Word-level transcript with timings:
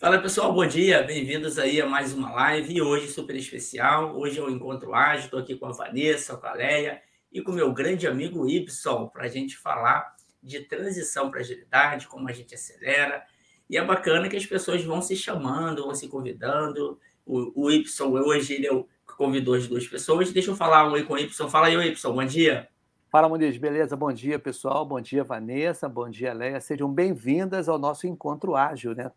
Fala 0.00 0.18
pessoal, 0.18 0.50
bom 0.50 0.66
dia, 0.66 1.02
bem-vindos 1.02 1.58
aí 1.58 1.78
a 1.78 1.84
mais 1.86 2.14
uma 2.14 2.32
live 2.32 2.72
e 2.72 2.80
hoje 2.80 3.08
super 3.08 3.36
especial. 3.36 4.16
Hoje 4.18 4.38
é 4.38 4.42
o 4.42 4.48
Encontro 4.48 4.94
Ágil, 4.94 5.26
estou 5.26 5.38
aqui 5.38 5.54
com 5.54 5.66
a 5.66 5.72
Vanessa, 5.72 6.38
com 6.38 6.46
a 6.46 6.54
Leia 6.54 7.02
e 7.30 7.42
com 7.42 7.52
meu 7.52 7.70
grande 7.70 8.06
amigo 8.06 8.48
Ibson 8.48 9.08
para 9.08 9.24
a 9.24 9.28
gente 9.28 9.58
falar 9.58 10.16
de 10.42 10.60
transição 10.60 11.30
para 11.30 11.40
agilidade, 11.40 12.08
como 12.08 12.26
a 12.30 12.32
gente 12.32 12.54
acelera. 12.54 13.22
E 13.68 13.76
é 13.76 13.84
bacana 13.84 14.26
que 14.30 14.38
as 14.38 14.46
pessoas 14.46 14.82
vão 14.82 15.02
se 15.02 15.14
chamando, 15.14 15.84
vão 15.84 15.94
se 15.94 16.08
convidando. 16.08 16.98
O, 17.26 17.66
o 17.66 17.70
Y 17.70 17.84
hoje 18.24 18.54
ele 18.54 18.68
é 18.68 18.72
o 18.72 18.88
convidou 19.18 19.52
as 19.52 19.68
duas 19.68 19.86
pessoas. 19.86 20.32
Deixa 20.32 20.50
eu 20.50 20.56
falar 20.56 20.88
um 20.88 20.92
oi 20.92 21.02
com 21.02 21.12
o 21.12 21.18
Y. 21.18 21.46
Fala 21.50 21.66
aí, 21.66 21.74
Y, 21.74 22.10
bom 22.10 22.24
dia. 22.24 22.66
Fala, 23.10 23.28
Muniz, 23.28 23.58
beleza? 23.58 23.94
Bom 23.98 24.14
dia, 24.14 24.38
pessoal. 24.38 24.86
Bom 24.86 24.98
dia, 24.98 25.22
Vanessa. 25.22 25.90
Bom 25.90 26.08
dia, 26.08 26.32
Leia. 26.32 26.58
Sejam 26.58 26.90
bem-vindas 26.90 27.68
ao 27.68 27.78
nosso 27.78 28.06
encontro 28.06 28.56
ágil, 28.56 28.94
né? 28.94 29.10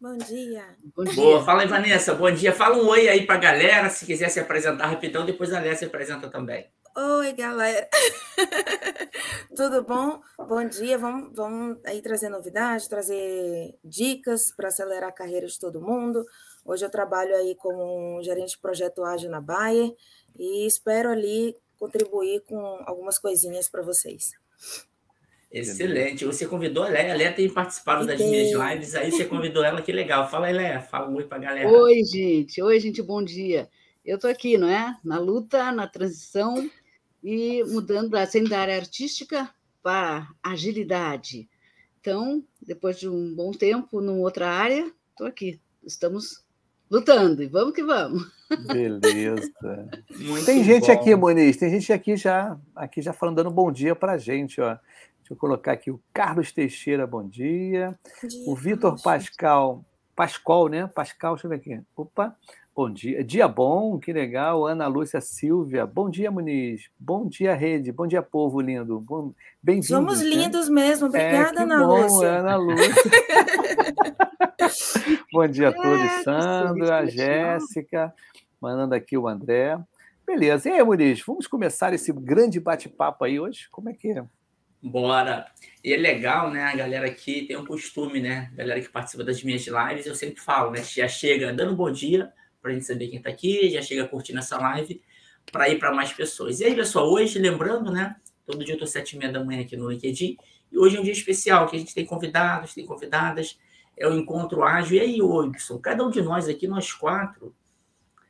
Bom 0.00 0.16
dia. 0.16 0.76
Bom 0.94 1.02
dia. 1.02 1.14
Boa, 1.14 1.44
fala 1.44 1.62
aí, 1.62 1.68
Vanessa. 1.68 2.14
Bom 2.14 2.30
dia. 2.30 2.52
Fala 2.52 2.76
um 2.76 2.86
oi 2.86 3.08
aí 3.08 3.26
para 3.26 3.34
a 3.34 3.38
galera, 3.38 3.90
se 3.90 4.06
quiser 4.06 4.28
se 4.28 4.38
apresentar 4.38 4.86
rapidão, 4.86 5.26
depois 5.26 5.52
a 5.52 5.58
Léa 5.58 5.74
se 5.74 5.84
apresenta 5.84 6.30
também. 6.30 6.70
Oi, 6.96 7.32
galera. 7.32 7.88
Tudo 9.56 9.82
bom? 9.82 10.20
Bom 10.38 10.68
dia. 10.68 10.96
Vamos, 10.98 11.34
vamos 11.34 11.78
aí 11.84 12.00
trazer 12.00 12.28
novidades, 12.28 12.86
trazer 12.86 13.76
dicas 13.82 14.54
para 14.56 14.68
acelerar 14.68 15.08
a 15.08 15.12
carreira 15.12 15.48
de 15.48 15.58
todo 15.58 15.80
mundo. 15.80 16.24
Hoje 16.64 16.84
eu 16.84 16.90
trabalho 16.90 17.34
aí 17.34 17.56
como 17.56 18.22
gerente 18.22 18.50
de 18.50 18.58
projeto 18.58 19.04
ágil 19.04 19.30
na 19.30 19.40
Bayer 19.40 19.92
e 20.38 20.64
espero 20.64 21.10
ali 21.10 21.56
contribuir 21.76 22.44
com 22.48 22.60
algumas 22.86 23.18
coisinhas 23.18 23.68
para 23.68 23.82
vocês. 23.82 24.30
Excelente. 25.50 26.24
Você 26.24 26.46
convidou 26.46 26.84
a 26.84 26.88
Léa. 26.88 27.12
A 27.12 27.16
Léa 27.16 27.32
tem 27.32 27.48
participado 27.48 28.06
das 28.06 28.20
minhas 28.20 28.52
lives, 28.52 28.94
aí 28.94 29.10
você 29.10 29.24
convidou 29.24 29.64
ela, 29.64 29.80
que 29.80 29.92
legal. 29.92 30.28
Fala 30.30 30.46
aí, 30.46 30.52
Léa. 30.52 30.80
Fala 30.80 31.08
oi 31.10 31.24
para 31.24 31.38
a 31.38 31.40
galera. 31.40 31.68
Oi, 31.68 32.04
gente. 32.04 32.60
Oi, 32.62 32.78
gente. 32.78 33.02
Bom 33.02 33.22
dia. 33.22 33.68
Eu 34.04 34.16
estou 34.16 34.30
aqui, 34.30 34.58
não 34.58 34.68
é? 34.68 34.96
Na 35.04 35.18
luta, 35.18 35.72
na 35.72 35.86
transição 35.86 36.70
e 37.22 37.64
mudando, 37.64 38.14
saindo 38.26 38.48
da 38.48 38.60
área 38.60 38.76
artística 38.76 39.50
para 39.82 40.28
agilidade. 40.42 41.48
Então, 42.00 42.44
depois 42.60 42.98
de 42.98 43.08
um 43.08 43.34
bom 43.34 43.50
tempo 43.50 44.00
numa 44.00 44.20
outra 44.20 44.48
área, 44.48 44.90
estou 45.10 45.26
aqui. 45.26 45.60
Estamos 45.84 46.44
lutando 46.90 47.42
e 47.42 47.46
vamos 47.46 47.74
que 47.74 47.82
vamos. 47.82 48.30
Beleza. 48.66 49.52
tem 50.46 50.64
gente 50.64 50.86
bom. 50.86 50.92
aqui, 50.92 51.14
Moniz, 51.14 51.56
tem 51.56 51.70
gente 51.70 51.92
aqui 51.92 52.16
já, 52.16 52.58
aqui 52.74 53.02
já 53.02 53.12
falando, 53.12 53.36
dando 53.36 53.50
bom 53.50 53.70
dia 53.70 53.94
para 53.94 54.12
a 54.12 54.18
gente, 54.18 54.60
ó. 54.60 54.78
Deixa 55.28 55.34
eu 55.34 55.40
colocar 55.40 55.72
aqui 55.72 55.90
o 55.90 56.00
Carlos 56.10 56.52
Teixeira, 56.52 57.06
bom 57.06 57.22
dia. 57.22 57.94
Bom 58.22 58.28
dia 58.28 58.50
o 58.50 58.56
Vitor 58.56 59.02
Pascal, 59.02 59.84
Pascal, 60.16 60.68
né? 60.68 60.86
Pascal, 60.86 61.34
deixa 61.34 61.46
eu 61.46 61.50
ver 61.50 61.56
aqui. 61.56 61.78
Opa, 61.94 62.34
bom 62.74 62.90
dia. 62.90 63.22
Dia 63.22 63.46
bom, 63.46 63.98
que 63.98 64.10
legal. 64.10 64.66
Ana 64.66 64.86
Lúcia 64.86 65.20
Silvia, 65.20 65.84
bom 65.84 66.08
dia, 66.08 66.30
Muniz. 66.30 66.88
Bom 66.98 67.28
dia, 67.28 67.54
Rede. 67.54 67.92
Bom 67.92 68.06
dia, 68.06 68.22
povo 68.22 68.58
lindo. 68.58 69.04
Bem-vindos. 69.62 69.88
Somos 69.88 70.22
né? 70.22 70.30
lindos 70.30 70.66
mesmo. 70.66 71.08
Obrigada, 71.08 71.60
é, 71.60 71.62
Ana 71.62 71.86
bom, 71.86 72.00
Lúcia. 72.00 72.30
Ana 72.30 72.56
Lúcia. 72.56 72.88
bom 75.30 75.46
dia 75.46 75.68
a 75.68 75.72
todos, 75.74 76.00
é, 76.00 76.22
Sandra, 76.22 77.06
Jéssica, 77.06 78.14
mandando 78.58 78.94
aqui 78.94 79.18
o 79.18 79.28
André. 79.28 79.78
Beleza. 80.26 80.70
E 80.70 80.72
aí, 80.72 80.82
Muniz, 80.82 81.20
vamos 81.20 81.46
começar 81.46 81.92
esse 81.92 82.14
grande 82.14 82.58
bate-papo 82.58 83.26
aí 83.26 83.38
hoje? 83.38 83.68
Como 83.70 83.90
é 83.90 83.92
que 83.92 84.12
é? 84.12 84.24
Bora! 84.82 85.46
E 85.82 85.92
é 85.92 85.96
legal, 85.96 86.50
né? 86.50 86.62
A 86.62 86.76
galera 86.76 87.06
aqui 87.06 87.46
tem 87.46 87.56
um 87.56 87.66
costume, 87.66 88.20
né? 88.20 88.48
A 88.52 88.56
galera 88.56 88.80
que 88.80 88.88
participa 88.88 89.24
das 89.24 89.42
minhas 89.42 89.66
lives, 89.66 90.06
eu 90.06 90.14
sempre 90.14 90.40
falo, 90.40 90.70
né? 90.70 90.82
Já 90.84 91.08
chega 91.08 91.52
dando 91.52 91.74
bom 91.74 91.90
dia 91.90 92.32
para 92.62 92.70
a 92.70 92.74
gente 92.74 92.86
saber 92.86 93.08
quem 93.08 93.18
está 93.18 93.28
aqui, 93.28 93.70
já 93.70 93.82
chega 93.82 94.06
curtindo 94.06 94.38
essa 94.38 94.56
live 94.56 95.02
para 95.50 95.68
ir 95.68 95.80
para 95.80 95.92
mais 95.92 96.12
pessoas. 96.12 96.60
E 96.60 96.64
aí, 96.64 96.76
pessoal, 96.76 97.10
hoje, 97.10 97.40
lembrando, 97.40 97.90
né? 97.90 98.14
Todo 98.46 98.64
dia 98.64 98.74
eu 98.74 98.76
estou 98.76 98.86
sete 98.86 99.16
e 99.16 99.18
meia 99.18 99.32
da 99.32 99.42
manhã 99.42 99.62
aqui 99.62 99.76
no 99.76 99.90
LinkedIn. 99.90 100.36
E 100.70 100.78
hoje 100.78 100.96
é 100.96 101.00
um 101.00 101.02
dia 101.02 101.12
especial, 101.12 101.66
que 101.66 101.74
a 101.74 101.78
gente 101.78 101.92
tem 101.92 102.06
convidados, 102.06 102.72
tem 102.72 102.86
convidadas. 102.86 103.58
É 103.96 104.06
o 104.06 104.14
Encontro 104.14 104.62
Ágil. 104.62 104.98
E 104.98 105.00
aí, 105.00 105.20
Wilson, 105.20 105.78
cada 105.78 106.04
um 106.04 106.10
de 106.10 106.22
nós 106.22 106.48
aqui, 106.48 106.68
nós 106.68 106.92
quatro, 106.92 107.52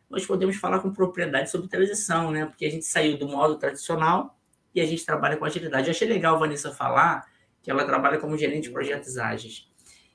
nós 0.08 0.24
podemos 0.24 0.56
falar 0.56 0.78
com 0.80 0.90
propriedade 0.94 1.50
sobre 1.50 1.68
transição, 1.68 2.30
né? 2.30 2.46
Porque 2.46 2.64
a 2.64 2.70
gente 2.70 2.86
saiu 2.86 3.18
do 3.18 3.28
modo 3.28 3.58
tradicional 3.58 4.37
e 4.74 4.80
a 4.80 4.86
gente 4.86 5.04
trabalha 5.04 5.36
com 5.36 5.44
agilidade. 5.44 5.86
Eu 5.86 5.92
achei 5.92 6.08
legal 6.08 6.36
a 6.36 6.38
Vanessa 6.38 6.72
falar 6.72 7.26
que 7.62 7.70
ela 7.70 7.84
trabalha 7.84 8.18
como 8.18 8.36
gerente 8.36 8.64
de 8.64 8.70
projetos 8.70 9.18
ágeis. 9.18 9.68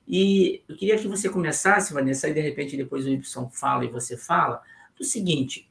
E 0.08 0.64
eu 0.68 0.76
queria 0.76 0.98
que 0.98 1.08
você 1.08 1.30
começasse, 1.30 1.94
Vanessa, 1.94 2.28
e 2.28 2.34
de 2.34 2.42
repente 2.42 2.76
depois 2.76 3.06
o 3.06 3.10
Y 3.10 3.22
fala 3.52 3.86
e 3.86 3.88
você 3.88 4.18
fala, 4.18 4.62
do 4.98 5.04
seguinte, 5.04 5.70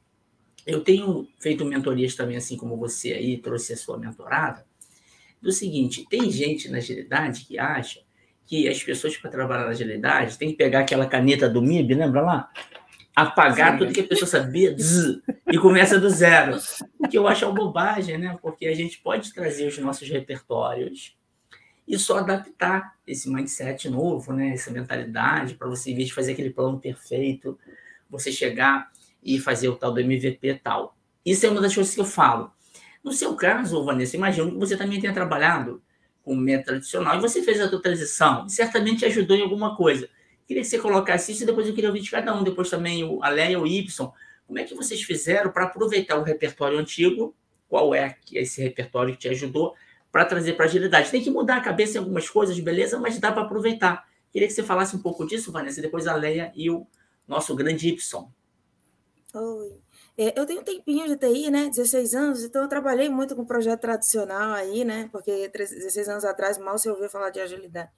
eu 0.65 0.81
tenho 0.81 1.27
feito 1.39 1.65
mentorias 1.65 2.15
também, 2.15 2.37
assim 2.37 2.57
como 2.57 2.77
você 2.77 3.13
aí 3.13 3.37
trouxe 3.37 3.73
a 3.73 3.77
sua 3.77 3.97
mentorada, 3.97 4.65
do 5.41 5.51
seguinte, 5.51 6.05
tem 6.09 6.31
gente 6.31 6.69
na 6.69 6.77
agilidade 6.77 7.45
que 7.45 7.59
acha 7.59 7.99
que 8.45 8.67
as 8.67 8.81
pessoas 8.81 9.17
para 9.17 9.29
trabalhar 9.29 9.65
na 9.65 9.71
agilidade 9.71 10.37
tem 10.37 10.49
que 10.51 10.55
pegar 10.55 10.79
aquela 10.79 11.05
caneta 11.05 11.49
do 11.49 11.61
MIB, 11.61 11.95
lembra 11.95 12.21
lá? 12.21 12.49
Apagar 13.15 13.73
Sim. 13.73 13.77
tudo 13.79 13.93
que 13.93 14.01
a 14.01 14.07
pessoa 14.07 14.27
sabia 14.27 14.75
zzz, 14.75 15.21
e 15.51 15.57
começa 15.57 15.99
do 15.99 16.09
zero. 16.09 16.57
O 16.99 17.07
que 17.07 17.17
eu 17.17 17.27
acho 17.27 17.45
uma 17.45 17.53
bobagem, 17.53 18.17
né? 18.17 18.37
Porque 18.41 18.65
a 18.67 18.73
gente 18.73 18.99
pode 18.99 19.33
trazer 19.33 19.67
os 19.67 19.77
nossos 19.77 20.09
repertórios 20.09 21.15
e 21.87 21.97
só 21.99 22.19
adaptar 22.19 22.95
esse 23.05 23.29
mindset 23.29 23.89
novo, 23.89 24.33
né? 24.33 24.53
Essa 24.53 24.71
mentalidade 24.71 25.55
para 25.55 25.67
você, 25.67 25.91
em 25.91 25.95
vez 25.95 26.07
de 26.07 26.13
fazer 26.13 26.33
aquele 26.33 26.49
plano 26.49 26.79
perfeito, 26.79 27.57
você 28.09 28.31
chegar 28.31 28.91
e 29.21 29.39
fazer 29.39 29.69
o 29.69 29.75
tal 29.75 29.93
do 29.93 29.99
MVP 29.99 30.61
tal. 30.63 30.97
Isso 31.25 31.45
é 31.45 31.49
uma 31.49 31.61
das 31.61 31.73
coisas 31.73 31.93
que 31.93 32.01
eu 32.01 32.05
falo. 32.05 32.51
No 33.03 33.11
seu 33.11 33.35
caso, 33.35 33.83
Vanessa, 33.83 34.15
imagino 34.15 34.51
que 34.51 34.57
você 34.57 34.77
também 34.77 34.99
tenha 34.99 35.13
trabalhado 35.13 35.81
com 36.23 36.35
método 36.35 36.67
tradicional 36.67 37.17
e 37.17 37.21
você 37.21 37.43
fez 37.43 37.59
a 37.59 37.69
sua 37.69 37.81
transição. 37.81 38.47
Certamente 38.47 39.05
ajudou 39.05 39.35
em 39.35 39.41
alguma 39.41 39.75
coisa. 39.75 40.09
Queria 40.47 40.61
que 40.61 40.67
você 40.67 40.77
colocasse 40.77 41.31
isso 41.31 41.43
e 41.43 41.45
depois 41.45 41.67
eu 41.67 41.73
queria 41.73 41.89
ouvir 41.89 42.01
de 42.01 42.11
cada 42.11 42.35
um, 42.35 42.43
depois 42.43 42.69
também 42.69 43.03
o 43.03 43.19
e 43.23 43.55
o 43.55 43.65
Y. 43.67 44.13
Como 44.45 44.59
é 44.59 44.63
que 44.63 44.75
vocês 44.75 45.01
fizeram 45.01 45.51
para 45.51 45.65
aproveitar 45.65 46.17
o 46.17 46.23
repertório 46.23 46.77
antigo? 46.77 47.35
Qual 47.69 47.95
é 47.95 48.17
esse 48.31 48.61
repertório 48.61 49.13
que 49.13 49.19
te 49.19 49.29
ajudou 49.29 49.73
para 50.11 50.25
trazer 50.25 50.53
para 50.53 50.65
agilidade? 50.65 51.09
Tem 51.09 51.23
que 51.23 51.31
mudar 51.31 51.57
a 51.57 51.61
cabeça 51.61 51.97
em 51.97 51.99
algumas 51.99 52.29
coisas, 52.29 52.59
beleza, 52.59 52.99
mas 52.99 53.17
dá 53.19 53.31
para 53.31 53.43
aproveitar. 53.43 54.07
Queria 54.31 54.47
que 54.47 54.53
você 54.53 54.63
falasse 54.63 54.95
um 54.95 54.99
pouco 54.99 55.25
disso, 55.25 55.51
Vanessa, 55.51 55.79
e 55.79 55.81
depois 55.81 56.07
a 56.07 56.15
Leia 56.15 56.51
e 56.55 56.69
o 56.69 56.85
nosso 57.27 57.55
grande 57.55 57.87
Y. 57.87 58.27
Oi. 59.33 59.81
É, 60.15 60.39
eu 60.39 60.45
tenho 60.45 60.61
um 60.61 60.63
tempinho 60.63 61.07
de 61.07 61.17
TI, 61.17 61.49
né? 61.49 61.67
16 61.69 62.13
anos, 62.13 62.43
então 62.43 62.61
eu 62.61 62.67
trabalhei 62.67 63.09
muito 63.09 63.35
com 63.35 63.43
projeto 63.43 63.81
tradicional 63.81 64.53
aí, 64.53 64.85
né? 64.85 65.09
Porque 65.11 65.49
16 65.49 66.07
anos 66.07 66.25
atrás 66.25 66.59
mal 66.59 66.77
se 66.77 66.87
ouvia 66.87 67.09
falar 67.09 67.31
de 67.31 67.39
agilidade. 67.39 67.89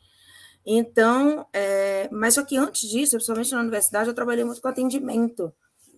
Então, 0.65 1.45
é, 1.53 2.09
mas 2.11 2.33
só 2.33 2.43
que 2.43 2.57
antes 2.57 2.89
disso, 2.89 3.15
principalmente 3.15 3.51
na 3.51 3.61
universidade, 3.61 4.09
eu 4.09 4.15
trabalhei 4.15 4.43
muito 4.43 4.61
com 4.61 4.67
atendimento. 4.67 5.53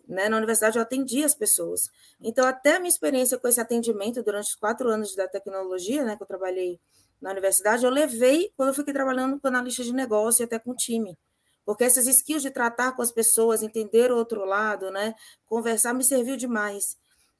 Né? 0.07 0.27
Na 0.27 0.37
universidade 0.37 0.77
eu 0.77 0.81
atendia 0.81 1.25
as 1.25 1.33
pessoas. 1.33 1.89
Então, 2.21 2.45
até 2.45 2.75
a 2.75 2.79
minha 2.79 2.89
experiência 2.89 3.37
com 3.37 3.47
esse 3.47 3.61
atendimento 3.61 4.21
durante 4.23 4.49
os 4.49 4.55
quatro 4.55 4.89
anos 4.89 5.15
da 5.15 5.27
tecnologia, 5.27 6.03
né, 6.03 6.15
que 6.17 6.23
eu 6.23 6.27
trabalhei 6.27 6.79
na 7.21 7.31
universidade, 7.31 7.85
eu 7.85 7.91
levei 7.91 8.51
quando 8.55 8.69
eu 8.69 8.75
fiquei 8.75 8.93
trabalhando 8.93 9.39
com 9.39 9.47
analista 9.47 9.83
de 9.83 9.93
negócio 9.93 10.43
e 10.43 10.45
até 10.45 10.59
com 10.59 10.75
time. 10.75 11.17
Porque 11.65 11.83
essas 11.83 12.07
skills 12.07 12.41
de 12.41 12.51
tratar 12.51 12.93
com 12.93 13.01
as 13.01 13.11
pessoas, 13.11 13.61
entender 13.61 14.11
o 14.11 14.17
outro 14.17 14.45
lado, 14.45 14.91
né, 14.91 15.13
conversar, 15.45 15.93
me 15.93 16.03
serviu 16.03 16.37
demais. 16.37 16.97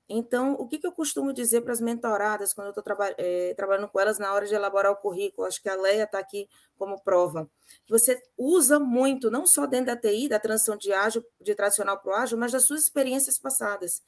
Então, 0.09 0.53
o 0.53 0.67
que, 0.67 0.79
que 0.79 0.87
eu 0.87 0.91
costumo 0.93 1.33
dizer 1.33 1.61
para 1.61 1.73
as 1.73 1.81
mentoradas 1.81 2.53
quando 2.53 2.67
eu 2.67 2.71
estou 2.71 2.83
traba 2.83 3.13
é, 3.17 3.53
trabalhando 3.55 3.89
com 3.89 3.99
elas 3.99 4.17
na 4.17 4.33
hora 4.33 4.45
de 4.45 4.55
elaborar 4.55 4.91
o 4.91 4.95
currículo? 4.95 5.45
Acho 5.45 5.61
que 5.61 5.67
a 5.67 5.75
Leia 5.75 6.03
está 6.03 6.17
aqui 6.17 6.47
como 6.77 7.01
prova. 7.01 7.49
Você 7.89 8.21
usa 8.37 8.79
muito, 8.79 9.29
não 9.29 9.45
só 9.45 9.65
dentro 9.65 9.87
da 9.87 9.97
TI, 9.97 10.29
da 10.29 10.39
transição 10.39 10.77
de 10.77 10.93
ágil, 10.93 11.25
de 11.41 11.53
tradicional 11.53 11.99
para 11.99 12.11
o 12.11 12.15
ágil, 12.15 12.37
mas 12.37 12.53
das 12.53 12.63
suas 12.63 12.83
experiências 12.83 13.37
passadas. 13.37 14.01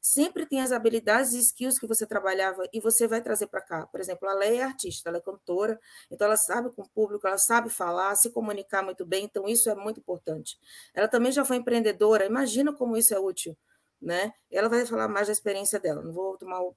Sempre 0.00 0.44
tem 0.44 0.60
as 0.60 0.72
habilidades 0.72 1.32
e 1.32 1.38
skills 1.38 1.78
que 1.78 1.86
você 1.86 2.04
trabalhava 2.04 2.68
e 2.72 2.80
você 2.80 3.06
vai 3.06 3.22
trazer 3.22 3.46
para 3.46 3.62
cá. 3.62 3.86
Por 3.86 4.00
exemplo, 4.00 4.28
a 4.28 4.34
Leia 4.34 4.60
é 4.60 4.64
artista, 4.64 5.08
ela 5.08 5.18
é 5.18 5.20
cantora, 5.20 5.80
então 6.10 6.26
ela 6.26 6.36
sabe 6.36 6.70
com 6.74 6.82
o 6.82 6.88
público, 6.88 7.26
ela 7.26 7.38
sabe 7.38 7.70
falar, 7.70 8.14
se 8.16 8.28
comunicar 8.30 8.82
muito 8.82 9.06
bem, 9.06 9.24
então 9.24 9.48
isso 9.48 9.70
é 9.70 9.74
muito 9.74 10.00
importante. 10.00 10.58
Ela 10.92 11.08
também 11.08 11.32
já 11.32 11.44
foi 11.44 11.56
empreendedora, 11.56 12.26
imagina 12.26 12.72
como 12.72 12.96
isso 12.96 13.14
é 13.14 13.18
útil 13.20 13.56
né? 14.04 14.32
Ela 14.50 14.68
vai 14.68 14.84
falar 14.84 15.08
mais 15.08 15.28
da 15.28 15.32
experiência 15.32 15.80
dela. 15.80 16.02
Não 16.02 16.12
vou 16.12 16.36
tomar 16.36 16.60
o, 16.60 16.76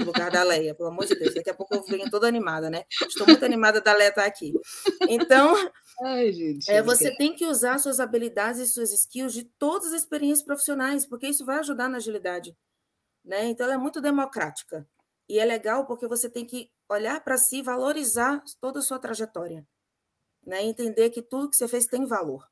o 0.00 0.04
lugar 0.04 0.30
da 0.30 0.44
Leia, 0.44 0.74
pelo 0.74 0.90
amor 0.90 1.04
de 1.06 1.16
Deus. 1.16 1.34
Daqui 1.34 1.50
a 1.50 1.54
pouco 1.54 1.74
eu 1.74 1.82
venho 1.82 2.08
toda 2.08 2.28
animada, 2.28 2.70
né? 2.70 2.84
Estou 3.02 3.26
muito 3.26 3.44
animada 3.44 3.80
da 3.80 3.92
Leia 3.92 4.10
estar 4.10 4.24
aqui. 4.24 4.52
Então, 5.08 5.54
Ai, 6.04 6.32
gente, 6.32 6.70
é, 6.70 6.80
você 6.80 7.14
tem 7.16 7.34
que 7.34 7.46
usar 7.46 7.78
suas 7.78 7.98
habilidades 7.98 8.60
e 8.60 8.66
suas 8.68 8.92
skills 8.92 9.32
de 9.32 9.44
todas 9.58 9.88
as 9.92 10.02
experiências 10.02 10.44
profissionais, 10.44 11.04
porque 11.04 11.26
isso 11.26 11.44
vai 11.44 11.58
ajudar 11.58 11.88
na 11.88 11.96
agilidade, 11.96 12.56
né? 13.24 13.46
Então, 13.46 13.66
ela 13.66 13.74
é 13.74 13.78
muito 13.78 14.00
democrática. 14.00 14.88
E 15.28 15.38
é 15.40 15.44
legal 15.44 15.86
porque 15.86 16.06
você 16.06 16.30
tem 16.30 16.46
que 16.46 16.70
olhar 16.88 17.22
para 17.24 17.36
si, 17.38 17.62
valorizar 17.62 18.42
toda 18.60 18.78
a 18.78 18.82
sua 18.82 18.98
trajetória, 19.00 19.66
né? 20.46 20.62
Entender 20.62 21.10
que 21.10 21.22
tudo 21.22 21.50
que 21.50 21.56
você 21.56 21.68
fez 21.68 21.86
tem 21.86 22.06
valor. 22.06 22.46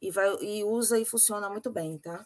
e, 0.00 0.10
vai, 0.10 0.28
e 0.42 0.64
usa 0.64 0.98
e 0.98 1.04
funciona 1.04 1.48
muito 1.50 1.70
bem, 1.70 1.98
tá? 1.98 2.24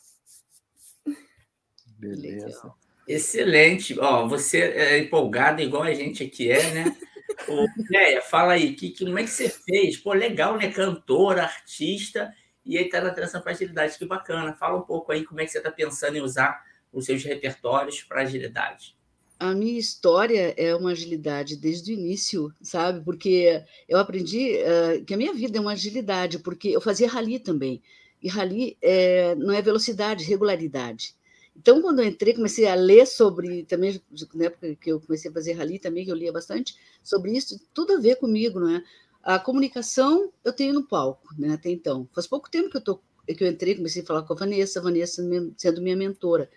Beleza. 2.00 2.72
Excelente. 3.06 3.98
Ó, 3.98 4.26
você 4.26 4.58
é 4.58 4.98
empolgada 4.98 5.62
igual 5.62 5.82
a 5.82 5.92
gente 5.92 6.24
aqui 6.24 6.50
é, 6.50 6.72
né? 6.72 6.96
Ô, 7.48 7.66
Leia, 7.90 8.22
fala 8.22 8.54
aí, 8.54 8.74
que, 8.74 8.90
que, 8.90 9.04
como 9.04 9.18
é 9.18 9.24
que 9.24 9.30
você 9.30 9.48
fez? 9.48 9.96
Pô, 9.96 10.12
legal, 10.12 10.56
né? 10.56 10.70
Cantora, 10.70 11.42
artista, 11.42 12.32
e 12.64 12.78
aí 12.78 12.88
tá 12.88 13.00
na 13.00 13.10
transição 13.10 13.40
para 13.40 13.52
agilidade, 13.52 13.98
que 13.98 14.04
bacana. 14.04 14.54
Fala 14.54 14.78
um 14.78 14.82
pouco 14.82 15.12
aí 15.12 15.24
como 15.24 15.40
é 15.40 15.44
que 15.44 15.52
você 15.52 15.58
está 15.58 15.70
pensando 15.70 16.16
em 16.16 16.20
usar 16.20 16.64
os 16.92 17.04
seus 17.04 17.22
repertórios 17.24 18.02
para 18.02 18.22
agilidade. 18.22 18.96
A 19.38 19.54
minha 19.54 19.78
história 19.78 20.54
é 20.56 20.74
uma 20.74 20.90
agilidade 20.90 21.56
desde 21.56 21.92
o 21.92 21.94
início, 21.94 22.52
sabe? 22.60 23.02
Porque 23.02 23.64
eu 23.88 23.98
aprendi 23.98 24.58
uh, 24.58 25.04
que 25.04 25.14
a 25.14 25.16
minha 25.16 25.32
vida 25.32 25.56
é 25.56 25.60
uma 25.60 25.72
agilidade, 25.72 26.38
porque 26.40 26.68
eu 26.68 26.80
fazia 26.80 27.08
rally 27.08 27.38
também. 27.38 27.82
E 28.22 28.28
rally 28.28 28.76
é, 28.82 29.34
não 29.36 29.54
é 29.54 29.62
velocidade, 29.62 30.24
regularidade. 30.24 31.14
Então, 31.56 31.82
quando 31.82 32.00
eu 32.00 32.06
entrei, 32.06 32.34
comecei 32.34 32.66
a 32.66 32.74
ler 32.74 33.06
sobre, 33.06 33.64
também, 33.64 34.00
na 34.34 34.46
época 34.46 34.74
que 34.76 34.90
eu 34.90 35.00
comecei 35.00 35.30
a 35.30 35.34
fazer 35.34 35.52
rally 35.52 35.78
também, 35.78 36.04
que 36.04 36.10
eu 36.10 36.16
lia 36.16 36.32
bastante, 36.32 36.74
sobre 37.02 37.32
isso, 37.36 37.60
tudo 37.74 37.94
a 37.94 38.00
ver 38.00 38.16
comigo, 38.16 38.58
não 38.60 38.70
é? 38.76 38.84
A 39.22 39.38
comunicação 39.38 40.32
eu 40.42 40.52
tenho 40.52 40.72
no 40.72 40.86
palco, 40.86 41.28
né, 41.38 41.52
até 41.52 41.70
então. 41.70 42.08
Faz 42.14 42.26
pouco 42.26 42.50
tempo 42.50 42.70
que 42.70 42.78
eu, 42.78 42.80
tô, 42.80 43.00
que 43.26 43.44
eu 43.44 43.48
entrei, 43.48 43.74
comecei 43.74 44.02
a 44.02 44.06
falar 44.06 44.22
com 44.22 44.32
a 44.32 44.36
Vanessa, 44.36 44.80
a 44.80 44.82
Vanessa 44.82 45.22
sendo 45.56 45.82
minha 45.82 45.96
mentora. 45.96 46.48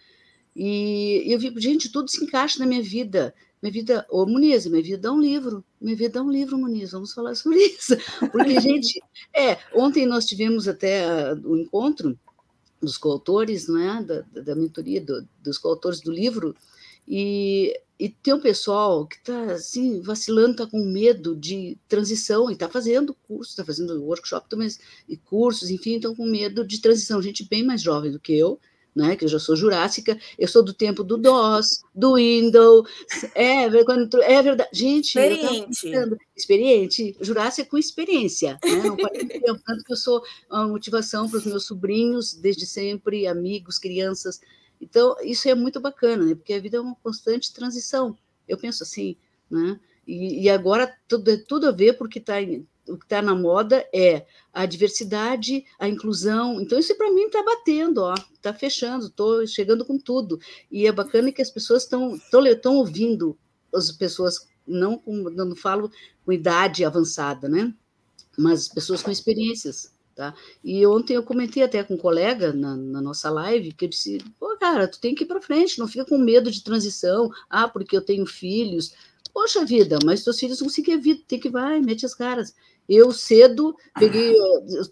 E 0.55 1.23
eu 1.25 1.39
vi, 1.39 1.53
gente, 1.57 1.91
tudo 1.91 2.09
se 2.09 2.23
encaixa 2.23 2.59
na 2.59 2.65
minha 2.65 2.81
vida. 2.81 3.33
Minha 3.61 3.73
vida, 3.73 4.05
ô 4.09 4.25
Muniz, 4.25 4.65
minha 4.67 4.83
vida 4.83 5.07
é 5.07 5.11
um 5.11 5.19
livro. 5.19 5.63
Minha 5.81 5.95
vida 5.95 6.19
é 6.19 6.21
um 6.21 6.29
livro, 6.29 6.57
Muniz, 6.57 6.91
vamos 6.91 7.13
falar 7.13 7.35
sobre 7.35 7.59
isso. 7.59 7.95
Porque, 8.31 8.59
gente, 8.61 9.01
é, 9.35 9.57
ontem 9.73 10.05
nós 10.05 10.25
tivemos 10.25 10.67
até 10.67 11.33
o 11.33 11.35
uh, 11.35 11.53
um 11.53 11.57
encontro 11.57 12.17
dos 12.83 12.97
coautores, 12.97 13.67
não 13.67 13.79
é? 13.79 14.03
da, 14.03 14.21
da 14.41 14.55
mentoria, 14.55 15.01
do, 15.01 15.27
dos 15.41 15.57
coautores 15.57 16.01
do 16.01 16.11
livro, 16.11 16.55
e, 17.07 17.77
e 17.99 18.09
tem 18.09 18.33
um 18.33 18.39
pessoal 18.39 19.05
que 19.07 19.17
está 19.17 19.53
assim, 19.53 20.01
vacilando, 20.01 20.51
está 20.51 20.67
com 20.67 20.83
medo 20.83 21.35
de 21.35 21.77
transição, 21.87 22.49
e 22.49 22.53
está 22.53 22.69
fazendo 22.69 23.15
curso, 23.27 23.51
está 23.51 23.63
fazendo 23.63 24.01
workshop 24.03 24.49
também, 24.49 24.69
e 25.07 25.17
cursos, 25.17 25.69
enfim, 25.69 25.95
estão 25.95 26.15
com 26.15 26.25
medo 26.25 26.65
de 26.65 26.79
transição, 26.79 27.21
gente 27.21 27.47
bem 27.47 27.63
mais 27.63 27.81
jovem 27.81 28.11
do 28.11 28.19
que 28.19 28.37
eu, 28.37 28.59
né, 28.95 29.15
que 29.15 29.25
eu 29.25 29.29
já 29.29 29.39
sou 29.39 29.55
jurássica, 29.55 30.19
eu 30.37 30.47
sou 30.47 30.63
do 30.63 30.73
tempo 30.73 31.03
do 31.03 31.17
DOS, 31.17 31.83
do 31.93 32.15
Windows, 32.15 32.87
é, 33.33 33.83
quando, 33.83 34.21
é 34.21 34.41
verdade, 34.41 34.69
gente, 34.73 35.17
experiente, 35.17 35.91
experiente, 36.35 37.17
jurássica 37.19 37.69
com 37.69 37.77
experiência, 37.77 38.59
né, 38.63 38.83
não 38.83 38.95
pode 38.95 39.25
tempo, 39.25 39.59
tanto 39.65 39.83
que 39.83 39.93
eu 39.93 39.97
sou 39.97 40.23
uma 40.49 40.67
motivação 40.67 41.29
para 41.29 41.39
os 41.39 41.45
meus 41.45 41.65
sobrinhos, 41.65 42.33
desde 42.33 42.65
sempre, 42.65 43.27
amigos, 43.27 43.79
crianças, 43.79 44.39
então 44.79 45.15
isso 45.23 45.47
é 45.49 45.55
muito 45.55 45.79
bacana, 45.79 46.23
né, 46.25 46.35
porque 46.35 46.53
a 46.53 46.59
vida 46.59 46.77
é 46.77 46.81
uma 46.81 46.95
constante 46.95 47.53
transição, 47.53 48.15
eu 48.47 48.57
penso 48.57 48.83
assim, 48.83 49.15
né, 49.49 49.79
e, 50.05 50.43
e 50.43 50.49
agora 50.49 50.93
tudo, 51.07 51.31
é 51.31 51.37
tudo 51.37 51.67
a 51.67 51.71
ver 51.71 51.97
porque 51.97 52.19
está 52.19 52.35
o 52.87 52.97
que 52.97 53.05
está 53.05 53.21
na 53.21 53.35
moda 53.35 53.87
é 53.93 54.25
a 54.51 54.65
diversidade, 54.65 55.65
a 55.79 55.87
inclusão. 55.87 56.59
Então, 56.61 56.77
isso 56.77 56.95
para 56.95 57.11
mim 57.11 57.23
está 57.23 57.41
batendo, 57.43 57.99
ó, 57.99 58.13
está 58.33 58.53
fechando, 58.53 59.07
estou 59.07 59.45
chegando 59.47 59.85
com 59.85 59.97
tudo. 59.97 60.39
E 60.71 60.85
é 60.85 60.91
bacana 60.91 61.31
que 61.31 61.41
as 61.41 61.49
pessoas 61.49 61.83
estão 61.83 62.75
ouvindo 62.75 63.37
as 63.73 63.91
pessoas, 63.91 64.47
não, 64.67 64.97
com, 64.97 65.29
não 65.29 65.55
falo 65.55 65.91
com 66.25 66.31
idade 66.31 66.85
avançada, 66.85 67.49
né? 67.49 67.73
Mas 68.37 68.67
pessoas 68.67 69.01
com 69.01 69.11
experiências. 69.11 69.93
Tá? 70.15 70.31
E 70.63 70.85
ontem 70.85 71.15
eu 71.15 71.23
comentei 71.23 71.63
até 71.63 71.83
com 71.83 71.95
um 71.95 71.97
colega 71.97 72.53
na, 72.53 72.75
na, 72.75 73.01
nossa 73.01 73.31
live 73.31 73.73
que 73.73 73.85
eu 73.85 73.89
disse: 73.89 74.19
pô, 74.39 74.55
cara, 74.59 74.87
tu 74.87 74.99
tem 74.99 75.15
que 75.15 75.23
ir 75.23 75.27
para 75.27 75.41
frente, 75.41 75.79
não 75.79 75.87
fica 75.87 76.05
com 76.05 76.19
medo 76.19 76.51
de 76.51 76.63
transição, 76.63 77.31
ah, 77.49 77.67
porque 77.67 77.97
eu 77.97 78.01
tenho 78.01 78.25
filhos. 78.27 78.93
Poxa 79.33 79.65
vida, 79.65 79.97
mas 80.05 80.23
teus 80.23 80.39
filhos 80.39 80.59
vão 80.59 80.69
seguir 80.69 80.93
a 80.93 80.97
vida, 80.97 81.23
tem 81.27 81.39
que 81.39 81.49
vai, 81.49 81.81
mete 81.81 82.05
as 82.05 82.13
caras. 82.13 82.53
Eu 82.87 83.11
cedo 83.11 83.75
peguei, 83.97 84.35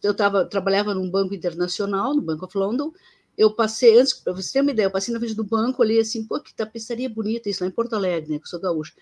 eu 0.01 0.13
tava, 0.13 0.45
trabalhava 0.45 0.93
num 0.93 1.09
banco 1.09 1.33
internacional, 1.33 2.15
no 2.15 2.21
Bank 2.21 2.43
of 2.43 2.57
London. 2.57 2.91
Eu 3.37 3.53
passei, 3.53 3.99
antes, 3.99 4.13
para 4.13 4.33
você 4.33 4.53
ter 4.53 4.61
uma 4.61 4.71
ideia, 4.71 4.87
eu 4.87 4.91
passei 4.91 5.13
na 5.13 5.19
frente 5.19 5.35
do 5.35 5.43
banco, 5.43 5.81
olhei 5.81 5.99
assim, 5.99 6.25
pô, 6.25 6.39
que 6.39 6.53
tapeçaria 6.53 7.09
bonita 7.09 7.49
isso 7.49 7.63
lá 7.63 7.69
em 7.69 7.73
Porto 7.73 7.93
Alegre, 7.95 8.31
né? 8.31 8.37
Que 8.37 8.45
eu 8.45 8.49
sou 8.49 8.59
gaúcha. 8.59 8.93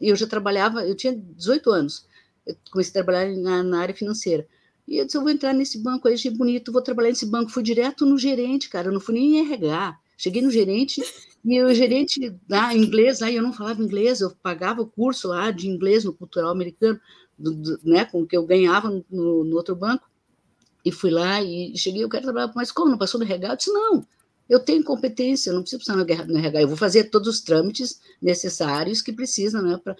Eu 0.00 0.16
já 0.16 0.26
trabalhava, 0.26 0.86
eu 0.86 0.94
tinha 0.94 1.14
18 1.14 1.70
anos, 1.70 2.06
eu 2.46 2.56
comecei 2.70 2.90
a 2.90 3.04
trabalhar 3.04 3.28
na, 3.36 3.62
na 3.62 3.80
área 3.80 3.94
financeira. 3.94 4.46
E 4.88 4.96
eu 4.96 5.04
disse, 5.04 5.16
eu 5.16 5.22
vou 5.22 5.30
entrar 5.30 5.52
nesse 5.52 5.78
banco 5.78 6.08
aí, 6.08 6.14
achei 6.14 6.30
bonito, 6.30 6.72
vou 6.72 6.82
trabalhar 6.82 7.10
nesse 7.10 7.26
banco. 7.26 7.50
Fui 7.50 7.62
direto 7.62 8.06
no 8.06 8.18
gerente, 8.18 8.68
cara, 8.68 8.88
eu 8.88 8.92
não 8.92 9.00
fui 9.00 9.14
nem 9.14 9.36
em 9.36 9.40
RH. 9.40 9.98
Cheguei 10.16 10.42
no 10.42 10.50
gerente, 10.50 11.02
e 11.44 11.62
o 11.62 11.72
gerente 11.72 12.34
lá, 12.48 12.74
inglês, 12.74 13.22
aí 13.22 13.36
eu 13.36 13.42
não 13.42 13.52
falava 13.52 13.82
inglês, 13.82 14.20
eu 14.20 14.30
pagava 14.42 14.82
o 14.82 14.86
curso 14.86 15.28
lá 15.28 15.50
de 15.50 15.68
inglês 15.68 16.04
no 16.04 16.12
cultural 16.12 16.50
americano 16.50 17.00
do, 17.40 17.54
do, 17.54 17.80
né, 17.82 18.04
com 18.04 18.22
o 18.22 18.26
que 18.26 18.36
eu 18.36 18.44
ganhava 18.44 18.90
no, 19.10 19.44
no, 19.44 19.56
outro 19.56 19.74
banco, 19.74 20.08
e 20.84 20.92
fui 20.92 21.10
lá 21.10 21.42
e 21.42 21.76
cheguei, 21.76 22.04
eu 22.04 22.08
quero 22.08 22.24
trabalhar, 22.24 22.52
mas 22.54 22.70
como, 22.70 22.90
não 22.90 22.98
passou 22.98 23.18
no 23.18 23.26
RH? 23.26 23.48
Eu 23.48 23.56
disse, 23.56 23.72
não, 23.72 24.06
eu 24.48 24.60
tenho 24.60 24.84
competência, 24.84 25.50
eu 25.50 25.54
não 25.54 25.62
preciso 25.62 25.84
passar 25.84 25.96
no 25.96 26.38
RH, 26.38 26.62
eu 26.62 26.68
vou 26.68 26.76
fazer 26.76 27.04
todos 27.04 27.28
os 27.28 27.40
trâmites 27.40 28.00
necessários 28.20 29.02
que 29.02 29.12
precisa, 29.12 29.62
né, 29.62 29.78
pra... 29.82 29.96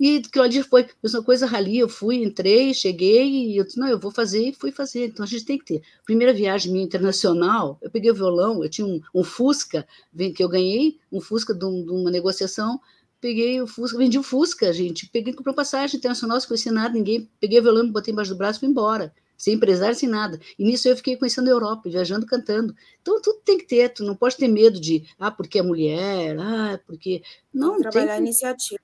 E 0.00 0.16
aquilo 0.16 0.44
ali 0.44 0.62
foi 0.64 0.88
mesma 1.00 1.22
coisa 1.22 1.46
rali, 1.46 1.78
eu 1.78 1.88
fui, 1.88 2.16
entrei, 2.16 2.74
cheguei, 2.74 3.52
e 3.52 3.56
eu 3.56 3.64
disse, 3.64 3.78
não, 3.78 3.86
eu 3.86 4.00
vou 4.00 4.10
fazer, 4.10 4.48
e 4.48 4.52
fui 4.52 4.72
fazer. 4.72 5.06
Então, 5.06 5.22
a 5.22 5.28
gente 5.28 5.44
tem 5.44 5.56
que 5.56 5.64
ter. 5.64 5.82
Primeira 6.04 6.32
viagem 6.32 6.72
minha 6.72 6.84
internacional, 6.84 7.78
eu 7.80 7.88
peguei 7.88 8.10
o 8.10 8.14
violão, 8.14 8.64
eu 8.64 8.68
tinha 8.68 8.84
um, 8.84 9.00
um 9.14 9.22
Fusca, 9.22 9.86
que 10.34 10.42
eu 10.42 10.48
ganhei, 10.48 10.98
um 11.12 11.20
Fusca 11.20 11.54
de, 11.54 11.64
um, 11.64 11.84
de 11.84 11.92
uma 11.92 12.10
negociação, 12.10 12.80
peguei 13.22 13.62
o 13.62 13.68
Fusca, 13.68 13.96
vendi 13.96 14.18
o 14.18 14.22
Fusca, 14.22 14.72
gente. 14.72 15.08
Peguei, 15.08 15.32
comprei 15.32 15.54
passagem 15.54 15.96
internacional, 15.96 16.40
sem 16.40 16.48
conhecer 16.48 16.72
nada, 16.72 16.92
ninguém. 16.92 17.30
Peguei 17.40 17.60
o 17.60 17.62
violão, 17.62 17.88
botei 17.88 18.12
embaixo 18.12 18.32
do 18.32 18.36
braço 18.36 18.58
e 18.58 18.60
fui 18.60 18.68
embora. 18.68 19.14
Sem 19.38 19.54
empresário, 19.54 19.94
sem 19.94 20.08
nada. 20.08 20.40
E 20.58 20.64
nisso 20.64 20.88
eu 20.88 20.96
fiquei 20.96 21.16
conhecendo 21.16 21.46
a 21.48 21.52
Europa, 21.52 21.88
viajando, 21.88 22.26
cantando. 22.26 22.74
Então, 23.00 23.22
tudo 23.22 23.40
tem 23.44 23.58
que 23.58 23.66
ter, 23.66 23.88
tu 23.90 24.04
não 24.04 24.16
pode 24.16 24.36
ter 24.36 24.48
medo 24.48 24.80
de, 24.80 25.04
ah, 25.18 25.30
porque 25.30 25.60
é 25.60 25.62
mulher, 25.62 26.36
ah, 26.38 26.80
porque. 26.84 27.22
Não, 27.54 27.78
Trabalhar 27.78 28.16
tem 28.16 28.16
que... 28.16 28.22
iniciativa. 28.22 28.82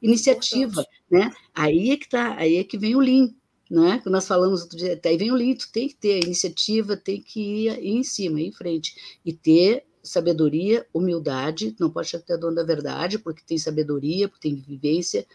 Iniciativa, 0.00 0.86
né? 1.10 1.30
Aí 1.54 1.90
é 1.90 1.96
que 1.96 2.08
tá, 2.08 2.34
aí 2.36 2.56
é 2.56 2.64
que 2.64 2.76
vem 2.76 2.96
o 2.96 3.00
Lean, 3.00 3.30
né? 3.70 4.00
Quando 4.02 4.14
nós 4.14 4.26
falamos 4.26 4.62
outro 4.62 4.76
dia, 4.76 5.00
aí 5.02 5.16
vem 5.16 5.30
o 5.30 5.34
Lean, 5.34 5.54
tu 5.54 5.70
tem 5.70 5.88
que 5.88 5.96
ter 5.96 6.14
a 6.14 6.26
iniciativa, 6.26 6.96
tem 6.96 7.20
que 7.20 7.40
ir, 7.40 7.78
ir 7.82 7.96
em 7.96 8.02
cima, 8.02 8.40
ir 8.40 8.48
em 8.48 8.52
frente. 8.52 9.18
E 9.24 9.32
ter 9.32 9.84
sabedoria, 10.04 10.86
humildade, 10.92 11.74
não 11.80 11.90
pode 11.90 12.08
ser 12.08 12.22
dono 12.38 12.54
da 12.54 12.62
verdade, 12.62 13.18
porque 13.18 13.42
tem 13.46 13.58
sabedoria, 13.58 14.28
porque 14.28 14.48
tem 14.48 14.54
vivência. 14.56 15.26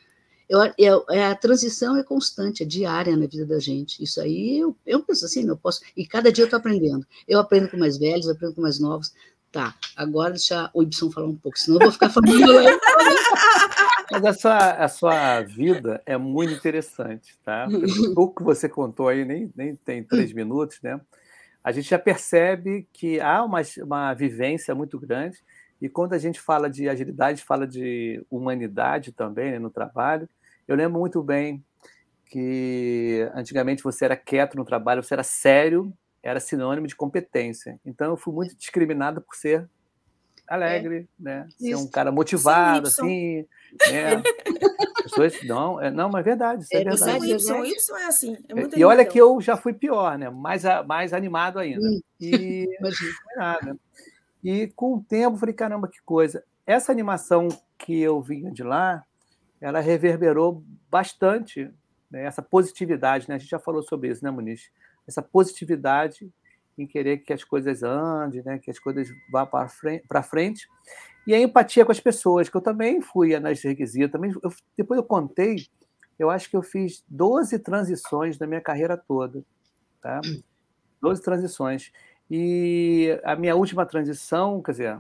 Eu, 0.47 0.59
eu, 0.77 1.05
é, 1.09 1.25
a 1.25 1.35
transição 1.35 1.97
é 1.97 2.03
constante, 2.03 2.63
é 2.63 2.65
diária 2.65 3.15
na 3.15 3.27
vida 3.27 3.45
da 3.45 3.59
gente. 3.59 4.01
Isso 4.03 4.21
aí 4.21 4.59
eu, 4.59 4.75
eu 4.85 5.01
penso 5.01 5.25
assim, 5.25 5.47
eu 5.47 5.57
posso. 5.57 5.81
E 5.95 6.05
cada 6.05 6.31
dia 6.31 6.43
eu 6.43 6.47
estou 6.47 6.57
aprendendo. 6.57 7.05
Eu 7.27 7.39
aprendo 7.39 7.69
com 7.69 7.77
mais 7.77 7.97
velhos, 7.97 8.25
eu 8.25 8.33
aprendo 8.33 8.55
com 8.55 8.61
mais 8.61 8.79
novos. 8.79 9.13
Tá, 9.51 9.75
agora 9.95 10.31
deixa 10.31 10.69
o 10.75 10.83
Ibson 10.83 11.11
falar 11.11 11.27
um 11.27 11.35
pouco, 11.35 11.57
senão 11.57 11.77
eu 11.77 11.85
vou 11.85 11.91
ficar 11.91 12.09
falando. 12.11 12.79
Mas 14.11 14.25
a 14.25 14.33
sua, 14.33 14.57
a 14.57 14.87
sua 14.87 15.41
vida 15.41 16.01
é 16.05 16.17
muito 16.17 16.53
interessante, 16.53 17.37
tá? 17.43 17.67
O 18.15 18.29
que 18.29 18.43
você 18.43 18.69
contou 18.69 19.07
aí, 19.07 19.25
nem, 19.25 19.51
nem 19.55 19.75
tem 19.75 20.03
três 20.03 20.33
minutos, 20.33 20.79
né? 20.83 20.99
A 21.63 21.71
gente 21.71 21.89
já 21.89 21.99
percebe 21.99 22.87
que 22.93 23.19
há 23.19 23.43
uma, 23.43 23.61
uma 23.83 24.13
vivência 24.13 24.73
muito 24.73 24.99
grande, 24.99 25.37
e 25.81 25.87
quando 25.87 26.13
a 26.13 26.17
gente 26.17 26.39
fala 26.39 26.69
de 26.69 26.89
agilidade, 26.89 27.43
fala 27.43 27.65
de 27.65 28.23
humanidade 28.29 29.11
também 29.11 29.51
né, 29.51 29.59
no 29.59 29.69
trabalho. 29.69 30.27
Eu 30.67 30.75
lembro 30.75 30.99
muito 30.99 31.23
bem 31.23 31.63
que 32.25 33.29
antigamente 33.33 33.81
você 33.81 34.05
era 34.05 34.15
quieto 34.15 34.55
no 34.55 34.65
trabalho, 34.65 35.01
você 35.01 35.13
era 35.13 35.23
sério, 35.23 35.93
era 36.21 36.39
sinônimo 36.39 36.85
de 36.85 36.95
competência. 36.95 37.79
Então 37.85 38.11
eu 38.11 38.17
fui 38.17 38.33
muito 38.33 38.55
discriminado 38.55 39.21
por 39.21 39.35
ser 39.35 39.69
alegre, 40.49 41.07
é. 41.19 41.23
né? 41.23 41.47
Ser 41.57 41.75
um 41.75 41.87
cara 41.87 42.11
motivado, 42.11 42.89
Sim, 42.89 43.01
assim, 43.01 43.93
né? 43.93 44.23
pessoas 45.03 45.43
não, 45.43 45.81
é, 45.81 45.91
não, 45.91 46.09
mas 46.09 46.21
é 46.21 46.23
verdade, 46.23 46.63
isso 46.63 46.75
é, 46.75 46.81
é 46.81 46.83
verdade. 46.83 47.25
Y, 47.25 47.65
Y 47.65 47.97
é 47.97 48.05
assim. 48.07 48.33
É 48.33 48.79
e 48.79 48.83
olha 48.83 49.05
que 49.05 49.19
eu 49.19 49.39
já 49.39 49.55
fui 49.55 49.73
pior, 49.73 50.17
né? 50.17 50.29
Mais, 50.29 50.63
mais 50.85 51.13
animado 51.13 51.59
ainda. 51.59 51.81
Hum. 51.81 51.99
E 52.19 52.67
não 52.81 52.91
foi 52.91 53.35
nada. 53.37 53.77
E 54.43 54.67
com 54.75 54.95
o 54.95 55.01
tempo 55.01 55.37
falei, 55.37 55.53
caramba, 55.53 55.87
que 55.87 56.01
coisa. 56.03 56.43
Essa 56.65 56.91
animação 56.91 57.47
que 57.77 57.99
eu 57.99 58.21
vinha 58.21 58.51
de 58.51 58.63
lá, 58.63 59.03
ela 59.59 59.79
reverberou 59.79 60.63
bastante 60.89 61.69
né? 62.09 62.23
essa 62.23 62.41
positividade, 62.41 63.27
né? 63.27 63.35
A 63.35 63.37
gente 63.37 63.49
já 63.49 63.59
falou 63.59 63.83
sobre 63.83 64.09
isso, 64.09 64.23
né, 64.23 64.31
Muniz? 64.31 64.69
Essa 65.07 65.21
positividade 65.21 66.31
em 66.81 66.87
querer 66.87 67.17
que 67.17 67.33
as 67.33 67.43
coisas 67.43 67.83
andem, 67.83 68.41
né? 68.43 68.59
que 68.59 68.71
as 68.71 68.79
coisas 68.79 69.09
vá 69.31 69.45
para 69.45 70.23
frente. 70.23 70.67
E 71.27 71.33
a 71.33 71.39
empatia 71.39 71.85
com 71.85 71.91
as 71.91 71.99
pessoas, 71.99 72.49
que 72.49 72.55
eu 72.55 72.61
também 72.61 73.01
fui 73.01 73.35
análise 73.35 73.61
de 73.61 73.67
requisito. 73.67 74.13
Também, 74.13 74.33
eu, 74.41 74.51
depois 74.77 74.97
eu 74.97 75.03
contei, 75.03 75.67
eu 76.17 76.29
acho 76.29 76.49
que 76.49 76.55
eu 76.55 76.63
fiz 76.63 77.03
12 77.07 77.59
transições 77.59 78.39
na 78.39 78.47
minha 78.47 78.61
carreira 78.61 78.97
toda. 78.97 79.43
Tá? 80.01 80.21
12 81.01 81.21
transições. 81.21 81.91
E 82.31 83.19
a 83.23 83.35
minha 83.35 83.55
última 83.55 83.85
transição, 83.85 84.61
quer 84.61 84.71
dizer, 84.71 84.99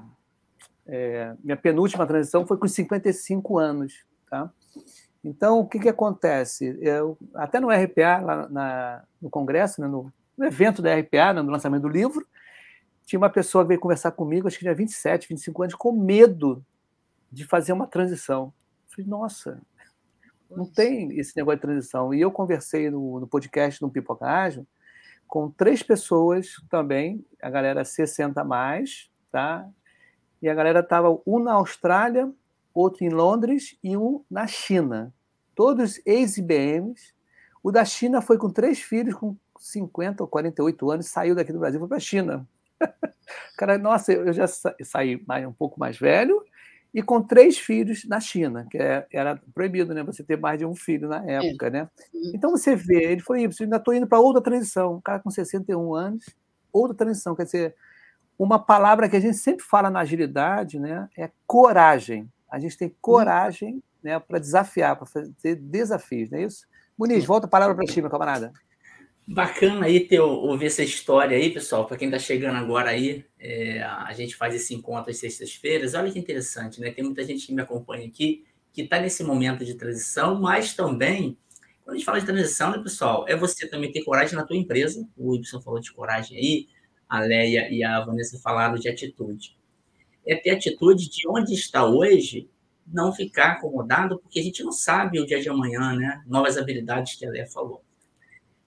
é, 0.85 1.35
minha 1.43 1.57
penúltima 1.57 2.05
transição 2.05 2.45
foi 2.45 2.57
com 2.57 2.67
55 2.67 3.57
anos. 3.57 4.05
Tá? 4.29 4.51
Então, 5.23 5.59
o 5.59 5.67
que, 5.67 5.79
que 5.79 5.89
acontece? 5.89 6.77
Eu, 6.81 7.17
até 7.35 7.59
no 7.59 7.69
RPA, 7.69 8.19
lá 8.19 8.49
na, 8.49 9.03
no 9.21 9.29
congresso, 9.29 9.81
né, 9.81 9.87
no, 9.87 10.11
no, 10.39 10.45
evento 10.45 10.81
da 10.81 10.95
RPA, 10.95 11.33
né, 11.33 11.41
no 11.41 11.51
lançamento 11.51 11.83
do 11.83 11.89
livro, 11.89 12.25
tinha 13.05 13.19
uma 13.19 13.29
pessoa 13.29 13.63
que 13.63 13.69
veio 13.69 13.79
conversar 13.79 14.11
comigo, 14.11 14.47
acho 14.47 14.57
que 14.57 14.63
tinha 14.63 14.73
27, 14.73 15.27
25 15.27 15.63
anos, 15.63 15.75
com 15.75 15.91
medo 15.91 16.63
de 17.31 17.45
fazer 17.45 17.73
uma 17.73 17.87
transição. 17.87 18.53
Eu 18.87 18.95
falei, 18.95 19.09
nossa, 19.09 19.61
não 20.49 20.65
tem 20.65 21.17
esse 21.19 21.35
negócio 21.35 21.57
de 21.57 21.61
transição. 21.61 22.13
E 22.13 22.21
eu 22.21 22.31
conversei 22.31 22.89
no, 22.89 23.19
no 23.19 23.27
podcast 23.27 23.79
do 23.79 23.89
Pipocagem 23.89 24.65
com 25.27 25.49
três 25.49 25.83
pessoas 25.83 26.55
também, 26.69 27.23
a 27.41 27.49
galera 27.51 27.85
60 27.85 28.43
mais, 28.43 29.11
tá? 29.31 29.69
E 30.41 30.49
a 30.49 30.55
galera 30.55 30.79
estava 30.79 31.15
um 31.25 31.37
na 31.37 31.53
Austrália, 31.53 32.31
outro 32.73 33.03
em 33.03 33.09
Londres 33.09 33.77
e 33.83 33.95
um 33.95 34.23
na 34.29 34.47
China. 34.47 35.13
Todos 35.53 36.01
ex-IBMs. 36.05 37.13
O 37.61 37.71
da 37.71 37.85
China 37.85 38.21
foi 38.21 38.37
com 38.37 38.49
três 38.49 38.79
filhos, 38.79 39.13
com 39.13 39.35
50 39.59 40.23
ou 40.23 40.27
48 40.27 40.89
anos, 40.89 41.07
saiu 41.07 41.35
daqui 41.35 41.51
do 41.51 41.59
Brasil, 41.59 41.79
foi 41.79 41.87
para 41.87 41.97
a 41.97 42.01
China. 42.01 42.47
Cara, 43.57 43.77
nossa, 43.77 44.13
eu 44.13 44.33
já 44.33 44.47
saí 44.47 45.21
mais, 45.27 45.45
um 45.45 45.53
pouco 45.53 45.79
mais 45.79 45.97
velho 45.97 46.43
e 46.93 47.03
com 47.03 47.21
três 47.21 47.57
filhos 47.57 48.05
na 48.05 48.19
China, 48.19 48.65
que 48.71 48.77
é, 48.77 49.05
era 49.11 49.39
proibido, 49.53 49.93
né? 49.93 50.01
Você 50.03 50.23
ter 50.23 50.39
mais 50.39 50.57
de 50.57 50.65
um 50.65 50.73
filho 50.73 51.07
na 51.07 51.23
época, 51.23 51.67
é. 51.67 51.69
né? 51.69 51.89
Uhum. 52.13 52.31
Então 52.33 52.51
você 52.51 52.75
vê, 52.75 53.11
ele 53.11 53.21
foi 53.21 53.43
isso, 53.43 53.61
ainda 53.61 53.75
estou 53.75 53.93
indo 53.93 54.07
para 54.07 54.19
outra 54.19 54.41
transição, 54.41 54.95
um 54.95 55.01
cara 55.01 55.19
com 55.19 55.29
61 55.29 55.93
anos, 55.93 56.25
outra 56.73 56.95
transição, 56.95 57.35
quer 57.35 57.43
dizer, 57.43 57.75
uma 58.37 58.57
palavra 58.57 59.07
que 59.07 59.15
a 59.15 59.19
gente 59.19 59.37
sempre 59.37 59.63
fala 59.63 59.89
na 59.89 59.99
agilidade, 59.99 60.79
né? 60.79 61.07
É 61.17 61.29
coragem. 61.45 62.31
A 62.49 62.57
gente 62.57 62.77
tem 62.77 62.95
coragem 63.01 63.83
né, 64.01 64.17
para 64.17 64.39
desafiar, 64.39 64.95
para 64.95 65.05
fazer 65.05 65.55
desafios, 65.55 66.31
não 66.31 66.39
é 66.39 66.43
isso? 66.43 66.65
Muniz, 66.97 67.23
volta 67.25 67.45
a 67.45 67.49
palavra 67.49 67.75
para 67.75 67.85
ti, 67.85 68.01
meu 68.01 68.09
camarada. 68.09 68.51
Bacana 69.31 69.85
aí 69.85 69.99
ter, 69.99 70.19
ouvir 70.19 70.65
essa 70.65 70.81
história 70.81 71.37
aí, 71.37 71.53
pessoal. 71.53 71.85
Para 71.85 71.97
quem 71.97 72.07
está 72.07 72.17
chegando 72.17 72.55
agora 72.55 72.89
aí, 72.89 73.23
é, 73.39 73.79
a 73.83 74.11
gente 74.11 74.35
faz 74.35 74.55
esse 74.55 74.73
encontro 74.73 75.11
às 75.11 75.17
sextas-feiras. 75.17 75.93
Olha 75.93 76.11
que 76.11 76.17
interessante, 76.17 76.81
né? 76.81 76.89
Tem 76.89 77.03
muita 77.03 77.23
gente 77.23 77.45
que 77.45 77.53
me 77.53 77.61
acompanha 77.61 78.07
aqui 78.07 78.43
que 78.73 78.81
está 78.81 78.99
nesse 78.99 79.23
momento 79.23 79.63
de 79.63 79.75
transição, 79.75 80.41
mas 80.41 80.73
também, 80.73 81.37
quando 81.83 81.93
a 81.93 81.97
gente 81.99 82.05
fala 82.05 82.19
de 82.19 82.25
transição, 82.25 82.71
né, 82.71 82.81
pessoal, 82.81 83.23
é 83.27 83.35
você 83.35 83.69
também 83.69 83.91
ter 83.91 84.03
coragem 84.03 84.35
na 84.35 84.43
tua 84.43 84.57
empresa. 84.57 85.07
O 85.15 85.35
Ibson 85.35 85.61
falou 85.61 85.79
de 85.79 85.93
coragem 85.93 86.35
aí, 86.35 86.67
a 87.07 87.19
Leia 87.19 87.69
e 87.69 87.83
a 87.83 88.03
Vanessa 88.03 88.39
falaram 88.39 88.79
de 88.79 88.89
atitude. 88.89 89.55
É 90.25 90.35
ter 90.35 90.49
atitude 90.49 91.07
de 91.07 91.27
onde 91.29 91.53
está 91.53 91.85
hoje 91.85 92.49
não 92.87 93.13
ficar 93.13 93.51
acomodado, 93.51 94.17
porque 94.17 94.39
a 94.39 94.43
gente 94.43 94.63
não 94.63 94.71
sabe 94.71 95.19
o 95.19 95.25
dia 95.27 95.39
de 95.39 95.49
amanhã, 95.49 95.93
né? 95.93 96.23
Novas 96.25 96.57
habilidades 96.57 97.13
que 97.13 97.27
a 97.27 97.29
Léa 97.29 97.45
falou. 97.45 97.83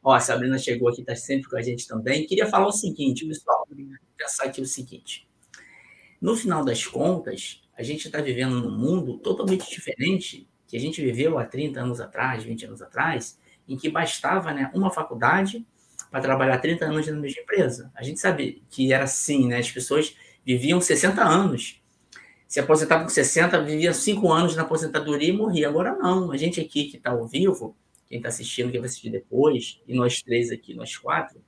Ó, 0.03 0.13
a 0.13 0.21
Sabrina 0.21 0.59
chegou 0.59 0.89
aqui, 0.89 1.01
está 1.01 1.15
sempre 1.15 1.49
com 1.49 1.57
a 1.57 1.63
gente 1.63 1.87
também. 1.87 2.27
Queria 2.27 2.47
falar 2.47 2.67
o 2.67 2.73
seguinte, 2.73 3.27
pessoal, 3.27 3.67
pensar 4.17 4.45
aqui 4.45 4.61
o 4.61 4.67
seguinte. 4.67 5.29
No 6.21 6.37
final 6.37 6.65
das 6.65 6.87
contas, 6.87 7.63
a 7.77 7.83
gente 7.83 8.07
está 8.07 8.21
vivendo 8.21 8.61
num 8.61 8.77
mundo 8.77 9.19
totalmente 9.19 9.69
diferente 9.71 10.49
que 10.67 10.77
a 10.77 10.81
gente 10.81 11.01
viveu 11.03 11.39
há 11.39 11.45
30 11.45 11.81
anos 11.81 12.01
atrás, 12.01 12.43
20 12.43 12.67
anos 12.67 12.83
atrás, 12.83 13.39
em 13.69 13.77
que 13.77 13.89
bastava 13.89 14.53
né, 14.53 14.71
uma 14.75 14.91
faculdade 14.91 15.67
para 16.11 16.21
trabalhar 16.21 16.59
30 16.59 16.85
anos 16.85 17.07
na 17.07 17.13
mesma 17.13 17.43
empresa. 17.43 17.91
A 17.95 18.03
gente 18.03 18.19
sabe 18.19 18.63
que 18.71 18.93
era 18.93 19.05
assim, 19.05 19.47
né? 19.47 19.59
As 19.59 19.71
pessoas 19.71 20.17
viviam 20.45 20.81
60 20.81 21.23
anos 21.23 21.83
se 22.53 22.61
aposentava 22.61 23.05
com 23.05 23.09
60, 23.09 23.63
vivia 23.63 23.95
5 23.95 24.31
anos 24.31 24.55
na 24.55 24.61
aposentadoria 24.61 25.31
e 25.31 25.33
morria. 25.33 25.67
Agora 25.71 25.97
não. 25.97 26.31
A 26.31 26.37
gente 26.37 26.61
aqui 26.61 26.85
que 26.85 26.99
está 26.99 27.11
ao 27.11 27.27
vivo, 27.27 27.75
quem 28.13 28.19
está 28.19 28.29
assistindo, 28.29 28.71
quem 28.71 28.79
vai 28.79 28.91
assistir 28.91 29.09
depois, 29.09 29.81
e 29.89 29.95
nós 29.95 30.21
três 30.21 30.51
aqui, 30.51 30.75
nós 30.75 30.95
quatro, 30.95 31.43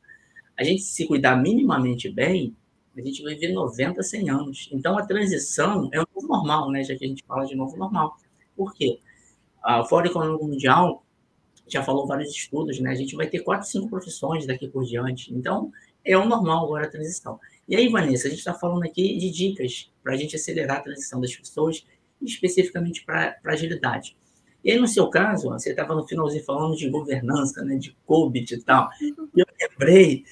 a 0.57 0.65
gente 0.65 0.83
se 0.83 1.07
cuidar 1.07 1.37
minimamente 1.37 2.09
bem, 2.09 2.57
a 2.97 3.03
gente 3.03 3.23
vai 3.23 3.35
viver 3.35 3.53
90, 3.53 4.03
100 4.03 4.31
anos. 4.31 4.69
Então 4.73 4.97
a 4.97 5.05
transição 5.05 5.91
é 5.93 6.01
um 6.01 6.07
novo 6.15 6.27
normal, 6.27 6.71
né? 6.71 6.83
Já 6.83 6.97
que 6.97 7.05
a 7.05 7.09
gente 7.09 7.23
fala 7.27 7.45
de 7.45 7.55
novo 7.55 7.77
normal. 7.77 8.17
Por 8.57 8.73
quê? 8.73 8.99
O 9.63 9.85
Fórum 9.85 10.07
Econômico 10.07 10.47
Mundial 10.47 11.05
já 11.69 11.83
falou 11.83 12.07
vários 12.07 12.31
estudos, 12.31 12.81
né? 12.81 12.93
A 12.93 12.95
gente 12.95 13.15
vai 13.15 13.27
ter 13.27 13.41
quatro, 13.41 13.69
cinco 13.69 13.91
profissões 13.91 14.47
daqui 14.47 14.67
por 14.67 14.85
diante. 14.85 15.35
Então, 15.35 15.71
é 16.03 16.17
o 16.17 16.25
normal 16.25 16.65
agora 16.65 16.87
a 16.87 16.91
transição. 16.91 17.39
E 17.69 17.77
aí, 17.77 17.89
Vanessa, 17.89 18.27
a 18.27 18.31
gente 18.31 18.39
está 18.39 18.55
falando 18.55 18.85
aqui 18.85 19.19
de 19.19 19.31
dicas 19.31 19.93
para 20.03 20.15
a 20.15 20.17
gente 20.17 20.35
acelerar 20.35 20.79
a 20.79 20.81
transição 20.81 21.21
das 21.21 21.37
pessoas, 21.37 21.85
especificamente 22.23 23.05
para 23.05 23.37
agilidade. 23.45 24.17
E 24.65 24.71
aí, 24.71 24.79
no 24.79 24.89
seu 24.89 25.09
caso, 25.11 25.51
você 25.51 25.71
estava 25.71 25.95
no 25.95 26.09
finalzinho 26.09 26.43
falando 26.43 26.75
de 26.75 26.89
governança, 26.89 27.63
né, 27.63 27.77
de 27.77 27.95
COBIT 28.07 28.55
e 28.55 28.63
tal. 28.63 28.89
E 29.01 29.41
eu 29.41 29.47
lembrei 29.61 30.25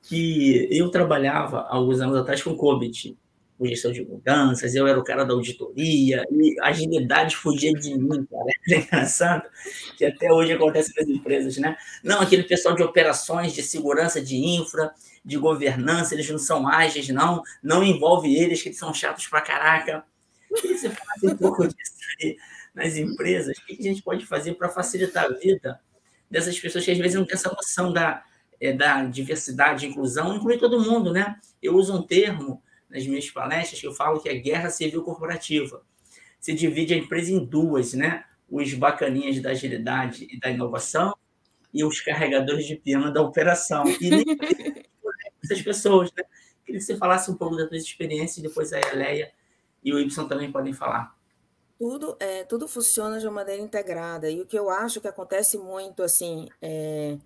que 0.00 0.66
eu 0.70 0.90
trabalhava 0.90 1.60
alguns 1.68 2.00
anos 2.00 2.16
atrás 2.16 2.42
com 2.42 2.56
COBIT, 2.56 3.18
com 3.58 3.66
gestão 3.66 3.92
de 3.92 4.02
mudanças, 4.04 4.74
eu 4.74 4.86
era 4.86 4.98
o 4.98 5.04
cara 5.04 5.24
da 5.24 5.34
auditoria, 5.34 6.24
e 6.30 6.58
a 6.60 6.68
agilidade 6.68 7.36
fugia 7.36 7.72
de 7.72 7.98
mim, 7.98 8.24
cara. 8.24 8.46
É 8.70 8.78
engraçado 8.78 9.48
que 9.96 10.04
até 10.04 10.32
hoje 10.32 10.52
acontece 10.52 10.92
nas 10.96 11.08
empresas, 11.08 11.56
né? 11.58 11.76
Não, 12.02 12.20
aquele 12.20 12.44
pessoal 12.44 12.74
de 12.74 12.82
operações, 12.82 13.52
de 13.52 13.62
segurança, 13.62 14.20
de 14.20 14.36
infra, 14.36 14.92
de 15.24 15.36
governança, 15.36 16.14
eles 16.14 16.28
não 16.30 16.38
são 16.38 16.68
ágeis, 16.68 17.08
não, 17.08 17.42
não 17.62 17.82
envolve 17.82 18.34
eles, 18.34 18.62
que 18.62 18.68
eles 18.68 18.78
são 18.78 18.92
chatos 18.94 19.26
pra 19.26 19.40
caraca. 19.40 20.04
Que 20.60 20.68
você 20.68 20.88
falasse 20.88 21.26
um 21.26 21.36
pouco 21.36 21.66
disso 21.66 21.92
aí 22.22 22.36
nas 22.76 22.94
empresas, 22.96 23.56
o 23.56 23.64
que 23.64 23.78
a 23.80 23.82
gente 23.82 24.02
pode 24.02 24.26
fazer 24.26 24.52
para 24.54 24.68
facilitar 24.68 25.24
a 25.24 25.28
vida 25.30 25.80
dessas 26.30 26.60
pessoas 26.60 26.84
que 26.84 26.90
às 26.90 26.98
vezes 26.98 27.14
não 27.14 27.24
têm 27.24 27.34
essa 27.34 27.50
noção 27.50 27.90
da, 27.90 28.22
é, 28.60 28.70
da 28.70 29.02
diversidade, 29.04 29.86
inclusão, 29.86 30.36
inclui 30.36 30.58
todo 30.58 30.78
mundo, 30.78 31.10
né? 31.10 31.40
Eu 31.62 31.74
uso 31.74 31.96
um 31.96 32.02
termo 32.02 32.62
nas 32.90 33.06
minhas 33.06 33.30
palestras 33.30 33.80
que 33.80 33.86
eu 33.86 33.94
falo 33.94 34.20
que 34.20 34.28
é 34.28 34.34
guerra 34.34 34.68
civil 34.68 35.02
corporativa. 35.02 35.82
Se 36.38 36.52
divide 36.52 36.92
a 36.92 36.98
empresa 36.98 37.32
em 37.32 37.42
duas, 37.42 37.94
né? 37.94 38.24
Os 38.46 38.74
bacaninhas 38.74 39.40
da 39.40 39.50
agilidade 39.50 40.28
e 40.30 40.38
da 40.38 40.50
inovação 40.50 41.16
e 41.72 41.82
os 41.82 42.02
carregadores 42.02 42.66
de 42.66 42.76
piano 42.76 43.10
da 43.10 43.22
operação. 43.22 43.84
E 44.00 44.10
nem 44.10 44.24
essas 45.42 45.62
pessoas, 45.62 46.12
né? 46.14 46.24
Queria 46.66 46.78
que 46.78 46.84
você 46.84 46.96
falasse 46.98 47.30
um 47.30 47.36
pouco 47.36 47.56
da 47.56 47.66
tua 47.66 47.78
experiência 47.78 48.40
e 48.40 48.42
depois 48.42 48.70
a 48.74 48.80
Leia 48.92 49.32
e 49.82 49.94
o 49.94 49.98
Y 49.98 50.28
também 50.28 50.52
podem 50.52 50.74
falar. 50.74 51.15
Tudo, 51.78 52.16
é, 52.18 52.44
tudo 52.44 52.66
funciona 52.66 53.20
de 53.20 53.26
uma 53.26 53.34
maneira 53.34 53.62
integrada. 53.62 54.30
E 54.30 54.40
o 54.40 54.46
que 54.46 54.58
eu 54.58 54.70
acho 54.70 55.00
que 55.00 55.08
acontece 55.08 55.58
muito, 55.58 56.02
assim, 56.02 56.48
é, 56.62 57.18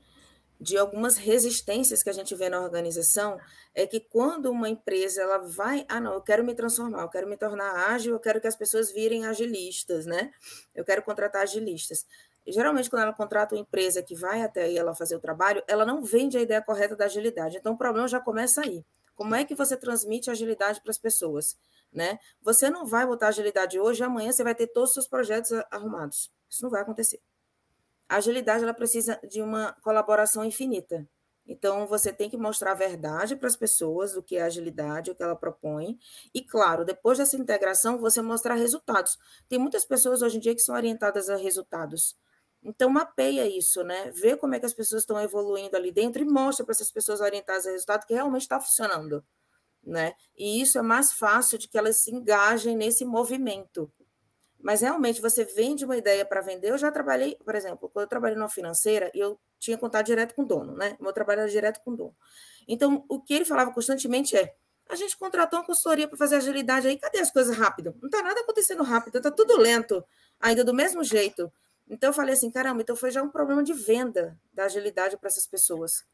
de 0.61 0.77
algumas 0.77 1.17
resistências 1.17 2.03
que 2.03 2.11
a 2.11 2.13
gente 2.13 2.35
vê 2.35 2.49
na 2.49 2.61
organização, 2.61 3.39
é 3.75 3.87
que 3.87 4.01
quando 4.01 4.51
uma 4.51 4.69
empresa 4.69 5.23
ela 5.23 5.39
vai, 5.39 5.87
ah, 5.89 6.01
não, 6.01 6.15
eu 6.15 6.21
quero 6.21 6.45
me 6.45 6.55
transformar, 6.55 7.03
eu 7.03 7.09
quero 7.09 7.29
me 7.29 7.37
tornar 7.37 7.91
ágil, 7.93 8.13
eu 8.13 8.21
quero 8.21 8.41
que 8.41 8.47
as 8.47 8.57
pessoas 8.57 8.93
virem 8.93 9.25
agilistas, 9.25 10.05
né? 10.05 10.33
Eu 10.75 10.85
quero 10.85 11.03
contratar 11.03 11.43
agilistas. 11.43 12.05
Geralmente, 12.47 12.91
quando 12.91 13.03
ela 13.03 13.13
contrata 13.13 13.55
uma 13.55 13.61
empresa 13.61 14.03
que 14.03 14.15
vai 14.15 14.43
até 14.43 14.65
aí 14.65 14.77
ela 14.77 14.95
fazer 14.95 15.17
o 15.17 15.21
trabalho, 15.21 15.63
ela 15.69 15.87
não 15.87 16.03
vende 16.03 16.37
a 16.37 16.41
ideia 16.41 16.61
correta 16.61 16.97
da 16.97 17.05
agilidade. 17.05 17.57
Então, 17.57 17.75
o 17.75 17.79
problema 17.79 18.09
já 18.09 18.21
começa 18.21 18.63
aí. 18.63 18.85
Como 19.21 19.35
é 19.35 19.45
que 19.45 19.55
você 19.55 19.77
transmite 19.77 20.31
agilidade 20.31 20.81
para 20.81 20.91
as 20.91 20.97
pessoas? 20.97 21.55
Né? 21.93 22.19
Você 22.41 22.71
não 22.71 22.87
vai 22.87 23.07
botar 23.07 23.29
agilidade 23.29 23.79
hoje, 23.79 24.03
amanhã 24.03 24.33
você 24.33 24.43
vai 24.43 24.55
ter 24.55 24.69
todos 24.69 24.89
os 24.89 24.95
seus 24.95 25.07
projetos 25.07 25.53
arrumados. 25.71 26.33
Isso 26.49 26.63
não 26.63 26.71
vai 26.71 26.81
acontecer. 26.81 27.21
A 28.09 28.17
agilidade 28.17 28.63
ela 28.63 28.73
precisa 28.73 29.21
de 29.29 29.43
uma 29.43 29.75
colaboração 29.83 30.43
infinita. 30.43 31.07
Então, 31.47 31.87
você 31.87 32.15
tem 32.15 32.31
que 32.31 32.39
mostrar 32.39 32.71
a 32.71 32.75
verdade 32.75 33.37
para 33.37 33.47
as 33.47 33.57
pessoas, 33.57 34.17
o 34.17 34.23
que 34.23 34.37
é 34.37 34.43
agilidade, 34.43 35.11
o 35.11 35.15
que 35.15 35.23
ela 35.23 35.37
propõe. 35.37 35.99
E, 36.33 36.41
claro, 36.41 36.83
depois 36.83 37.19
dessa 37.19 37.37
integração, 37.37 37.99
você 37.99 38.23
mostrar 38.23 38.55
resultados. 38.55 39.19
Tem 39.51 39.59
muitas 39.59 39.85
pessoas 39.85 40.23
hoje 40.23 40.39
em 40.39 40.41
dia 40.41 40.55
que 40.55 40.63
são 40.63 40.75
orientadas 40.75 41.29
a 41.29 41.37
resultados. 41.37 42.17
Então, 42.63 42.91
mapeia 42.91 43.47
isso, 43.47 43.83
né? 43.83 44.11
Vê 44.11 44.37
como 44.37 44.55
é 44.55 44.61
que 44.61 44.67
as 44.67 44.75
pessoas 44.75 45.03
estão 45.03 45.21
evoluindo 45.21 45.77
ali 45.77 45.91
dentro 45.91 46.23
e 46.23 46.27
mostra 46.27 46.65
para 46.65 46.73
essas 46.73 46.91
pessoas 46.91 47.21
orientadas 47.21 47.67
a 47.67 47.71
resultado 47.71 48.07
que 48.07 48.13
realmente 48.13 48.43
está 48.43 48.61
funcionando, 48.61 49.25
né? 49.83 50.15
E 50.37 50.61
isso 50.61 50.79
é 50.79 50.83
mais 50.83 51.13
fácil 51.13 51.59
de 51.59 51.69
que 51.69 51.79
elas 51.79 51.97
se 51.97 52.15
engajem 52.15 52.77
nesse 52.77 53.05
movimento. 53.05 53.91
Mas 54.63 54.83
realmente 54.83 55.23
você 55.23 55.43
vende 55.45 55.87
uma 55.87 55.97
ideia 55.97 56.25
para 56.25 56.43
vender. 56.43 56.71
Eu 56.71 56.77
já 56.79 56.93
trabalhei, 56.93 57.35
por 57.37 57.55
exemplo, 57.55 57.89
quando 57.89 58.05
eu 58.05 58.09
trabalhei 58.09 58.37
numa 58.37 58.49
financeira, 58.49 59.11
eu 59.15 59.41
tinha 59.59 59.79
contato 59.79 60.07
direto 60.07 60.35
com 60.35 60.43
o 60.43 60.47
dono, 60.47 60.77
né? 60.77 60.97
Meu 61.01 61.13
trabalho 61.15 61.41
era 61.41 61.51
direto 61.51 61.81
com 61.83 61.93
o 61.93 61.97
dono. 61.97 62.17
Então, 62.69 63.05
o 63.09 63.23
que 63.23 63.33
ele 63.33 63.47
falava 63.47 63.73
constantemente 63.73 64.37
é: 64.37 64.55
a 64.89 64.97
gente 64.97 65.17
contratou 65.17 65.59
uma 65.59 65.65
consultoria 65.65 66.07
para 66.07 66.19
fazer 66.19 66.37
agilidade 66.37 66.89
aí, 66.89 66.99
cadê 66.99 67.19
as 67.21 67.31
coisas 67.31 67.57
rápido? 67.57 67.95
Não 68.03 68.09
está 68.09 68.23
nada 68.23 68.41
acontecendo 68.41 68.83
rápido, 68.83 69.17
está 69.17 69.31
tudo 69.31 69.57
lento, 69.57 70.05
ainda 70.39 70.63
do 70.63 70.75
mesmo 70.75 71.03
jeito. 71.03 71.51
Então 71.91 72.11
eu 72.11 72.15
falei 72.15 72.35
assim, 72.35 72.51
caramba, 72.53 72.83
então 72.83 72.95
foi 72.95 73.11
já 73.11 73.21
um 73.21 73.29
problema 73.29 73.65
de 73.65 73.75
venda 73.75 74.39
da 74.53 74.65
agilidade 74.65 75.17
para 75.17 75.27
essas 75.27 75.45
pessoas. 75.45 76.05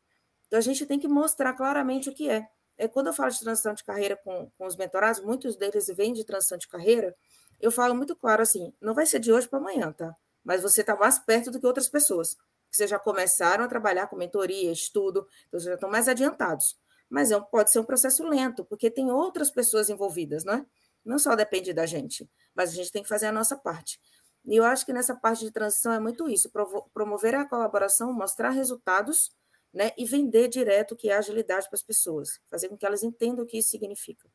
Então, 0.47 0.59
a 0.59 0.63
gente 0.63 0.87
tem 0.87 0.99
que 0.99 1.07
mostrar 1.07 1.53
claramente 1.53 2.09
o 2.09 2.15
que 2.15 2.31
é. 2.31 2.49
é 2.79 2.89
quando 2.89 3.09
eu 3.09 3.13
falo 3.13 3.31
de 3.31 3.41
transição 3.41 3.75
de 3.75 3.85
carreira 3.85 4.17
com, 4.17 4.51
com 4.57 4.67
os 4.67 4.75
mentorados, 4.75 5.21
muitos 5.21 5.55
deles 5.55 5.87
vêm 5.89 6.15
de 6.15 6.25
transição 6.25 6.57
de 6.57 6.67
carreira, 6.67 7.15
eu 7.61 7.71
falo 7.71 7.95
muito 7.95 8.17
claro 8.17 8.43
assim: 8.43 8.73
não 8.81 8.95
vai 8.95 9.05
ser 9.05 9.19
de 9.19 9.31
hoje 9.31 9.49
para 9.49 9.59
amanhã, 9.59 9.93
tá? 9.93 10.15
Mas 10.43 10.63
você 10.63 10.81
está 10.81 10.97
mais 10.97 11.19
perto 11.19 11.51
do 11.51 11.61
que 11.61 11.67
outras 11.67 11.89
pessoas. 11.89 12.37
Vocês 12.71 12.89
já 12.89 12.99
começaram 12.99 13.65
a 13.65 13.69
trabalhar 13.69 14.07
com 14.07 14.17
mentoria, 14.17 14.73
estudo, 14.73 15.27
então 15.49 15.61
vocês 15.61 15.65
já 15.65 15.75
estão 15.75 15.91
mais 15.91 16.09
adiantados. 16.09 16.79
Mas 17.09 17.31
é, 17.31 17.41
pode 17.41 17.71
ser 17.71 17.81
um 17.81 17.85
processo 17.85 18.27
lento, 18.27 18.65
porque 18.65 18.91
tem 18.91 19.11
outras 19.11 19.51
pessoas 19.51 19.91
envolvidas, 19.91 20.45
não 20.45 20.55
é? 20.55 20.67
Não 21.05 21.19
só 21.19 21.37
depende 21.37 21.73
da 21.73 21.87
gente, 21.87 22.29
mas 22.55 22.71
a 22.71 22.75
gente 22.75 22.91
tem 22.91 23.03
que 23.03 23.09
fazer 23.09 23.27
a 23.27 23.33
nossa 23.33 23.57
parte. 23.57 24.01
E 24.47 24.57
eu 24.57 24.65
acho 24.65 24.87
que 24.87 24.93
nessa 24.93 25.15
parte 25.15 25.45
de 25.45 25.51
transição 25.51 25.93
é 25.93 25.99
muito 25.99 26.29
isso: 26.29 26.51
promover 26.95 27.35
a 27.35 27.45
colaboração, 27.45 28.13
mostrar 28.13 28.51
resultados 28.51 29.33
né, 29.75 29.91
e 29.99 30.05
vender 30.05 30.49
direto 30.49 30.93
o 30.93 30.97
que 30.97 31.11
é 31.11 31.17
agilidade 31.17 31.67
para 31.69 31.77
as 31.77 31.83
pessoas, 31.83 32.41
fazer 32.49 32.69
com 32.69 32.77
que 32.77 32.87
elas 32.87 33.03
entendam 33.03 33.45
o 33.45 33.47
que 33.47 33.59
isso 33.59 33.71
significa. 33.71 34.29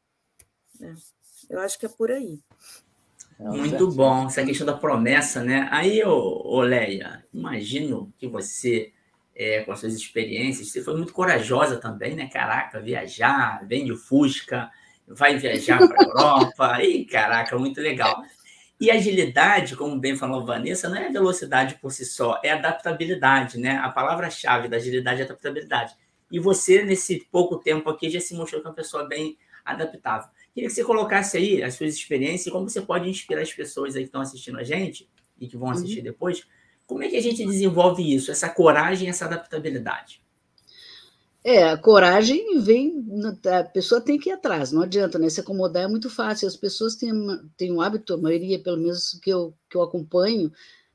Né? 0.80 0.96
Eu 1.50 1.60
acho 1.60 1.80
que 1.80 1.86
é 1.86 1.90
por 1.90 2.12
aí. 2.12 2.40
É 3.40 3.44
muito 3.44 3.90
bom, 3.90 4.28
essa 4.28 4.46
questão 4.46 4.68
da 4.68 4.78
promessa, 4.78 5.44
né? 5.44 5.68
Aí, 5.72 6.00
Leia, 6.64 7.26
imagino 7.34 8.14
que 8.20 8.28
você, 8.28 8.94
é, 9.36 9.64
com 9.64 9.72
as 9.72 9.80
suas 9.80 9.96
experiências, 9.96 10.72
você 10.72 10.84
foi 10.84 10.96
muito 10.96 11.12
corajosa 11.12 11.78
também, 11.78 12.14
né? 12.16 12.30
Caraca, 12.32 12.80
viajar, 12.80 13.66
vende 13.66 13.92
o 13.92 13.98
Fusca, 13.98 14.70
vai 15.08 15.38
viajar 15.38 15.80
para 15.80 15.98
a 16.00 16.04
Europa, 16.06 16.84
e 16.84 17.04
caraca, 17.06 17.58
muito 17.58 17.82
legal. 17.82 18.24
E 18.82 18.90
agilidade, 18.90 19.76
como 19.76 20.00
bem 20.00 20.18
falou 20.18 20.42
a 20.42 20.44
Vanessa, 20.44 20.90
não 20.90 20.98
é 20.98 21.08
velocidade 21.12 21.76
por 21.76 21.92
si 21.92 22.04
só, 22.04 22.42
é 22.44 22.50
adaptabilidade, 22.50 23.60
né? 23.60 23.78
A 23.78 23.90
palavra-chave 23.90 24.68
da 24.68 24.78
agilidade 24.78 25.22
é 25.22 25.24
adaptabilidade. 25.24 25.94
E 26.32 26.40
você, 26.40 26.84
nesse 26.84 27.28
pouco 27.32 27.60
tempo 27.60 27.92
aqui, 27.92 28.10
já 28.10 28.20
se 28.20 28.34
mostrou 28.34 28.60
que 28.60 28.66
é 28.66 28.70
uma 28.72 28.76
pessoa 28.76 29.08
bem 29.08 29.38
adaptável. 29.64 30.30
Queria 30.52 30.68
que 30.68 30.74
você 30.74 30.84
colocasse 30.84 31.38
aí 31.38 31.62
as 31.62 31.76
suas 31.76 31.94
experiências 31.94 32.48
e 32.48 32.50
como 32.50 32.68
você 32.68 32.82
pode 32.82 33.08
inspirar 33.08 33.44
as 33.44 33.54
pessoas 33.54 33.96
aí 33.96 34.02
que 34.02 34.08
estão 34.08 34.22
assistindo 34.22 34.58
a 34.58 34.64
gente 34.64 35.08
e 35.40 35.48
que 35.48 35.56
vão 35.56 35.70
assistir 35.70 36.00
uhum. 36.00 36.06
depois. 36.06 36.48
Como 36.88 37.04
é 37.04 37.08
que 37.08 37.18
a 37.18 37.22
gente 37.22 37.46
desenvolve 37.46 38.02
isso, 38.02 38.32
essa 38.32 38.50
coragem, 38.50 39.08
essa 39.08 39.26
adaptabilidade? 39.26 40.21
É, 41.44 41.64
a 41.64 41.76
coragem 41.78 42.60
vem, 42.62 43.04
a 43.52 43.64
pessoa 43.64 44.00
tem 44.00 44.20
que 44.20 44.30
ir 44.30 44.34
atrás, 44.34 44.72
não 44.72 44.84
adianta, 44.84 45.18
né? 45.18 45.28
Se 45.28 45.40
acomodar 45.40 45.84
é 45.84 45.88
muito 45.88 46.08
fácil, 46.10 46.48
as 46.48 46.56
pessoas 46.56 46.96
têm, 46.96 47.12
têm 47.58 47.72
um 47.72 47.82
hábito, 47.82 48.14
a 48.14 48.18
maioria, 48.18 48.62
pelo 48.62 48.78
menos 48.78 49.20
que 49.24 49.32
eu, 49.32 49.52
que 49.68 49.76
eu 49.76 49.82
acompanho, 49.82 50.52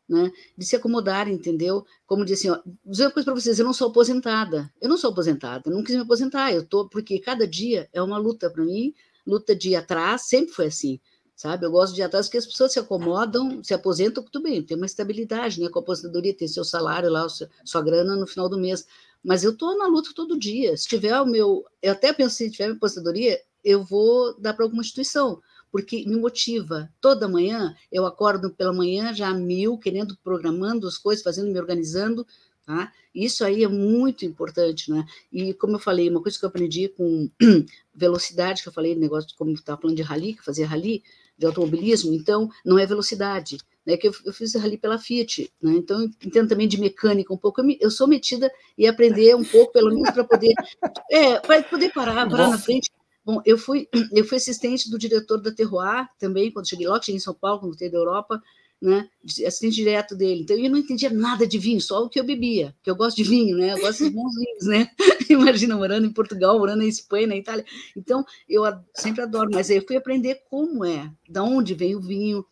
né, 0.08 0.30
de 0.56 0.64
se 0.64 0.76
acomodar, 0.76 1.28
entendeu? 1.28 1.84
Como 2.06 2.24
disse 2.24 2.48
assim, 2.48 2.60
dizer 2.84 3.06
uma 3.06 3.10
coisa 3.10 3.24
para 3.24 3.34
vocês, 3.40 3.58
eu 3.58 3.64
não 3.64 3.72
sou 3.72 3.88
aposentada, 3.88 4.72
eu 4.80 4.88
não 4.88 4.96
sou 4.96 5.10
aposentada, 5.10 5.64
eu 5.66 5.72
não 5.74 5.82
quis 5.82 5.96
me 5.96 6.02
aposentar, 6.02 6.52
eu 6.52 6.64
tô, 6.64 6.88
porque 6.88 7.18
cada 7.18 7.44
dia 7.46 7.88
é 7.92 8.00
uma 8.00 8.16
luta 8.16 8.48
para 8.48 8.64
mim, 8.64 8.94
luta 9.26 9.54
de 9.54 9.70
ir 9.70 9.74
atrás, 9.76 10.28
sempre 10.28 10.52
foi 10.54 10.66
assim, 10.66 11.00
sabe? 11.34 11.66
Eu 11.66 11.72
gosto 11.72 11.92
de 11.94 12.02
ir 12.02 12.04
atrás 12.04 12.26
porque 12.26 12.38
as 12.38 12.46
pessoas 12.46 12.72
se 12.72 12.78
acomodam, 12.78 13.64
se 13.64 13.74
aposentam, 13.74 14.22
tudo 14.22 14.44
bem, 14.44 14.62
tem 14.62 14.76
uma 14.76 14.86
estabilidade, 14.86 15.60
né? 15.60 15.68
Com 15.68 15.80
a 15.80 15.82
aposentadoria, 15.82 16.32
tem 16.36 16.46
seu 16.46 16.64
salário 16.64 17.10
lá, 17.10 17.26
sua 17.64 17.82
grana 17.82 18.14
no 18.14 18.28
final 18.28 18.48
do 18.48 18.56
mês. 18.58 18.86
Mas 19.26 19.42
eu 19.42 19.50
estou 19.50 19.76
na 19.76 19.88
luta 19.88 20.10
todo 20.14 20.38
dia. 20.38 20.76
Se 20.76 20.86
tiver 20.86 21.20
o 21.20 21.26
meu. 21.26 21.64
Eu 21.82 21.92
até 21.92 22.12
penso, 22.12 22.36
se 22.36 22.48
tiver 22.48 22.66
minha 22.66 22.76
aposentadoria, 22.76 23.40
eu 23.64 23.82
vou 23.82 24.38
dar 24.38 24.54
para 24.54 24.64
alguma 24.64 24.82
instituição, 24.82 25.42
porque 25.72 26.04
me 26.06 26.14
motiva. 26.14 26.88
Toda 27.00 27.28
manhã 27.28 27.74
eu 27.90 28.06
acordo 28.06 28.50
pela 28.50 28.72
manhã 28.72 29.12
já 29.12 29.34
mil, 29.34 29.78
querendo, 29.78 30.16
programando 30.22 30.86
as 30.86 30.96
coisas, 30.96 31.24
fazendo, 31.24 31.50
me 31.50 31.58
organizando, 31.58 32.24
Tá? 32.66 32.92
Isso 33.14 33.44
aí 33.44 33.62
é 33.62 33.68
muito 33.68 34.24
importante, 34.24 34.90
né? 34.90 35.06
E 35.32 35.54
como 35.54 35.76
eu 35.76 35.78
falei, 35.78 36.10
uma 36.10 36.20
coisa 36.20 36.36
que 36.36 36.44
eu 36.44 36.48
aprendi 36.48 36.88
com 36.88 37.30
velocidade, 37.94 38.60
que 38.60 38.68
eu 38.68 38.72
falei, 38.72 38.96
negócio, 38.96 39.30
como 39.36 39.52
estava 39.52 39.80
falando 39.80 39.96
de 39.96 40.02
rally, 40.02 40.34
que 40.34 40.44
fazia 40.44 40.66
rally, 40.66 41.04
de 41.38 41.46
automobilismo, 41.46 42.14
então 42.14 42.48
não 42.64 42.78
é 42.78 42.86
velocidade, 42.86 43.58
né? 43.84 43.96
Que 43.96 44.08
eu, 44.08 44.12
eu 44.24 44.32
fiz 44.32 44.54
rally 44.54 44.78
pela 44.78 44.98
Fiat, 44.98 45.50
né? 45.60 45.72
Então 45.72 46.02
entendo 46.24 46.48
também 46.48 46.66
de 46.66 46.80
mecânica 46.80 47.32
um 47.32 47.36
pouco. 47.36 47.60
Eu, 47.60 47.64
me, 47.64 47.78
eu 47.80 47.90
sou 47.90 48.06
metida 48.06 48.50
e 48.76 48.86
aprender 48.86 49.34
um 49.36 49.44
pouco, 49.44 49.72
pelo 49.72 49.90
menos 49.90 50.10
para 50.10 50.24
poder, 50.24 50.54
é, 51.10 51.38
para 51.40 51.62
poder 51.62 51.92
parar, 51.92 52.28
parar 52.28 52.50
na 52.50 52.58
frente. 52.58 52.90
Bom, 53.24 53.42
eu 53.44 53.58
fui, 53.58 53.88
eu 54.12 54.24
fui 54.24 54.36
assistente 54.36 54.88
do 54.88 54.96
diretor 54.96 55.40
da 55.40 55.52
Terroir 55.52 56.08
também, 56.16 56.52
quando 56.52 56.68
cheguei 56.68 56.86
lá, 56.86 57.00
cheguei 57.02 57.16
em 57.16 57.20
São 57.20 57.34
Paulo, 57.34 57.58
quando 57.58 57.72
voltei 57.72 57.90
da 57.90 57.98
Europa, 57.98 58.40
né, 58.80 59.08
assistente 59.46 59.74
direto 59.74 60.14
dele. 60.14 60.42
Então, 60.42 60.56
eu 60.56 60.70
não 60.70 60.78
entendia 60.78 61.10
nada 61.10 61.46
de 61.46 61.58
vinho, 61.58 61.80
só 61.80 62.04
o 62.04 62.08
que 62.08 62.20
eu 62.20 62.24
bebia, 62.24 62.74
que 62.82 62.90
eu 62.90 62.96
gosto 62.96 63.16
de 63.16 63.24
vinho, 63.24 63.56
né? 63.56 63.72
Eu 63.72 63.80
gosto 63.80 64.04
de 64.04 64.10
bons 64.10 64.34
vinhos, 64.36 64.66
né? 64.66 64.90
Imagina, 65.30 65.76
morando 65.76 66.06
em 66.06 66.12
Portugal, 66.12 66.58
morando 66.58 66.82
em 66.82 66.88
Espanha, 66.88 67.26
na 67.26 67.36
Itália. 67.36 67.64
Então, 67.96 68.24
eu 68.48 68.62
sempre 68.94 69.22
adoro, 69.22 69.50
mas 69.52 69.70
aí 69.70 69.78
eu 69.78 69.86
fui 69.86 69.96
aprender 69.96 70.42
como 70.50 70.84
é, 70.84 71.10
da 71.28 71.42
onde 71.42 71.74
vem 71.74 71.94
o 71.94 72.00
vinho, 72.00 72.44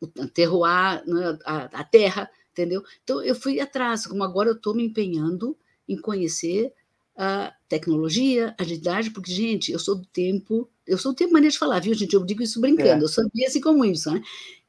o 0.00 0.06
terroir, 0.28 1.02
né, 1.06 1.38
a, 1.44 1.64
a 1.80 1.84
terra, 1.84 2.30
entendeu? 2.52 2.82
Então, 3.02 3.22
eu 3.22 3.34
fui 3.34 3.58
atrás, 3.58 4.06
como 4.06 4.22
agora 4.22 4.50
eu 4.50 4.56
estou 4.56 4.74
me 4.74 4.84
empenhando 4.84 5.56
em 5.88 5.96
conhecer 5.96 6.72
a 7.16 7.54
tecnologia, 7.66 8.54
agilidade, 8.58 9.10
porque, 9.10 9.32
gente, 9.32 9.72
eu 9.72 9.78
sou 9.78 9.94
do 9.94 10.06
tempo, 10.06 10.68
eu 10.86 10.98
sou 10.98 11.14
tempo 11.14 11.32
maneira 11.32 11.52
de 11.52 11.58
falar, 11.58 11.80
viu, 11.80 11.94
gente? 11.94 12.14
Eu 12.14 12.24
digo 12.24 12.42
isso 12.42 12.60
brincando, 12.60 13.02
é. 13.02 13.04
eu 13.04 13.08
sabia 13.08 13.48
assim 13.48 13.60
como 13.60 13.84
isso, 13.84 14.10
né? 14.10 14.22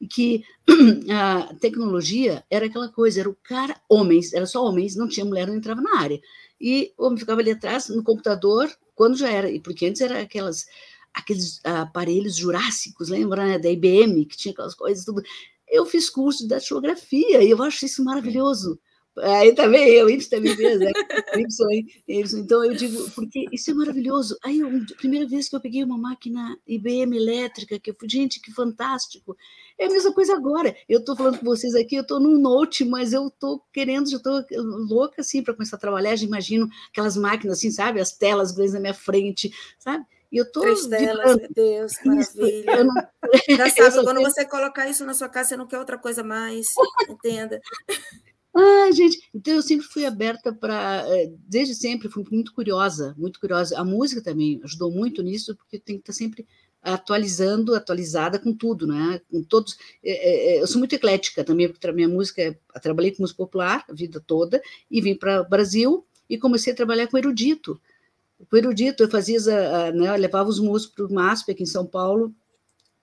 Que 0.09 0.43
a 1.11 1.53
tecnologia 1.55 2.43
era 2.49 2.65
aquela 2.65 2.89
coisa, 2.89 3.19
era 3.19 3.29
o 3.29 3.35
cara, 3.35 3.79
homens, 3.87 4.33
era 4.33 4.45
só 4.45 4.63
homens, 4.65 4.95
não 4.95 5.07
tinha 5.07 5.25
mulher, 5.25 5.47
não 5.47 5.55
entrava 5.55 5.81
na 5.81 5.99
área. 5.99 6.19
E 6.59 6.91
o 6.97 7.05
homem 7.05 7.19
ficava 7.19 7.41
ali 7.41 7.51
atrás, 7.51 7.87
no 7.89 8.03
computador, 8.03 8.69
quando 8.95 9.15
já 9.15 9.29
era, 9.29 9.47
porque 9.61 9.85
antes 9.85 10.01
era 10.01 10.21
aquelas, 10.21 10.65
aqueles 11.13 11.59
aparelhos 11.63 12.35
jurássicos, 12.35 13.09
lembra, 13.09 13.45
né, 13.45 13.59
da 13.59 13.69
IBM, 13.69 14.25
que 14.25 14.37
tinha 14.37 14.51
aquelas 14.51 14.73
coisas, 14.73 15.05
tudo. 15.05 15.21
Eu 15.67 15.85
fiz 15.85 16.09
curso 16.09 16.43
de 16.43 16.49
datilografia 16.49 17.43
e 17.43 17.49
eu 17.49 17.61
acho 17.61 17.85
isso 17.85 18.03
maravilhoso. 18.03 18.79
Aí 19.21 19.53
também 19.53 19.89
eu, 19.89 20.09
Y 20.09 20.29
também 20.29 20.55
fez, 20.55 20.79
né? 20.79 20.91
Y, 21.35 21.85
Y. 22.07 22.39
Então 22.39 22.63
eu 22.63 22.73
digo, 22.73 23.09
porque 23.11 23.45
isso 23.51 23.71
é 23.71 23.73
maravilhoso. 23.73 24.37
Aí, 24.43 24.61
a 24.61 24.95
primeira 24.97 25.27
vez 25.27 25.49
que 25.49 25.55
eu 25.55 25.59
peguei 25.59 25.83
uma 25.83 25.97
máquina 25.97 26.57
IBM 26.67 27.15
elétrica, 27.15 27.79
que 27.79 27.89
eu 27.89 27.95
fui, 27.99 28.07
gente, 28.09 28.41
que 28.41 28.51
fantástico. 28.51 29.35
É 29.77 29.85
a 29.85 29.89
mesma 29.89 30.13
coisa 30.13 30.35
agora. 30.35 30.75
Eu 30.87 30.99
estou 30.99 31.15
falando 31.15 31.39
com 31.39 31.45
vocês 31.45 31.75
aqui, 31.75 31.95
eu 31.95 32.01
estou 32.01 32.19
num 32.19 32.37
note, 32.39 32.85
mas 32.85 33.13
eu 33.13 33.27
estou 33.27 33.63
querendo, 33.71 34.09
já 34.09 34.17
estou 34.17 34.43
louca 34.89 35.21
assim 35.21 35.41
para 35.41 35.53
começar 35.53 35.77
a 35.77 35.79
trabalhar. 35.79 36.15
Já 36.15 36.25
imagino 36.25 36.67
aquelas 36.89 37.17
máquinas 37.17 37.57
assim, 37.57 37.71
sabe? 37.71 37.99
As 37.99 38.11
telas 38.11 38.51
grandes 38.51 38.73
na 38.73 38.79
minha 38.79 38.93
frente, 38.93 39.51
sabe? 39.79 40.05
E 40.31 40.37
eu 40.37 40.51
tô 40.51 40.61
Três 40.61 40.85
telas, 40.87 41.37
meu 41.37 41.49
Deus, 41.55 41.93
maravilha. 42.03 42.83
Não... 42.83 42.93
Já 43.55 43.69
sabe, 43.91 44.03
quando 44.03 44.21
você 44.21 44.45
colocar 44.45 44.89
isso 44.89 45.05
na 45.05 45.13
sua 45.13 45.29
casa, 45.29 45.49
você 45.49 45.57
não 45.57 45.65
quer 45.65 45.79
outra 45.79 45.97
coisa 45.97 46.23
mais, 46.23 46.67
entenda. 47.09 47.61
Ah, 48.59 48.91
gente, 48.91 49.19
então 49.35 49.53
eu 49.53 49.61
sempre 49.61 49.85
fui 49.85 50.03
aberta 50.03 50.51
para, 50.51 51.05
eh, 51.09 51.31
desde 51.47 51.75
sempre, 51.75 52.09
fui 52.09 52.23
muito 52.31 52.51
curiosa, 52.53 53.13
muito 53.15 53.39
curiosa. 53.39 53.79
A 53.79 53.85
música 53.85 54.19
também 54.19 54.59
ajudou 54.63 54.89
muito 54.91 55.21
nisso, 55.21 55.55
porque 55.55 55.77
tem 55.77 55.97
que 55.97 56.01
estar 56.01 56.13
sempre 56.13 56.43
atualizando, 56.81 57.75
atualizada 57.75 58.39
com 58.39 58.51
tudo, 58.51 58.87
né? 58.87 59.21
Com 59.29 59.43
todos. 59.43 59.77
É, 60.03 60.55
é, 60.57 60.61
eu 60.61 60.65
sou 60.65 60.79
muito 60.79 60.95
eclética 60.95 61.43
também, 61.43 61.69
porque 61.69 61.85
a 61.85 61.93
minha 61.93 62.07
música, 62.09 62.41
eu 62.41 62.81
trabalhei 62.81 63.11
com 63.11 63.21
música 63.21 63.37
popular 63.37 63.85
a 63.87 63.93
vida 63.93 64.19
toda 64.25 64.59
e 64.89 65.01
vim 65.01 65.13
para 65.15 65.41
o 65.41 65.49
Brasil 65.49 66.03
e 66.27 66.35
comecei 66.35 66.73
a 66.73 66.75
trabalhar 66.75 67.05
com 67.07 67.17
erudito. 67.17 67.79
Com 68.49 68.57
erudito, 68.57 69.03
eu 69.03 69.09
fazia, 69.09 69.39
né, 69.91 70.09
eu 70.09 70.19
levava 70.19 70.49
os 70.49 70.59
músicos 70.59 70.95
para 70.95 71.05
o 71.05 71.13
MASP 71.13 71.51
aqui 71.51 71.63
em 71.63 71.65
São 71.67 71.85
Paulo, 71.85 72.33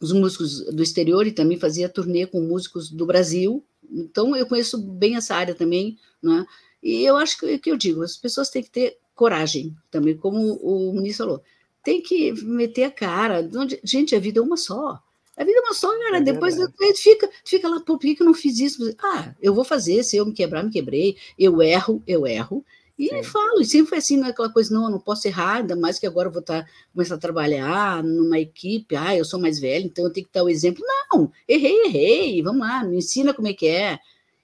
os 0.01 0.13
músicos 0.13 0.65
do 0.67 0.83
exterior 0.83 1.27
e 1.27 1.33
também 1.33 1.59
fazia 1.59 1.89
turnê 1.89 2.27
com 2.27 2.41
músicos 2.41 2.91
do 2.91 3.07
Brasil, 3.07 3.65
então, 3.91 4.35
eu 4.37 4.47
conheço 4.47 4.79
bem 4.79 5.17
essa 5.17 5.35
área 5.35 5.55
também, 5.55 5.99
né? 6.23 6.45
E 6.83 7.03
eu 7.03 7.17
acho 7.17 7.39
que, 7.39 7.59
que 7.59 7.71
eu 7.71 7.77
digo, 7.77 8.03
as 8.03 8.17
pessoas 8.17 8.51
têm 8.51 8.63
que 8.63 8.71
ter 8.71 8.99
coragem, 9.15 9.75
também, 9.91 10.17
como 10.17 10.55
o 10.57 10.93
ministro 10.93 11.27
falou. 11.27 11.43
Tem 11.83 12.03
que 12.03 12.33
meter 12.43 12.85
a 12.85 12.91
cara. 12.91 13.49
Gente, 13.83 14.15
a 14.15 14.19
vida 14.19 14.41
é 14.41 14.43
uma 14.43 14.57
só. 14.57 15.01
A 15.37 15.45
vida 15.45 15.59
é 15.59 15.63
uma 15.63 15.75
só, 15.75 15.91
cara. 15.99 16.19
É 16.19 16.21
Depois 16.21 16.57
fica, 16.97 17.31
fica 17.45 17.69
lá, 17.69 17.81
por 17.81 17.99
que 17.99 18.17
eu 18.19 18.27
não 18.27 18.35
fiz 18.35 18.59
isso? 18.59 18.95
Ah, 19.03 19.35
eu 19.41 19.55
vou 19.55 19.65
fazer, 19.65 20.03
se 20.03 20.17
eu 20.17 20.27
me 20.27 20.33
quebrar, 20.33 20.63
me 20.63 20.71
quebrei. 20.71 21.17
Eu 21.39 21.61
erro, 21.63 22.03
eu 22.07 22.27
erro. 22.27 22.65
E 22.97 23.09
Sim. 23.09 23.23
falo, 23.25 23.61
e 23.61 23.65
sempre 23.65 23.89
foi 23.89 23.99
assim, 23.99 24.17
não 24.17 24.27
é 24.27 24.31
aquela 24.31 24.53
coisa, 24.53 24.73
não, 24.73 24.85
eu 24.85 24.91
não 24.91 25.01
posso 25.01 25.27
errar, 25.27 25.57
ainda 25.57 25.75
mais 25.75 25.99
que 25.99 26.07
agora 26.07 26.29
eu 26.29 26.33
vou 26.33 26.43
tá, 26.43 26.65
começar 26.93 27.17
a 27.17 27.19
trabalhar 27.19 28.05
numa 28.05 28.39
equipe, 28.39 28.95
ah, 28.95 29.17
eu 29.17 29.25
sou 29.25 29.41
mais 29.41 29.59
velho, 29.59 29.87
então 29.87 30.05
eu 30.05 30.13
tenho 30.13 30.27
que 30.27 30.33
dar 30.33 30.45
o 30.45 30.49
exemplo. 30.49 30.85
Não, 31.13 31.31
errei, 31.49 31.87
errei, 31.87 32.43
vamos 32.43 32.61
lá, 32.61 32.85
me 32.85 32.99
ensina 32.99 33.35
como 33.35 33.49
é 33.49 33.53
que 33.53 33.67
é. 33.67 33.99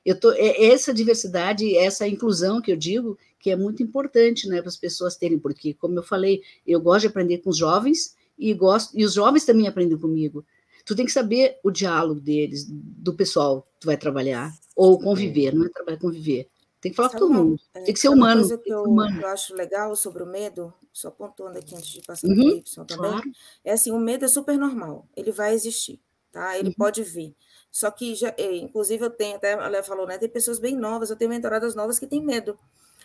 Eu 0.05 0.19
tô, 0.19 0.33
é 0.33 0.67
essa 0.67 0.93
diversidade, 0.93 1.77
essa 1.77 2.09
inclusão 2.09 2.61
que 2.61 2.73
eu 2.73 2.77
digo, 2.77 3.17
que 3.39 3.51
é 3.51 3.57
muito 3.57 3.83
importante 3.85 4.49
né, 4.49 4.61
para 4.61 4.69
as 4.69 4.77
pessoas 4.77 5.17
terem, 5.17 5.39
porque, 5.39 5.73
como 5.75 5.97
eu 5.99 6.03
falei, 6.03 6.43
eu 6.67 6.81
gosto 6.81 7.03
de 7.03 7.07
aprender 7.09 7.39
com 7.39 7.51
os 7.51 7.57
jovens 7.57 8.17
e 8.37 8.53
gosto, 8.53 8.99
e 8.99 9.05
os 9.05 9.15
jovens 9.15 9.45
também 9.45 9.69
aprendem 9.69 9.97
comigo. 9.97 10.45
Tu 10.85 10.97
tem 10.97 11.07
que 11.07 11.13
saber 11.13 11.59
o 11.63 11.71
diálogo 11.71 12.21
deles, 12.21 12.67
do 12.69 13.15
pessoal 13.15 13.63
que 13.63 13.81
tu 13.81 13.87
vai 13.87 13.97
trabalhar, 13.97 14.53
ou 14.75 14.99
conviver, 14.99 15.55
não 15.55 15.67
é 15.67 15.69
trabalhar, 15.69 15.99
conviver 15.99 16.49
Tem 16.81 16.91
que 16.91 16.97
falar 16.97 17.11
com 17.11 17.19
todo 17.19 17.35
mundo. 17.35 17.61
É, 17.75 17.83
tem 17.83 17.95
que 17.95 18.01
ser 18.01 18.09
humano. 18.09 18.41
Uma 18.41 18.49
coisa 18.49 18.59
que 18.59 18.71
eu, 18.71 18.83
humano. 18.83 19.21
eu, 19.21 19.29
acho 19.29 19.55
legal 19.55 19.95
sobre 19.95 20.23
o 20.23 20.27
medo, 20.27 20.73
só 20.93 21.11
pontuando 21.11 21.59
aqui 21.59 21.75
antes 21.75 21.89
de 21.89 22.01
passar 22.03 22.27
uhum, 22.27 22.35
para 22.35 22.45
o 22.45 22.57
Y 22.57 22.85
também, 22.87 23.11
claro. 23.11 23.31
é 23.65 23.73
assim, 23.73 23.93
o 23.93 23.99
medo 23.99 24.25
é 24.25 24.29
super 24.29 24.59
normal, 24.59 25.07
ele 25.15 25.31
vai 25.31 25.53
existir, 25.53 26.01
tá? 26.33 26.59
Ele 26.59 26.69
uhum. 26.69 26.75
pode 26.75 27.03
vir. 27.03 27.37
Só 27.71 27.91
que, 27.91 28.15
já, 28.15 28.35
eh, 28.37 28.57
inclusive, 28.57 29.05
eu 29.05 29.11
tenho, 29.11 29.37
até 29.37 29.53
a 29.53 29.69
Léa 29.69 29.83
falou, 29.83 30.07
né? 30.07 30.19
Tem 30.19 30.29
pessoas 30.29 30.59
bem 30.59 30.75
novas, 30.75 31.11
eu 31.11 31.17
tenho 31.17 31.31
mentoradas 31.31 31.75
novas 31.75 31.99
que 31.99 32.07
têm 32.07 32.25
medo. 32.25 32.59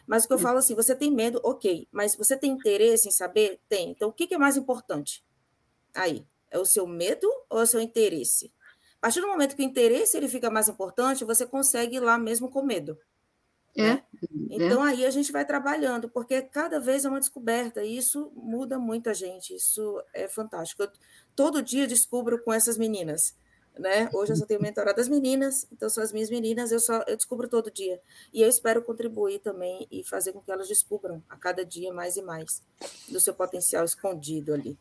Mas 0.08 0.24
o 0.24 0.28
que 0.28 0.34
eu 0.34 0.40
falo 0.40 0.60
assim, 0.60 0.76
você 0.76 0.96
tem 0.96 1.12
medo, 1.12 1.42
ok, 1.44 1.88
mas 1.92 2.16
você 2.16 2.38
tem 2.38 2.52
interesse 2.52 3.08
em 3.08 3.12
saber? 3.12 3.60
Tem. 3.68 3.92
Então, 3.92 4.10
o 4.10 4.14
que 4.14 4.34
é 4.34 4.38
mais 4.38 4.56
importante? 4.56 5.24
Aí, 5.94 6.26
é 6.50 6.60
o 6.60 6.66
seu 6.66 6.88
medo 6.88 7.28
ou 7.50 7.60
é 7.60 7.64
o 7.64 7.68
seu 7.68 7.82
interesse? 7.82 8.54
A 8.98 9.08
partir 9.08 9.22
do 9.22 9.28
momento 9.28 9.56
que 9.56 9.62
o 9.62 9.66
interesse 9.66 10.16
ele 10.16 10.28
fica 10.28 10.50
mais 10.50 10.68
importante, 10.68 11.26
você 11.26 11.46
consegue 11.46 11.98
ir 11.98 12.00
lá 12.00 12.18
mesmo 12.18 12.50
com 12.50 12.64
medo. 12.64 12.98
É. 13.78 13.82
Né? 13.82 14.04
Então, 14.50 14.86
é. 14.86 14.92
aí 14.92 15.06
a 15.06 15.12
gente 15.12 15.32
vai 15.32 15.46
trabalhando, 15.46 16.10
porque 16.10 16.42
cada 16.42 16.80
vez 16.80 17.06
é 17.06 17.10
uma 17.10 17.20
descoberta, 17.20 17.84
e 17.84 17.98
isso 17.98 18.32
muda 18.36 18.80
muito 18.80 19.10
a 19.10 19.14
gente, 19.14 19.54
isso 19.56 20.02
é 20.14 20.28
fantástico. 20.28 20.84
Eu, 20.84 20.90
todo 21.36 21.62
dia 21.62 21.88
descubro 21.88 22.42
com 22.42 22.54
essas 22.54 22.78
meninas 22.78 23.36
né? 23.80 24.10
Hoje 24.14 24.32
eu 24.32 24.38
só 24.38 24.46
tenho 24.46 24.62
mentorado 24.62 25.00
as 25.00 25.08
meninas, 25.08 25.68
então 25.72 25.90
são 25.90 26.04
as 26.04 26.12
minhas 26.12 26.30
meninas, 26.30 26.72
eu 26.72 26.80
só 26.80 27.04
eu 27.08 27.16
descubro 27.16 27.48
todo 27.48 27.72
dia. 27.72 28.00
E 28.34 28.42
eu 28.42 28.50
espero 28.50 28.82
contribuir 28.82 29.40
também 29.40 29.88
e 29.92 30.04
fazer 30.04 30.34
com 30.34 30.42
que 30.42 30.52
elas 30.52 30.68
descubram 30.68 31.22
a 31.30 31.36
cada 31.36 31.66
dia 31.66 31.94
mais 31.94 32.16
e 32.16 32.22
mais 32.22 32.62
do 33.10 33.20
seu 33.20 33.34
potencial 33.34 33.84
escondido 33.84 34.54
ali. 34.54 34.78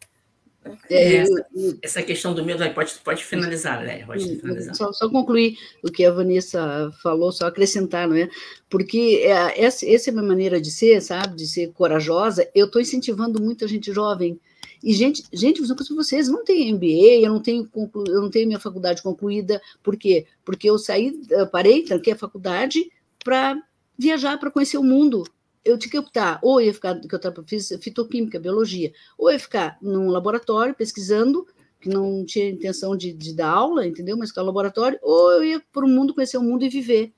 Né? 0.65 0.79
É, 0.91 1.17
essa, 1.17 1.47
essa, 1.83 2.03
questão 2.03 2.35
do 2.35 2.45
medo, 2.45 2.65
pode, 2.75 2.95
pode 3.05 3.25
finalizar, 3.25 3.83
Léa, 3.83 4.07
pode 4.07 4.37
finalizar. 4.37 4.75
Só, 4.75 4.93
só, 4.93 5.09
concluir 5.09 5.59
o 5.83 5.91
que 5.91 6.05
a 6.05 6.11
Vanessa 6.11 6.91
falou, 7.03 7.31
só 7.31 7.47
acrescentar, 7.47 8.09
não 8.09 8.17
é? 8.17 8.29
Porque 8.69 9.23
é, 9.25 9.65
essa, 9.65 9.87
essa 9.87 10.09
é 10.09 10.11
a 10.11 10.15
minha 10.15 10.27
maneira 10.27 10.61
de 10.61 10.71
ser, 10.71 11.01
sabe? 11.01 11.37
De 11.37 11.47
ser 11.47 11.73
corajosa. 11.73 12.49
Eu 12.55 12.67
estou 12.67 12.81
incentivando 12.81 13.43
muita 13.43 13.69
gente 13.69 13.93
jovem 13.93 14.41
e, 14.85 14.93
gente, 14.93 15.25
gente, 15.33 15.67
para 15.67 15.97
vocês, 15.97 16.29
não 16.29 16.45
tenho 16.45 16.77
MBA, 16.77 17.25
eu 17.25 17.33
não 17.33 17.41
tenho, 17.41 17.67
conclu, 17.67 18.05
eu 18.07 18.21
não 18.21 18.31
tenho 18.31 18.47
minha 18.47 18.61
faculdade 18.61 19.03
concluída. 19.03 19.61
Por 19.83 19.97
quê? 19.97 20.27
Porque 20.45 20.69
eu 20.69 20.79
saí, 20.79 21.19
eu 21.31 21.47
parei, 21.47 21.83
tranquei 21.83 22.13
a 22.13 22.19
faculdade 22.19 22.93
para 23.25 23.59
viajar, 23.99 24.39
para 24.39 24.51
conhecer 24.51 24.77
o 24.77 24.83
mundo. 24.83 25.25
Eu 25.65 25.79
tinha 25.79 25.91
que 25.91 25.99
optar, 25.99 26.39
ou 26.43 26.61
ia 26.61 26.75
ficar, 26.75 27.01
que 27.01 27.15
eu 27.15 27.45
fiz 27.47 27.69
fitoquímica, 27.81 28.39
biologia, 28.39 28.93
ou 29.17 29.31
ia 29.31 29.39
ficar 29.39 29.79
num 29.81 30.09
laboratório 30.09 30.75
pesquisando, 30.75 31.47
que 31.81 31.89
não 31.89 32.25
tinha 32.25 32.49
intenção 32.49 32.97
de, 32.97 33.13
de 33.13 33.35
dar 33.35 33.51
aula, 33.51 33.87
entendeu? 33.87 34.17
Mas 34.17 34.31
ficar 34.31 34.43
no 34.43 34.49
laboratório, 34.49 34.99
ou 35.03 35.33
eu 35.33 35.45
ia 35.45 35.63
para 35.73 35.85
o 35.85 35.89
mundo, 35.89 36.15
conhecer 36.15 36.39
o 36.39 36.43
mundo 36.43 36.65
e 36.65 36.69
viver. 36.69 37.13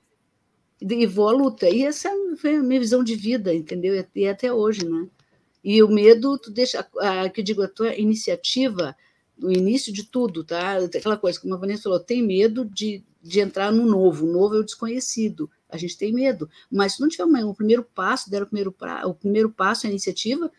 E 0.81 1.05
vou 1.05 1.27
à 1.27 1.31
luta. 1.31 1.69
E 1.69 1.83
essa 1.83 2.09
foi 2.37 2.55
a 2.55 2.63
minha 2.63 2.79
visão 2.79 3.03
de 3.03 3.15
vida, 3.15 3.53
entendeu? 3.53 4.05
E 4.15 4.27
até 4.27 4.53
hoje, 4.53 4.87
né? 4.87 5.07
E 5.63 5.81
o 5.81 5.89
medo, 5.89 6.37
tu 6.37 6.51
deixa, 6.51 6.87
a, 6.99 7.29
que 7.29 7.41
eu 7.41 7.43
digo, 7.43 7.61
a 7.61 7.67
tua 7.67 7.95
iniciativa, 7.95 8.95
no 9.37 9.51
início 9.51 9.91
de 9.91 10.03
tudo, 10.03 10.43
tá? 10.43 10.77
Aquela 10.77 11.17
coisa, 11.17 11.39
como 11.39 11.53
a 11.53 11.57
Vanessa 11.57 11.83
falou, 11.83 11.99
tem 11.99 12.21
medo 12.21 12.65
de, 12.65 13.03
de 13.21 13.39
entrar 13.39 13.71
no 13.71 13.85
novo, 13.85 14.25
o 14.25 14.31
novo 14.31 14.55
é 14.55 14.59
o 14.59 14.63
desconhecido, 14.63 15.49
a 15.69 15.77
gente 15.77 15.97
tem 15.97 16.13
medo, 16.13 16.49
mas 16.71 16.93
se 16.93 17.01
não 17.01 17.07
tiver 17.07 17.25
o 17.25 17.53
primeiro 17.53 17.83
passo, 17.83 18.29
der 18.29 18.43
o 18.43 18.45
primeiro, 18.45 18.71
pra, 18.71 19.05
o 19.07 19.13
primeiro 19.13 19.49
passo, 19.49 19.85
a 19.85 19.89
iniciativa, 19.89 20.51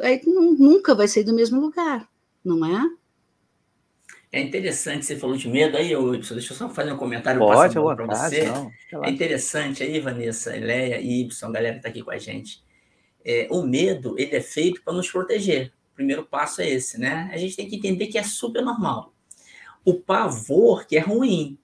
aí 0.00 0.20
não, 0.26 0.52
nunca 0.54 0.94
vai 0.94 1.08
sair 1.08 1.24
do 1.24 1.34
mesmo 1.34 1.60
lugar, 1.60 2.08
não 2.44 2.64
é? 2.64 2.88
É 4.30 4.40
interessante, 4.40 5.06
você 5.06 5.16
falou 5.16 5.36
de 5.36 5.48
medo 5.48 5.76
aí, 5.76 5.90
eu, 5.90 6.10
deixa 6.12 6.34
eu 6.34 6.56
só 6.56 6.68
fazer 6.68 6.92
um 6.92 6.98
comentário 6.98 7.40
para 7.40 8.06
você. 8.06 8.44
Não, 8.92 9.04
é 9.04 9.10
interessante 9.10 9.82
aí, 9.82 10.00
Vanessa, 10.00 10.50
Leia 10.50 11.00
e 11.00 11.22
Y, 11.22 11.48
a 11.48 11.52
galera 11.52 11.74
que 11.74 11.78
está 11.78 11.88
aqui 11.88 12.02
com 12.02 12.10
a 12.10 12.18
gente 12.18 12.62
é, 13.28 13.46
o 13.50 13.62
medo 13.62 14.14
ele 14.18 14.34
é 14.34 14.40
feito 14.40 14.82
para 14.82 14.94
nos 14.94 15.10
proteger. 15.10 15.70
O 15.92 15.96
primeiro 15.96 16.24
passo 16.24 16.62
é 16.62 16.68
esse, 16.70 16.98
né? 16.98 17.30
A 17.30 17.36
gente 17.36 17.56
tem 17.56 17.68
que 17.68 17.76
entender 17.76 18.06
que 18.06 18.16
é 18.16 18.22
super 18.22 18.62
normal. 18.62 19.12
O 19.84 19.94
pavor 19.94 20.86
que 20.86 20.96
é 20.96 21.00
ruim, 21.00 21.58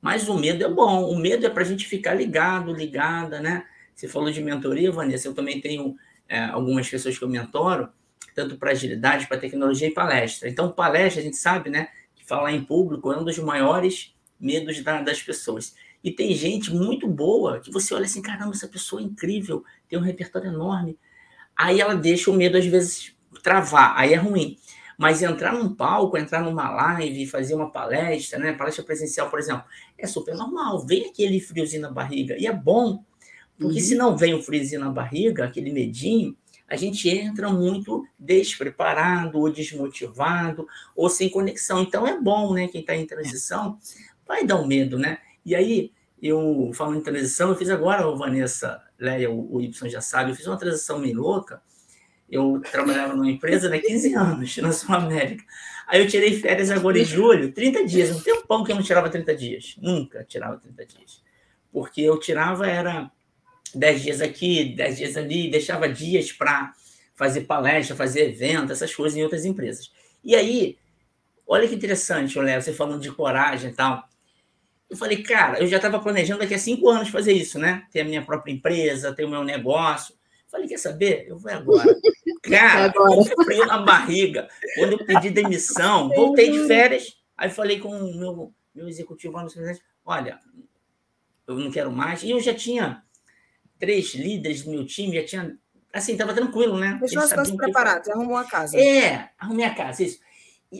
mas 0.00 0.28
o 0.28 0.38
medo 0.38 0.64
é 0.64 0.68
bom. 0.68 1.10
O 1.10 1.16
medo 1.16 1.46
é 1.46 1.50
para 1.50 1.62
a 1.62 1.66
gente 1.66 1.86
ficar 1.86 2.14
ligado, 2.14 2.72
ligada, 2.72 3.40
né? 3.40 3.64
Você 3.94 4.08
falou 4.08 4.30
de 4.30 4.42
mentoria, 4.42 4.90
Vanessa. 4.90 5.28
Eu 5.28 5.34
também 5.34 5.60
tenho 5.60 5.96
é, 6.28 6.44
algumas 6.44 6.88
pessoas 6.88 7.18
que 7.18 7.24
eu 7.24 7.28
mentoro, 7.28 7.88
tanto 8.34 8.56
para 8.56 8.70
agilidade, 8.70 9.26
para 9.26 9.38
tecnologia 9.38 9.88
e 9.88 9.92
palestra. 9.92 10.48
Então, 10.48 10.72
palestra, 10.72 11.20
a 11.20 11.24
gente 11.24 11.36
sabe, 11.36 11.70
né? 11.70 11.88
Que 12.14 12.24
falar 12.24 12.52
em 12.52 12.64
público 12.64 13.12
é 13.12 13.18
um 13.18 13.24
dos 13.24 13.38
maiores 13.38 14.14
medos 14.38 14.82
da, 14.82 15.02
das 15.02 15.22
pessoas. 15.22 15.74
E 16.02 16.10
tem 16.10 16.34
gente 16.34 16.72
muito 16.72 17.06
boa 17.06 17.60
que 17.60 17.70
você 17.70 17.94
olha 17.94 18.06
assim, 18.06 18.22
caramba, 18.22 18.52
essa 18.52 18.66
pessoa 18.66 19.02
é 19.02 19.04
incrível, 19.04 19.62
tem 19.86 19.98
um 19.98 20.02
repertório 20.02 20.48
enorme, 20.48 20.98
Aí 21.60 21.78
ela 21.78 21.94
deixa 21.94 22.30
o 22.30 22.34
medo, 22.34 22.56
às 22.56 22.64
vezes, 22.64 23.14
travar, 23.42 23.92
aí 23.94 24.14
é 24.14 24.16
ruim. 24.16 24.56
Mas 25.00 25.22
entrar 25.22 25.54
num 25.54 25.74
palco, 25.74 26.18
entrar 26.18 26.42
numa 26.42 26.68
live, 26.68 27.26
fazer 27.26 27.54
uma 27.54 27.70
palestra, 27.70 28.38
né? 28.38 28.52
Palestra 28.52 28.84
presencial, 28.84 29.30
por 29.30 29.38
exemplo, 29.38 29.64
é 29.96 30.06
super 30.06 30.34
normal. 30.34 30.84
Vem 30.86 31.06
aquele 31.06 31.40
friozinho 31.40 31.80
na 31.80 31.90
barriga. 31.90 32.36
E 32.38 32.46
é 32.46 32.52
bom, 32.52 33.02
porque 33.58 33.78
uhum. 33.78 33.80
se 33.80 33.94
não 33.94 34.14
vem 34.14 34.34
o 34.34 34.42
friozinho 34.42 34.82
na 34.82 34.90
barriga, 34.90 35.46
aquele 35.46 35.72
medinho, 35.72 36.36
a 36.68 36.76
gente 36.76 37.08
entra 37.08 37.48
muito 37.48 38.06
despreparado, 38.18 39.38
ou 39.38 39.50
desmotivado, 39.50 40.68
ou 40.94 41.08
sem 41.08 41.30
conexão. 41.30 41.80
Então 41.80 42.06
é 42.06 42.20
bom, 42.20 42.52
né? 42.52 42.68
Quem 42.68 42.82
está 42.82 42.94
em 42.94 43.06
transição 43.06 43.78
vai 44.28 44.44
dar 44.44 44.60
um 44.60 44.66
medo, 44.66 44.98
né? 44.98 45.16
E 45.46 45.54
aí, 45.54 45.92
eu 46.22 46.72
falando 46.74 46.98
em 46.98 47.02
transição, 47.02 47.48
eu 47.48 47.56
fiz 47.56 47.70
agora, 47.70 48.06
Vanessa, 48.14 48.82
Leia, 48.98 49.30
o, 49.30 49.56
o 49.56 49.62
Y 49.62 49.88
já 49.88 50.02
sabe, 50.02 50.32
eu 50.32 50.36
fiz 50.36 50.46
uma 50.46 50.58
transição 50.58 50.98
meio 50.98 51.22
louca. 51.22 51.62
Eu 52.30 52.62
trabalhava 52.70 53.14
numa 53.14 53.30
empresa 53.30 53.66
há 53.66 53.70
né, 53.70 53.78
15 53.78 54.14
anos, 54.14 54.56
na 54.58 54.72
Sul 54.72 54.94
América. 54.94 55.44
Aí 55.86 56.00
eu 56.00 56.08
tirei 56.08 56.38
férias 56.38 56.70
agora 56.70 56.98
em 56.98 57.04
julho, 57.04 57.52
30 57.52 57.84
dias. 57.84 58.10
Um 58.10 58.20
tempão 58.20 58.62
que 58.62 58.70
eu 58.70 58.76
não 58.76 58.82
tirava 58.82 59.10
30 59.10 59.34
dias. 59.34 59.74
Nunca 59.78 60.24
tirava 60.24 60.56
30 60.58 60.86
dias. 60.86 61.22
Porque 61.72 62.00
eu 62.00 62.18
tirava, 62.18 62.66
era 62.66 63.10
10 63.74 64.02
dias 64.02 64.20
aqui, 64.20 64.74
10 64.76 64.96
dias 64.96 65.16
ali, 65.16 65.50
deixava 65.50 65.88
dias 65.88 66.30
para 66.30 66.72
fazer 67.14 67.42
palestra, 67.42 67.96
fazer 67.96 68.30
evento, 68.30 68.72
essas 68.72 68.94
coisas 68.94 69.18
em 69.18 69.22
outras 69.22 69.44
empresas. 69.44 69.92
E 70.22 70.34
aí, 70.34 70.78
olha 71.46 71.68
que 71.68 71.74
interessante, 71.74 72.38
Léo, 72.38 72.62
você 72.62 72.72
falando 72.72 73.02
de 73.02 73.10
coragem 73.10 73.70
e 73.70 73.74
tal. 73.74 74.08
Eu 74.88 74.96
falei, 74.96 75.22
cara, 75.22 75.60
eu 75.60 75.66
já 75.66 75.76
estava 75.76 76.00
planejando 76.00 76.40
daqui 76.40 76.54
a 76.54 76.58
cinco 76.58 76.88
anos 76.88 77.08
fazer 77.08 77.32
isso, 77.32 77.58
né? 77.58 77.86
Ter 77.92 78.00
a 78.00 78.04
minha 78.04 78.22
própria 78.22 78.52
empresa, 78.52 79.14
ter 79.14 79.24
o 79.24 79.28
meu 79.28 79.44
negócio. 79.44 80.14
Falei, 80.50 80.66
quer 80.66 80.78
saber? 80.78 81.26
Eu 81.28 81.38
vou 81.38 81.50
agora. 81.50 81.94
Cara, 82.42 82.86
agora. 82.86 83.14
eu 83.14 83.44
frio 83.44 83.66
na 83.66 83.78
barriga. 83.78 84.48
Quando 84.74 84.92
eu 84.92 85.04
pedi 85.04 85.30
demissão, 85.30 86.08
voltei 86.08 86.50
de 86.50 86.66
férias. 86.66 87.16
Aí 87.36 87.48
falei 87.48 87.78
com 87.78 87.88
o 87.88 88.16
meu, 88.16 88.52
meu 88.74 88.88
executivo 88.88 89.34
lá 89.36 89.44
no 89.44 89.50
olha, 90.04 90.38
eu 91.46 91.56
não 91.56 91.70
quero 91.70 91.92
mais. 91.92 92.22
E 92.22 92.30
eu 92.30 92.40
já 92.40 92.52
tinha 92.52 93.02
três 93.78 94.14
líderes 94.14 94.62
do 94.62 94.70
meu 94.70 94.84
time, 94.84 95.16
já 95.16 95.24
tinha. 95.24 95.58
Assim, 95.92 96.12
estava 96.12 96.34
tranquilo, 96.34 96.78
né? 96.78 96.98
Deixou 97.00 97.22
as 97.22 97.32
coisas 97.32 97.54
preparadas, 97.54 98.08
arrumou 98.08 98.36
a 98.36 98.44
casa. 98.44 98.78
É, 98.78 99.30
arrumei 99.38 99.64
a 99.64 99.74
casa, 99.74 100.02
isso. 100.02 100.20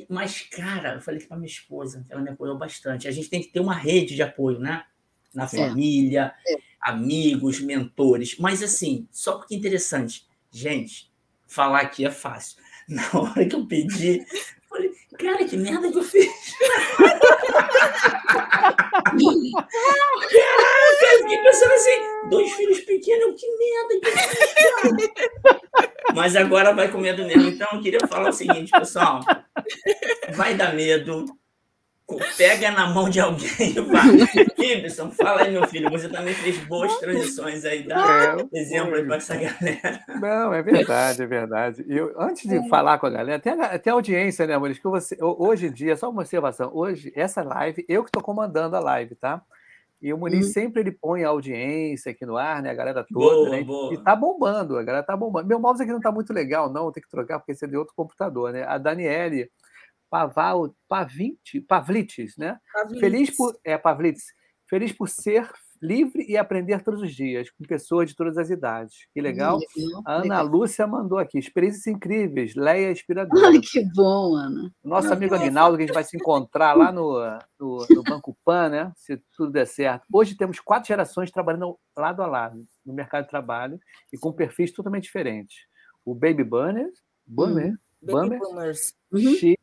Mas, 0.08 0.42
cara, 0.42 0.94
eu 0.94 1.00
falei 1.00 1.20
para 1.20 1.36
minha 1.36 1.48
esposa, 1.48 2.06
ela 2.08 2.20
me 2.20 2.30
apoiou 2.30 2.56
bastante. 2.56 3.08
A 3.08 3.10
gente 3.10 3.28
tem 3.28 3.40
que 3.40 3.48
ter 3.48 3.58
uma 3.60 3.74
rede 3.74 4.14
de 4.14 4.22
apoio, 4.22 4.58
né? 4.58 4.84
Na 5.34 5.46
família, 5.46 6.32
é. 6.46 6.56
amigos, 6.80 7.60
mentores. 7.60 8.36
Mas, 8.38 8.62
assim, 8.62 9.06
só 9.10 9.38
porque 9.38 9.54
é 9.54 9.58
interessante. 9.58 10.26
Gente, 10.50 11.10
falar 11.46 11.80
aqui 11.80 12.04
é 12.04 12.10
fácil. 12.10 12.60
Na 12.88 13.08
hora 13.12 13.46
que 13.46 13.54
eu 13.54 13.66
pedi, 13.66 14.18
eu 14.18 14.26
falei, 14.68 14.92
cara, 15.18 15.44
que 15.44 15.56
merda 15.56 15.90
que 15.92 15.98
eu 15.98 16.02
fiz. 16.02 16.26
Caraca, 20.30 21.12
eu 21.12 21.18
fiquei 21.22 21.42
pensando 21.42 21.72
assim, 21.72 22.28
dois 22.28 22.52
filhos 22.52 22.80
pequenos, 22.80 23.40
que 23.40 23.46
merda 23.56 24.00
que 24.00 24.08
eu 24.08 24.16
fiz, 24.16 24.70
cara. 24.74 25.90
Mas 26.14 26.36
agora 26.36 26.74
vai 26.74 26.90
com 26.90 26.98
medo 26.98 27.24
mesmo. 27.24 27.48
Então, 27.48 27.68
eu 27.72 27.80
queria 27.80 28.06
falar 28.06 28.30
o 28.30 28.32
seguinte, 28.32 28.70
pessoal. 28.70 29.20
Vai 30.34 30.54
dar 30.54 30.74
medo. 30.74 31.24
Pega 32.36 32.70
na 32.70 32.88
mão 32.88 33.08
de 33.08 33.20
alguém 33.20 33.48
e 33.58 33.80
vai. 33.80 34.04
Gibson, 34.58 35.10
fala 35.10 35.42
aí, 35.42 35.52
meu 35.52 35.66
filho. 35.66 35.90
Você 35.90 36.08
também 36.08 36.34
fez 36.34 36.58
boas 36.64 36.96
transições 36.98 37.64
aí. 37.64 37.82
Dá 37.82 38.36
é, 38.52 38.58
exemplo 38.58 39.04
para 39.06 39.16
essa 39.16 39.34
galera. 39.36 40.04
Não, 40.20 40.54
é 40.54 40.62
verdade, 40.62 41.22
é 41.22 41.26
verdade. 41.26 41.84
Eu, 41.88 42.14
antes 42.18 42.48
de 42.48 42.56
é. 42.56 42.68
falar 42.68 42.98
com 42.98 43.06
a 43.06 43.10
galera, 43.10 43.36
até 43.36 43.50
a, 43.50 43.66
até 43.66 43.90
a 43.90 43.94
audiência, 43.94 44.46
né, 44.46 44.54
Amores? 44.54 44.78
Que 44.78 44.88
você, 44.88 45.16
hoje 45.20 45.66
em 45.66 45.72
dia, 45.72 45.96
só 45.96 46.10
uma 46.10 46.22
observação. 46.22 46.70
Hoje, 46.72 47.12
essa 47.14 47.42
live, 47.42 47.84
eu 47.88 48.02
que 48.02 48.08
estou 48.08 48.22
comandando 48.22 48.76
a 48.76 48.80
live, 48.80 49.14
tá? 49.14 49.42
E 50.02 50.14
o 50.14 50.18
Muniz 50.18 50.46
hum. 50.48 50.52
sempre 50.52 50.80
ele 50.80 50.92
põe 50.92 51.24
a 51.24 51.28
audiência 51.28 52.10
aqui 52.12 52.24
no 52.24 52.38
ar, 52.38 52.62
né? 52.62 52.70
A 52.70 52.74
galera 52.74 53.04
toda, 53.04 53.36
boa, 53.36 53.50
né? 53.50 53.62
Boa. 53.62 53.92
E 53.92 53.98
tá 53.98 54.16
bombando, 54.16 54.78
a 54.78 54.82
galera 54.82 55.04
tá 55.04 55.14
bombando. 55.14 55.46
Meu 55.46 55.60
mouse 55.60 55.82
aqui 55.82 55.92
não 55.92 56.00
tá 56.00 56.10
muito 56.10 56.32
legal, 56.32 56.72
não, 56.72 56.90
tem 56.90 57.02
que 57.02 57.10
trocar, 57.10 57.38
porque 57.38 57.52
esse 57.52 57.66
é 57.66 57.68
de 57.68 57.76
outro 57.76 57.94
computador, 57.94 58.50
né? 58.50 58.64
A 58.64 58.78
Daniele 58.78 59.50
Paval, 60.10 60.74
Pavinte, 60.88 61.60
Pavlites, 61.60 62.36
né? 62.36 62.58
Pavlites. 62.72 63.00
Feliz 63.00 63.36
por. 63.36 63.56
É, 63.64 63.78
Pavlites. 63.78 64.24
Feliz 64.68 64.92
por 64.92 65.08
ser 65.08 65.48
livre 65.80 66.26
e 66.28 66.36
aprender 66.36 66.82
todos 66.82 67.00
os 67.00 67.14
dias, 67.14 67.50
com 67.50 67.64
pessoas 67.64 68.10
de 68.10 68.16
todas 68.16 68.36
as 68.36 68.50
idades. 68.50 69.06
Que 69.14 69.20
legal. 69.20 69.58
a 70.04 70.16
Ana 70.16 70.42
Lúcia 70.42 70.86
mandou 70.86 71.18
aqui, 71.18 71.38
experiências 71.38 71.86
incríveis, 71.86 72.54
Leia 72.54 72.90
inspiradora. 72.90 73.48
Ai, 73.48 73.60
que 73.60 73.82
bom, 73.94 74.36
Ana. 74.36 74.70
Nosso 74.84 75.12
amigo 75.12 75.34
Aguinaldo, 75.34 75.76
que 75.76 75.84
a 75.84 75.86
gente 75.86 75.94
vai 75.94 76.04
se 76.04 76.16
encontrar 76.16 76.74
lá 76.74 76.92
no, 76.92 77.18
no, 77.58 77.86
no 77.88 78.02
Banco 78.02 78.36
Pan, 78.44 78.68
né? 78.68 78.92
Se 78.96 79.16
tudo 79.34 79.52
der 79.52 79.66
certo. 79.66 80.04
Hoje 80.12 80.36
temos 80.36 80.60
quatro 80.60 80.88
gerações 80.88 81.30
trabalhando 81.30 81.78
lado 81.96 82.22
a 82.22 82.26
lado 82.26 82.66
no 82.84 82.92
mercado 82.92 83.24
de 83.24 83.30
trabalho 83.30 83.80
e 84.12 84.18
com 84.18 84.32
perfis 84.32 84.72
totalmente 84.72 85.04
diferentes. 85.04 85.66
O 86.04 86.14
Baby 86.14 86.44
Bunner, 86.44 86.90
Bunner, 87.26 87.74
uhum. 88.02 88.28
Baby 88.28 88.38
Boomers. 88.38 88.94
X, 89.14 89.54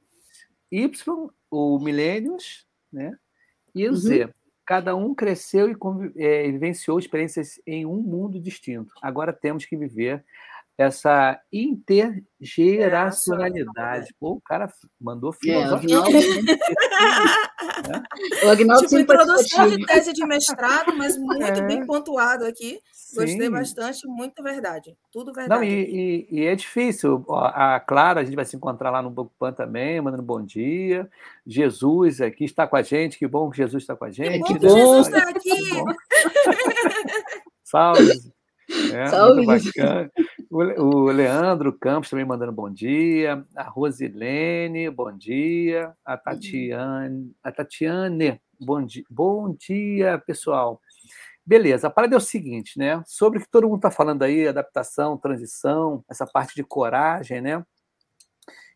Y, 0.72 1.32
o 1.50 1.80
Millennials, 1.80 2.66
né? 2.92 3.18
E 3.74 3.86
o 3.88 3.92
uhum. 3.92 3.96
Z. 3.96 4.30
Cada 4.66 4.96
um 4.96 5.16
cresceu 5.16 5.70
e 5.72 5.78
é, 6.18 6.52
vivenciou 6.52 7.00
experiências 7.00 7.62
em 7.66 7.86
um 7.86 8.02
mundo 8.02 8.40
distinto. 8.40 8.94
Agora 9.02 9.32
temos 9.32 9.66
que 9.66 9.78
viver 9.78 10.26
essa 10.78 11.42
intergeracionalidade. 11.52 14.14
Pô, 14.20 14.34
o 14.34 14.42
cara 14.42 14.72
mandou 15.02 15.34
filosofia. 15.34 15.98
É, 15.98 16.00
o 18.46 18.50
Agnaldo 18.52 18.84
tipo, 18.84 19.00
introdução 19.00 19.68
de 19.70 19.84
tese 19.88 20.14
de 20.14 20.24
mestrado, 20.26 20.96
mas 20.96 21.18
muito 21.18 21.42
é. 21.44 21.60
bem 21.66 21.84
pontuado 21.86 22.46
aqui. 22.46 22.80
Gostei 23.16 23.42
Sim. 23.42 23.50
bastante, 23.50 24.06
muito 24.06 24.44
verdade. 24.44 24.96
Tudo 25.12 25.34
verdade. 25.34 25.60
Não, 25.60 25.68
e, 25.68 26.28
e, 26.30 26.42
e, 26.42 26.46
é 26.46 26.56
difícil. 26.56 27.26
A 27.30 27.80
Clara, 27.80 28.22
a 28.22 28.24
gente 28.24 28.36
vai 28.36 28.46
se 28.46 28.56
encontrar 28.56 28.92
lá 28.92 29.02
no 29.02 29.10
Banco 29.10 29.34
Pan 29.40 29.52
também, 29.54 30.00
mandando 30.00 30.22
bom 30.22 30.44
dia. 30.44 31.10
Jesus 31.46 32.22
aqui 32.22 32.44
está 32.44 32.68
com 32.68 32.76
a 32.76 32.84
gente. 32.84 33.18
Que 33.18 33.26
bom 33.26 33.50
que 33.50 33.58
Jesus 33.58 33.82
está 33.82 33.96
com 33.96 34.06
a 34.06 34.12
gente. 34.12 34.44
Que 34.44 34.54
bom 34.54 34.60
que 34.60 34.70
Jesus 34.70 35.08
está 35.08 35.28
aqui. 35.30 35.50
Salve. 37.64 38.12
É, 38.94 39.08
Salve. 39.08 39.48
O, 40.50 41.12
Leandro 41.12 41.74
Campos 41.74 42.10
também 42.10 42.26
mandando 42.26 42.54
bom 42.54 42.70
dia. 42.70 43.46
A 43.56 43.64
Rosilene, 43.64 44.90
bom 44.90 45.12
dia. 45.12 45.94
A 46.06 46.16
Tatiane, 46.16 47.36
a 47.44 47.52
Tatiane, 47.52 48.42
bom 48.58 48.82
dia. 48.82 49.04
Bom 49.10 49.54
dia, 49.54 50.18
pessoal. 50.20 50.82
Beleza, 51.46 51.88
a 51.88 51.90
parada 51.90 52.16
é 52.16 52.18
o 52.18 52.22
seguinte, 52.22 52.80
né? 52.80 53.04
Sobre 53.06 53.40
o 53.40 53.42
que 53.42 53.50
todo 53.50 53.68
mundo 53.68 53.78
está 53.78 53.92
falando 53.92 54.24
aí, 54.24 54.48
adaptação, 54.48 55.18
transição, 55.18 56.04
essa 56.10 56.26
parte 56.26 56.56
de 56.56 56.64
coragem, 56.64 57.42
né? 57.42 57.66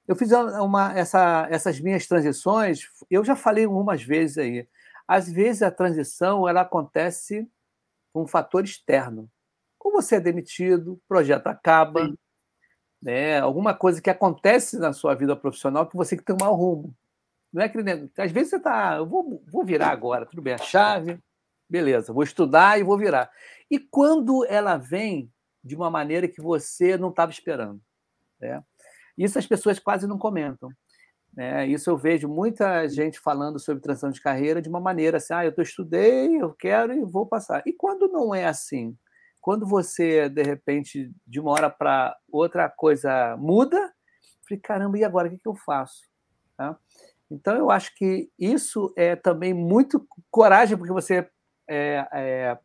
Eu 0.05 0.15
fiz 0.15 0.31
uma, 0.31 0.97
essa, 0.97 1.47
essas 1.49 1.79
minhas 1.79 2.05
transições, 2.05 2.89
eu 3.09 3.23
já 3.23 3.35
falei 3.35 3.63
algumas 3.63 4.03
vezes 4.03 4.37
aí. 4.37 4.67
Às 5.07 5.31
vezes 5.31 5.61
a 5.61 5.71
transição 5.71 6.47
ela 6.49 6.61
acontece 6.61 7.47
com 8.11 8.23
um 8.23 8.27
fator 8.27 8.65
externo 8.65 9.29
ou 9.83 9.91
você 9.91 10.15
é 10.15 10.19
demitido, 10.19 10.93
o 10.93 11.01
projeto 11.07 11.47
acaba, 11.47 12.13
né? 13.01 13.39
alguma 13.39 13.73
coisa 13.73 14.01
que 14.01 14.09
acontece 14.09 14.77
na 14.77 14.93
sua 14.93 15.15
vida 15.15 15.35
profissional 15.35 15.87
que 15.87 15.95
você 15.95 16.15
tem 16.15 16.23
que 16.23 16.33
tomar 16.33 16.51
o 16.51 16.55
rumo. 16.55 16.95
Não 17.51 17.61
é 17.61 17.67
que 17.67 17.77
às 18.21 18.31
vezes 18.31 18.51
você 18.51 18.57
está, 18.57 18.95
eu 18.97 19.05
vou, 19.05 19.43
vou 19.51 19.65
virar 19.65 19.89
agora, 19.89 20.25
tudo 20.25 20.41
bem, 20.41 20.53
a 20.53 20.57
chave, 20.57 21.19
beleza, 21.69 22.13
vou 22.13 22.23
estudar 22.23 22.79
e 22.79 22.83
vou 22.83 22.97
virar. 22.97 23.29
E 23.69 23.77
quando 23.79 24.45
ela 24.45 24.77
vem 24.77 25.31
de 25.63 25.75
uma 25.75 25.89
maneira 25.89 26.27
que 26.27 26.41
você 26.41 26.97
não 26.97 27.09
estava 27.09 27.31
esperando, 27.31 27.81
né? 28.39 28.63
Isso 29.17 29.37
as 29.37 29.45
pessoas 29.45 29.77
quase 29.77 30.07
não 30.07 30.17
comentam. 30.17 30.69
Né? 31.33 31.67
Isso 31.67 31.89
eu 31.89 31.97
vejo 31.97 32.27
muita 32.27 32.87
gente 32.87 33.19
falando 33.19 33.59
sobre 33.59 33.81
transição 33.81 34.09
de 34.09 34.21
carreira 34.21 34.61
de 34.61 34.69
uma 34.69 34.79
maneira 34.79 35.17
assim, 35.17 35.33
ah, 35.33 35.45
eu 35.45 35.53
estudei, 35.59 36.41
eu 36.41 36.53
quero 36.53 36.93
e 36.93 37.03
vou 37.03 37.25
passar. 37.25 37.61
E 37.65 37.73
quando 37.73 38.07
não 38.07 38.33
é 38.33 38.45
assim? 38.45 38.97
Quando 39.41 39.65
você, 39.65 40.29
de 40.29 40.43
repente, 40.43 41.11
de 41.25 41.39
uma 41.39 41.51
hora 41.51 41.69
para 41.69 42.15
outra 42.31 42.69
coisa 42.69 43.35
muda, 43.37 43.91
falei, 44.47 44.61
caramba, 44.61 44.97
e 44.97 45.03
agora 45.03 45.27
o 45.27 45.31
que, 45.31 45.37
que 45.37 45.47
eu 45.47 45.55
faço? 45.55 46.03
Tá? 46.55 46.77
Então, 47.29 47.55
eu 47.55 47.71
acho 47.71 47.95
que 47.95 48.29
isso 48.37 48.93
é 48.95 49.15
também 49.15 49.53
muito 49.53 50.05
coragem, 50.29 50.77
porque 50.77 50.93
você 50.93 51.27
é, 51.67 52.07
é, 52.13 52.57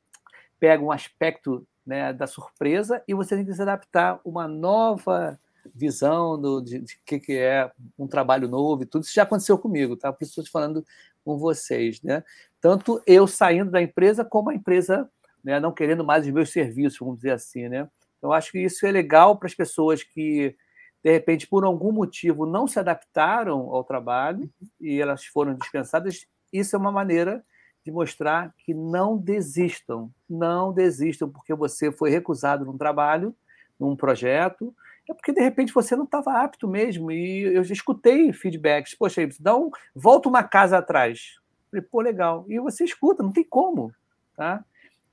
pega 0.58 0.82
um 0.82 0.90
aspecto 0.90 1.66
né, 1.86 2.12
da 2.12 2.26
surpresa 2.26 3.02
e 3.06 3.14
você 3.14 3.36
tem 3.36 3.44
que 3.44 3.54
se 3.54 3.62
adaptar 3.62 4.20
uma 4.24 4.48
nova 4.48 5.38
visão 5.74 6.40
do, 6.40 6.60
de, 6.60 6.80
de 6.80 7.00
que, 7.04 7.18
que 7.18 7.38
é 7.38 7.70
um 7.98 8.06
trabalho 8.06 8.48
novo 8.48 8.82
e 8.82 8.86
tudo. 8.86 9.04
Isso 9.04 9.14
já 9.14 9.22
aconteceu 9.22 9.56
comigo, 9.56 9.96
tá? 9.96 10.12
Por 10.12 10.22
isso 10.22 10.32
estou 10.32 10.44
te 10.44 10.50
falando 10.50 10.84
com 11.24 11.38
vocês, 11.38 12.02
né? 12.02 12.24
Tanto 12.60 13.00
eu 13.06 13.26
saindo 13.26 13.70
da 13.70 13.82
empresa, 13.82 14.24
como 14.24 14.50
a 14.50 14.54
empresa 14.54 15.08
né, 15.46 15.60
não 15.60 15.70
querendo 15.70 16.04
mais 16.04 16.26
os 16.26 16.32
meus 16.32 16.50
serviços, 16.50 16.98
vamos 16.98 17.18
dizer 17.18 17.30
assim. 17.30 17.68
Né? 17.68 17.88
Então, 18.18 18.32
acho 18.32 18.50
que 18.50 18.58
isso 18.58 18.84
é 18.84 18.90
legal 18.90 19.36
para 19.36 19.46
as 19.46 19.54
pessoas 19.54 20.02
que, 20.02 20.56
de 21.04 21.12
repente, 21.12 21.46
por 21.46 21.64
algum 21.64 21.92
motivo, 21.92 22.44
não 22.44 22.66
se 22.66 22.80
adaptaram 22.80 23.60
ao 23.70 23.84
trabalho 23.84 24.50
e 24.80 25.00
elas 25.00 25.24
foram 25.24 25.54
dispensadas. 25.54 26.26
Isso 26.52 26.74
é 26.74 26.78
uma 26.78 26.90
maneira 26.90 27.44
de 27.84 27.92
mostrar 27.92 28.52
que 28.58 28.74
não 28.74 29.16
desistam, 29.16 30.10
não 30.28 30.72
desistam 30.72 31.30
porque 31.30 31.54
você 31.54 31.92
foi 31.92 32.10
recusado 32.10 32.64
num 32.64 32.76
trabalho, 32.76 33.32
num 33.78 33.94
projeto, 33.94 34.74
é 35.08 35.14
porque 35.14 35.32
de 35.32 35.40
repente 35.40 35.72
você 35.72 35.94
não 35.94 36.06
estava 36.06 36.42
apto 36.42 36.66
mesmo. 36.66 37.12
E 37.12 37.42
eu 37.42 37.62
já 37.62 37.72
escutei 37.72 38.32
feedbacks, 38.32 38.96
poxa, 38.96 39.28
dá 39.38 39.56
um, 39.56 39.70
volta 39.94 40.28
uma 40.28 40.42
casa 40.42 40.78
atrás. 40.78 41.36
Falei, 41.70 41.86
pô, 41.88 42.00
legal. 42.00 42.44
E 42.48 42.58
você 42.58 42.82
escuta, 42.82 43.22
não 43.22 43.30
tem 43.30 43.44
como, 43.44 43.92
tá? 44.36 44.64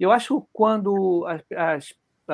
Eu 0.04 0.12
acho 0.12 0.46
quando 0.52 1.26
as, 1.26 1.42
as, 1.56 1.94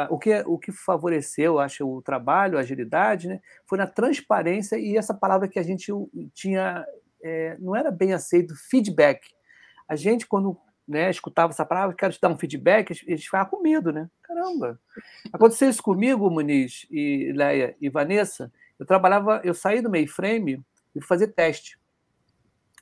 o, 0.09 0.17
que, 0.17 0.33
o 0.47 0.57
que 0.57 0.71
favoreceu, 0.71 1.59
acho, 1.59 1.87
o 1.87 2.01
trabalho, 2.01 2.57
a 2.57 2.61
agilidade, 2.61 3.27
né, 3.27 3.39
foi 3.67 3.77
na 3.77 3.85
transparência 3.85 4.75
e 4.75 4.97
essa 4.97 5.13
palavra 5.13 5.47
que 5.47 5.59
a 5.59 5.61
gente 5.61 5.91
tinha, 6.33 6.83
é, 7.23 7.55
não 7.59 7.75
era 7.75 7.91
bem 7.91 8.11
aceito, 8.11 8.55
feedback. 8.55 9.21
A 9.87 9.95
gente, 9.95 10.25
quando 10.25 10.57
né, 10.87 11.11
escutava 11.11 11.53
essa 11.53 11.63
palavra, 11.63 11.95
quero 11.95 12.11
te 12.11 12.19
dar 12.19 12.29
um 12.29 12.37
feedback, 12.39 12.91
a 12.91 12.95
gente 12.95 13.25
ficava 13.25 13.47
com 13.47 13.61
medo, 13.61 13.91
né? 13.91 14.09
Caramba! 14.23 14.79
Aconteceu 15.31 15.69
isso 15.69 15.83
comigo, 15.83 16.27
Muniz 16.27 16.87
e 16.89 17.31
Leia 17.35 17.75
e 17.79 17.87
Vanessa. 17.87 18.51
Eu 18.79 18.85
trabalhava, 18.87 19.41
eu 19.43 19.53
saí 19.53 19.79
do 19.79 19.91
mainframe 19.91 20.59
e 20.95 20.99
fui 20.99 21.07
fazer 21.07 21.27
teste. 21.27 21.79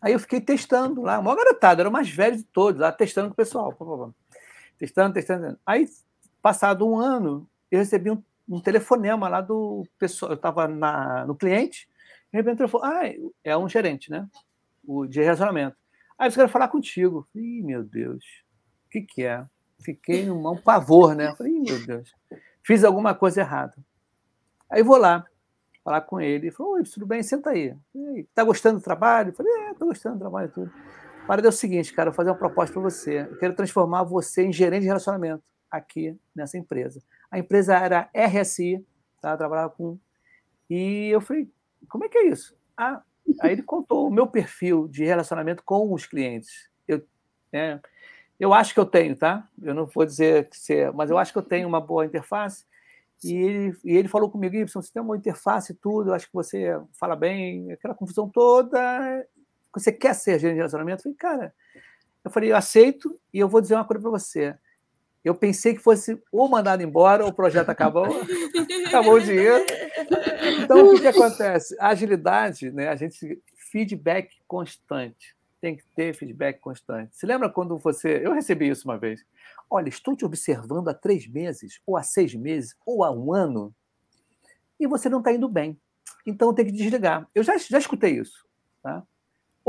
Aí 0.01 0.13
eu 0.13 0.19
fiquei 0.19 0.39
testando 0.39 1.01
lá, 1.01 1.19
uma 1.19 1.35
garotada, 1.35 1.81
era 1.81 1.89
o 1.89 1.91
mais 1.91 2.09
velho 2.09 2.37
de 2.37 2.43
todos, 2.43 2.79
lá 2.79 2.89
testando 2.89 3.27
com 3.27 3.33
o 3.33 3.35
pessoal 3.35 3.75
testando, 4.77 5.13
testando. 5.13 5.57
Aí, 5.65 5.87
passado 6.41 6.87
um 6.87 6.97
ano, 6.97 7.49
eu 7.71 7.79
recebi 7.79 8.11
um, 8.11 8.21
um 8.47 8.59
telefonema 8.59 9.27
lá 9.27 9.41
do 9.41 9.85
pessoal, 9.97 10.31
eu 10.31 10.35
estava 10.35 10.67
no 10.67 11.35
cliente, 11.35 11.87
de 12.31 12.37
repente 12.37 12.61
ele 12.61 12.67
falou, 12.69 12.87
ah, 12.87 13.01
é 13.43 13.57
um 13.57 13.69
gerente, 13.69 14.11
né? 14.11 14.27
O 14.85 15.05
de 15.05 15.21
relacionamento. 15.21 15.75
Aí 16.17 16.27
eles 16.27 16.35
querem 16.35 16.51
falar 16.51 16.67
contigo. 16.67 17.27
Ih, 17.35 17.61
meu 17.61 17.83
Deus, 17.83 18.23
o 18.85 18.89
que, 18.89 19.01
que 19.01 19.23
é? 19.23 19.45
Fiquei 19.79 20.25
num 20.25 20.47
um 20.47 20.57
pavor, 20.57 21.15
né? 21.15 21.35
Falei, 21.35 21.53
Ih, 21.53 21.61
meu 21.61 21.85
Deus, 21.85 22.13
fiz 22.63 22.83
alguma 22.83 23.13
coisa 23.13 23.41
errada. 23.41 23.75
Aí 24.69 24.83
vou 24.83 24.97
lá 24.97 25.25
falar 25.87 26.01
com 26.01 26.19
ele. 26.19 26.47
Ele 26.47 26.51
falou, 26.51 26.73
oi, 26.73 26.83
tudo 26.83 27.05
bem? 27.05 27.23
Senta 27.23 27.51
aí. 27.51 27.73
Tá 28.35 28.43
gostando 28.43 28.79
do 28.79 28.83
trabalho? 28.83 29.33
Falei, 29.33 29.51
é, 29.53 29.73
tô 29.73 29.85
gostando 29.85 30.15
do 30.15 30.19
trabalho 30.19 30.49
e 30.49 30.51
tudo. 30.51 30.71
Para 31.27 31.45
é 31.45 31.49
o 31.49 31.51
seguinte, 31.51 31.93
cara, 31.93 32.07
eu 32.07 32.11
vou 32.13 32.15
fazer 32.15 32.29
uma 32.29 32.37
proposta 32.37 32.71
para 32.73 32.81
você. 32.81 33.27
Eu 33.29 33.37
quero 33.37 33.53
transformar 33.53 34.03
você 34.03 34.45
em 34.45 34.53
gerente 34.53 34.83
de 34.83 34.87
relacionamento 34.87 35.43
aqui 35.69 36.17
nessa 36.33 36.57
empresa. 36.57 37.03
A 37.29 37.37
empresa 37.37 37.75
era 37.75 38.09
RSI, 38.15 38.83
tá? 39.21 39.31
Eu 39.31 39.37
trabalhava 39.37 39.69
com. 39.71 39.99
E 40.69 41.09
eu 41.09 41.19
falei, 41.19 41.51
como 41.89 42.05
é 42.05 42.09
que 42.09 42.17
é 42.17 42.27
isso? 42.27 42.57
Ah, 42.77 43.01
aí 43.41 43.51
ele 43.51 43.61
contou 43.61 44.07
o 44.07 44.11
meu 44.11 44.25
perfil 44.25 44.87
de 44.87 45.03
relacionamento 45.03 45.63
com 45.65 45.93
os 45.93 46.05
clientes. 46.05 46.69
Eu, 46.87 47.05
é, 47.51 47.77
eu 48.39 48.53
acho 48.53 48.73
que 48.73 48.79
eu 48.79 48.85
tenho, 48.85 49.13
tá? 49.13 49.49
Eu 49.61 49.73
não 49.73 49.85
vou 49.85 50.05
dizer 50.05 50.47
que 50.49 50.57
você, 50.57 50.89
mas 50.91 51.09
eu 51.09 51.17
acho 51.17 51.33
que 51.33 51.39
eu 51.39 51.43
tenho 51.43 51.67
uma 51.67 51.81
boa 51.81 52.05
interface. 52.05 52.65
E 53.21 53.33
ele, 53.33 53.77
e 53.83 53.97
ele 53.97 54.07
falou 54.07 54.29
comigo, 54.29 54.55
Gibson, 54.55 54.81
você 54.81 54.93
tem 54.93 55.01
uma 55.01 55.17
interface 55.17 55.73
e 55.73 55.75
tudo, 55.75 56.11
eu 56.11 56.13
acho 56.13 56.27
que 56.27 56.33
você 56.33 56.79
fala 56.97 57.17
bem, 57.17 57.69
aquela 57.71 57.95
confusão 57.95 58.29
toda, 58.29 58.79
você 59.79 59.91
quer 59.91 60.13
ser 60.13 60.39
gerente 60.39 60.55
de 60.55 60.59
relacionamento? 60.59 60.99
Eu 60.99 61.03
falei, 61.03 61.17
cara, 61.17 61.53
eu 62.23 62.31
falei, 62.31 62.51
eu 62.51 62.55
aceito 62.55 63.19
e 63.33 63.39
eu 63.39 63.47
vou 63.47 63.61
dizer 63.61 63.75
uma 63.75 63.85
coisa 63.85 64.01
para 64.01 64.11
você. 64.11 64.55
Eu 65.23 65.35
pensei 65.35 65.73
que 65.73 65.81
fosse 65.81 66.21
ou 66.31 66.47
mandado 66.47 66.81
embora 66.81 67.23
ou 67.23 67.29
o 67.29 67.33
projeto 67.33 67.69
acabou, 67.69 68.05
acabou 68.87 69.15
o 69.15 69.21
dinheiro. 69.21 69.65
Então, 70.63 70.87
o 70.87 70.93
que, 70.95 71.01
que 71.01 71.07
acontece? 71.07 71.75
A 71.79 71.89
agilidade, 71.89 72.71
né? 72.71 72.87
a 72.87 72.95
gente, 72.95 73.41
feedback 73.71 74.35
constante. 74.47 75.35
Tem 75.59 75.75
que 75.75 75.83
ter 75.95 76.13
feedback 76.13 76.59
constante. 76.59 77.17
Se 77.17 77.25
lembra 77.25 77.49
quando 77.49 77.77
você. 77.77 78.21
Eu 78.23 78.31
recebi 78.31 78.69
isso 78.69 78.87
uma 78.87 78.97
vez. 78.97 79.25
Olha, 79.69 79.89
estou 79.89 80.15
te 80.15 80.23
observando 80.23 80.87
há 80.87 80.93
três 80.93 81.27
meses, 81.27 81.81
ou 81.85 81.97
há 81.97 82.03
seis 82.03 82.33
meses, 82.33 82.75
ou 82.85 83.03
há 83.03 83.11
um 83.11 83.33
ano, 83.33 83.73
e 84.79 84.87
você 84.87 85.09
não 85.09 85.19
está 85.19 85.33
indo 85.33 85.49
bem. 85.49 85.77
Então 86.25 86.53
tem 86.53 86.65
que 86.65 86.71
desligar. 86.71 87.27
Eu 87.33 87.43
já, 87.43 87.57
já 87.57 87.77
escutei 87.77 88.19
isso. 88.19 88.45
Tá? 88.81 89.03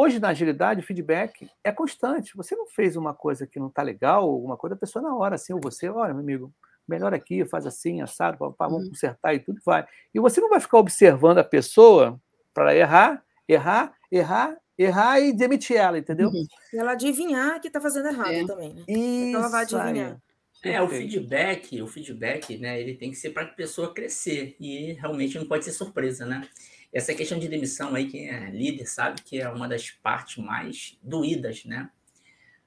Hoje, 0.00 0.20
na 0.20 0.28
agilidade, 0.28 0.78
o 0.78 0.84
feedback 0.84 1.50
é 1.64 1.72
constante. 1.72 2.36
Você 2.36 2.54
não 2.54 2.68
fez 2.68 2.94
uma 2.94 3.12
coisa 3.12 3.48
que 3.48 3.58
não 3.58 3.66
está 3.66 3.82
legal, 3.82 4.22
alguma 4.22 4.56
coisa, 4.56 4.76
a 4.76 4.78
pessoa 4.78 5.02
na 5.02 5.12
hora, 5.12 5.34
assim, 5.34 5.52
ou 5.52 5.60
você, 5.60 5.88
olha, 5.88 6.14
meu 6.14 6.22
amigo, 6.22 6.54
melhor 6.86 7.12
aqui, 7.12 7.44
faz 7.44 7.66
assim, 7.66 8.00
assado, 8.00 8.38
papá, 8.38 8.68
vamos 8.68 8.84
uhum. 8.84 8.90
consertar 8.90 9.34
e 9.34 9.40
tudo 9.40 9.60
vai. 9.66 9.84
E 10.14 10.20
você 10.20 10.40
não 10.40 10.50
vai 10.50 10.60
ficar 10.60 10.78
observando 10.78 11.38
a 11.38 11.44
pessoa 11.44 12.16
para 12.54 12.76
errar, 12.76 13.24
errar, 13.48 13.92
errar, 14.08 14.56
errar 14.78 15.18
e 15.18 15.32
demitir 15.32 15.76
ela, 15.76 15.98
entendeu? 15.98 16.28
Uhum. 16.28 16.46
E 16.72 16.76
ela 16.78 16.92
adivinhar 16.92 17.60
que 17.60 17.66
está 17.66 17.80
fazendo 17.80 18.06
errado 18.06 18.30
é. 18.30 18.46
também, 18.46 18.74
né? 18.74 18.84
Isso, 18.86 19.00
então 19.00 19.40
ela 19.40 19.48
vai 19.48 19.62
adivinhar. 19.64 20.22
É, 20.62 20.80
o 20.80 20.88
feedback, 20.88 21.82
o 21.82 21.88
feedback, 21.88 22.56
né, 22.56 22.80
ele 22.80 22.94
tem 22.94 23.10
que 23.10 23.16
ser 23.16 23.30
para 23.30 23.42
a 23.42 23.48
pessoa 23.48 23.92
crescer 23.92 24.54
e 24.60 24.92
realmente 24.92 25.36
não 25.36 25.46
pode 25.46 25.64
ser 25.64 25.72
surpresa, 25.72 26.24
né? 26.24 26.48
Essa 26.92 27.14
questão 27.14 27.38
de 27.38 27.48
demissão 27.48 27.94
aí, 27.94 28.08
quem 28.08 28.30
é 28.30 28.50
líder 28.50 28.86
sabe 28.86 29.22
que 29.22 29.40
é 29.40 29.48
uma 29.48 29.68
das 29.68 29.90
partes 29.90 30.42
mais 30.42 30.98
doídas, 31.02 31.64
né? 31.64 31.90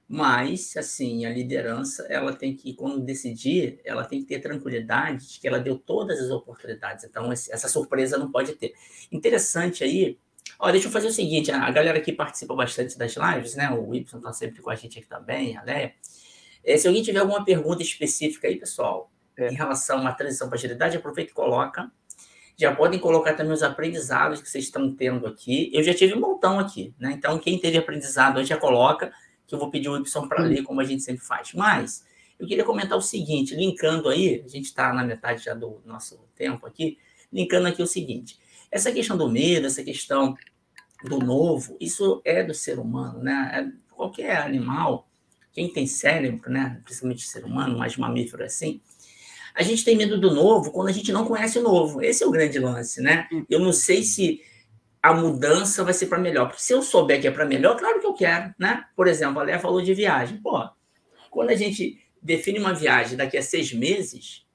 Mas, 0.08 0.76
assim, 0.76 1.24
a 1.24 1.30
liderança, 1.30 2.06
ela 2.10 2.34
tem 2.34 2.54
que, 2.54 2.74
quando 2.74 3.00
decidir, 3.00 3.80
ela 3.84 4.04
tem 4.04 4.20
que 4.20 4.26
ter 4.26 4.40
tranquilidade 4.40 5.26
de 5.26 5.40
que 5.40 5.48
ela 5.48 5.58
deu 5.58 5.78
todas 5.78 6.20
as 6.20 6.30
oportunidades. 6.30 7.04
Então, 7.04 7.32
essa 7.32 7.66
surpresa 7.66 8.18
não 8.18 8.30
pode 8.30 8.52
ter. 8.52 8.74
Interessante 9.10 9.82
aí, 9.82 10.18
ó, 10.58 10.70
deixa 10.70 10.86
eu 10.86 10.92
fazer 10.92 11.06
o 11.06 11.12
seguinte, 11.12 11.50
a 11.50 11.70
galera 11.70 12.00
que 12.00 12.12
participa 12.12 12.54
bastante 12.54 12.98
das 12.98 13.14
lives, 13.16 13.54
né? 13.54 13.70
O 13.70 13.94
Y 13.94 14.18
está 14.18 14.32
sempre 14.32 14.60
com 14.60 14.70
a 14.70 14.74
gente 14.74 14.98
aqui 14.98 15.08
também, 15.08 15.56
a 15.56 15.62
Leia. 15.62 15.94
É, 16.62 16.76
se 16.76 16.86
alguém 16.86 17.02
tiver 17.02 17.20
alguma 17.20 17.44
pergunta 17.44 17.82
específica 17.82 18.46
aí, 18.46 18.56
pessoal, 18.56 19.10
é. 19.36 19.48
em 19.48 19.54
relação 19.54 20.06
à 20.06 20.12
transição 20.12 20.48
para 20.48 20.58
agilidade, 20.58 20.96
aproveita 20.96 21.30
e 21.30 21.34
coloca. 21.34 21.90
Já 22.56 22.74
podem 22.74 23.00
colocar 23.00 23.34
também 23.34 23.52
os 23.52 23.62
aprendizados 23.62 24.40
que 24.40 24.48
vocês 24.48 24.64
estão 24.64 24.94
tendo 24.94 25.26
aqui. 25.26 25.70
Eu 25.72 25.82
já 25.82 25.94
tive 25.94 26.14
um 26.14 26.20
montão 26.20 26.58
aqui, 26.58 26.94
né? 26.98 27.12
Então, 27.12 27.38
quem 27.38 27.58
teve 27.58 27.78
aprendizado 27.78 28.38
aí 28.38 28.44
já 28.44 28.56
coloca, 28.56 29.12
que 29.46 29.54
eu 29.54 29.58
vou 29.58 29.70
pedir 29.70 29.88
o 29.88 29.96
Y 29.96 30.28
para 30.28 30.42
ler, 30.42 30.62
como 30.62 30.80
a 30.80 30.84
gente 30.84 31.02
sempre 31.02 31.24
faz. 31.24 31.52
Mas 31.54 32.04
eu 32.38 32.46
queria 32.46 32.64
comentar 32.64 32.98
o 32.98 33.02
seguinte, 33.02 33.54
linkando 33.54 34.08
aí, 34.08 34.42
a 34.44 34.48
gente 34.48 34.66
está 34.66 34.92
na 34.92 35.04
metade 35.04 35.44
já 35.44 35.54
do 35.54 35.80
nosso 35.84 36.18
tempo 36.34 36.66
aqui, 36.66 36.98
linkando 37.32 37.68
aqui 37.68 37.82
o 37.82 37.86
seguinte: 37.86 38.38
essa 38.70 38.90
questão 38.90 39.16
do 39.16 39.28
medo, 39.28 39.66
essa 39.66 39.82
questão 39.82 40.36
do 41.04 41.18
novo, 41.18 41.76
isso 41.80 42.20
é 42.24 42.42
do 42.42 42.54
ser 42.54 42.78
humano, 42.78 43.22
né? 43.22 43.50
É, 43.54 43.94
qualquer 43.94 44.38
animal, 44.38 45.08
quem 45.52 45.72
tem 45.72 45.86
cérebro, 45.86 46.50
né? 46.50 46.80
Principalmente 46.84 47.28
ser 47.28 47.44
humano, 47.44 47.78
mais 47.78 47.96
mamífero 47.96 48.44
assim, 48.44 48.80
a 49.54 49.62
gente 49.62 49.84
tem 49.84 49.96
medo 49.96 50.18
do 50.18 50.34
novo 50.34 50.70
quando 50.70 50.88
a 50.88 50.92
gente 50.92 51.12
não 51.12 51.24
conhece 51.24 51.58
o 51.58 51.62
novo. 51.62 52.02
Esse 52.02 52.24
é 52.24 52.26
o 52.26 52.30
grande 52.30 52.58
lance, 52.58 53.00
né? 53.00 53.28
Hum. 53.32 53.44
Eu 53.48 53.58
não 53.58 53.72
sei 53.72 54.02
se 54.02 54.40
a 55.02 55.12
mudança 55.12 55.82
vai 55.82 55.92
ser 55.92 56.06
para 56.06 56.18
melhor. 56.18 56.46
Porque 56.46 56.62
se 56.62 56.72
eu 56.72 56.82
souber 56.82 57.20
que 57.20 57.26
é 57.26 57.30
para 57.30 57.44
melhor, 57.44 57.76
claro 57.76 58.00
que 58.00 58.06
eu 58.06 58.14
quero, 58.14 58.54
né? 58.58 58.84
Por 58.94 59.08
exemplo, 59.08 59.40
a 59.40 59.44
Léa 59.44 59.58
falou 59.58 59.82
de 59.82 59.92
viagem. 59.92 60.38
Pô, 60.38 60.68
quando 61.30 61.50
a 61.50 61.56
gente 61.56 62.00
define 62.22 62.58
uma 62.58 62.72
viagem 62.72 63.16
daqui 63.16 63.36
a 63.36 63.42
seis 63.42 63.72
meses, 63.72 64.46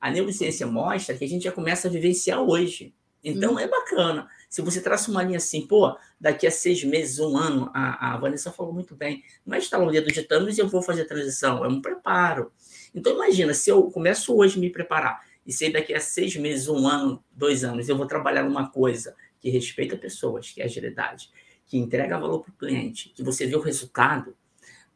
a 0.00 0.10
neurociência 0.10 0.66
mostra 0.66 1.16
que 1.16 1.24
a 1.24 1.28
gente 1.28 1.44
já 1.44 1.52
começa 1.52 1.88
a 1.88 1.90
vivenciar 1.90 2.40
hoje. 2.40 2.94
Então, 3.22 3.54
hum. 3.54 3.58
é 3.58 3.68
bacana. 3.68 4.28
Se 4.50 4.60
você 4.60 4.82
traça 4.82 5.10
uma 5.10 5.22
linha 5.22 5.38
assim, 5.38 5.66
pô, 5.66 5.96
daqui 6.20 6.46
a 6.46 6.50
seis 6.50 6.82
meses, 6.84 7.18
um 7.20 7.36
ano, 7.36 7.70
a, 7.72 8.14
a 8.14 8.16
Vanessa 8.18 8.50
falou 8.50 8.72
muito 8.72 8.94
bem, 8.94 9.22
não 9.46 9.54
é 9.54 9.58
estalar 9.58 9.86
o 9.86 9.90
dedo 9.90 10.12
de 10.12 10.22
Thanos 10.24 10.58
e 10.58 10.60
eu 10.60 10.68
vou 10.68 10.82
fazer 10.82 11.02
a 11.02 11.08
transição, 11.08 11.64
é 11.64 11.68
um 11.68 11.80
preparo. 11.80 12.52
Então, 12.94 13.14
imagina, 13.14 13.54
se 13.54 13.70
eu 13.70 13.90
começo 13.90 14.36
hoje 14.36 14.58
a 14.58 14.60
me 14.60 14.70
preparar 14.70 15.20
e 15.46 15.52
sei 15.52 15.72
daqui 15.72 15.94
a 15.94 16.00
seis 16.00 16.36
meses, 16.36 16.68
um 16.68 16.86
ano, 16.86 17.22
dois 17.32 17.64
anos, 17.64 17.88
eu 17.88 17.96
vou 17.96 18.06
trabalhar 18.06 18.44
numa 18.44 18.68
coisa 18.70 19.14
que 19.40 19.50
respeita 19.50 19.96
pessoas, 19.96 20.50
que 20.50 20.62
é 20.62 20.64
agilidade, 20.64 21.30
que 21.66 21.78
entrega 21.78 22.18
valor 22.18 22.40
para 22.40 22.52
o 22.52 22.56
cliente, 22.56 23.10
que 23.14 23.22
você 23.22 23.46
vê 23.46 23.56
o 23.56 23.60
resultado, 23.60 24.36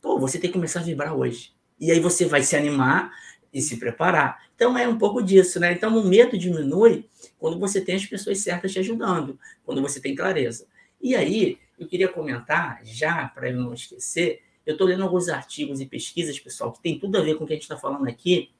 pô, 0.00 0.18
você 0.18 0.38
tem 0.38 0.50
que 0.50 0.54
começar 0.54 0.80
a 0.80 0.84
vibrar 0.84 1.14
hoje. 1.14 1.52
E 1.80 1.90
aí 1.90 1.98
você 1.98 2.26
vai 2.26 2.42
se 2.42 2.54
animar 2.54 3.12
e 3.52 3.60
se 3.60 3.78
preparar. 3.78 4.46
Então 4.54 4.76
é 4.76 4.86
um 4.86 4.98
pouco 4.98 5.22
disso, 5.22 5.58
né? 5.58 5.72
Então 5.72 5.96
o 5.98 6.06
medo 6.06 6.38
diminui 6.38 7.08
quando 7.38 7.58
você 7.58 7.80
tem 7.80 7.96
as 7.96 8.06
pessoas 8.06 8.38
certas 8.38 8.72
te 8.72 8.78
ajudando, 8.78 9.38
quando 9.64 9.82
você 9.82 10.00
tem 10.00 10.14
clareza. 10.14 10.66
E 11.00 11.14
aí, 11.14 11.58
eu 11.78 11.86
queria 11.86 12.08
comentar, 12.08 12.80
já 12.84 13.28
para 13.28 13.50
eu 13.50 13.56
não 13.56 13.74
esquecer, 13.74 14.42
eu 14.66 14.72
estou 14.72 14.86
lendo 14.86 15.04
alguns 15.04 15.28
artigos 15.28 15.80
e 15.80 15.86
pesquisas, 15.86 16.38
pessoal, 16.38 16.72
que 16.72 16.82
tem 16.82 16.98
tudo 16.98 17.16
a 17.16 17.22
ver 17.22 17.36
com 17.36 17.44
o 17.44 17.46
que 17.46 17.52
a 17.52 17.56
gente 17.56 17.62
está 17.62 17.76
falando 17.76 18.06
aqui, 18.08 18.50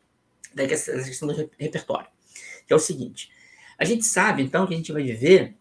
da 0.54 0.66
questão 0.66 1.28
do 1.28 1.34
repertório. 1.58 2.08
Que 2.66 2.72
é 2.72 2.76
o 2.76 2.78
seguinte: 2.78 3.30
a 3.76 3.84
gente 3.84 4.04
sabe, 4.06 4.42
então, 4.42 4.66
que 4.66 4.74
a 4.74 4.76
gente 4.76 4.92
vai 4.92 5.02
viver 5.02 5.56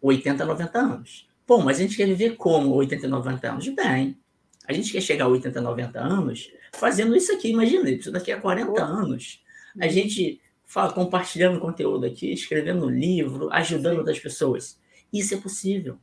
80, 0.00 0.44
90 0.44 0.78
anos. 0.78 1.28
Bom, 1.46 1.62
mas 1.62 1.78
a 1.78 1.82
gente 1.82 1.96
quer 1.96 2.06
viver 2.06 2.36
como 2.36 2.74
80, 2.74 3.08
90 3.08 3.50
anos? 3.50 3.68
Bem, 3.68 4.18
a 4.66 4.72
gente 4.72 4.92
quer 4.92 5.00
chegar 5.00 5.24
a 5.24 5.28
80, 5.28 5.60
90 5.60 5.98
anos 5.98 6.52
fazendo 6.72 7.16
isso 7.16 7.32
aqui. 7.32 7.48
Imagina, 7.50 7.90
isso 7.90 8.12
daqui 8.12 8.32
a 8.32 8.40
40 8.40 8.82
anos. 8.82 9.42
A 9.80 9.88
gente 9.88 10.40
fala, 10.66 10.92
compartilhando 10.92 11.60
conteúdo 11.60 12.06
aqui, 12.06 12.32
escrevendo 12.32 12.88
livro, 12.88 13.50
ajudando 13.52 13.98
outras 13.98 14.18
pessoas. 14.18 14.78
Isso 15.12 15.34
é 15.34 15.36
possível. 15.36 15.98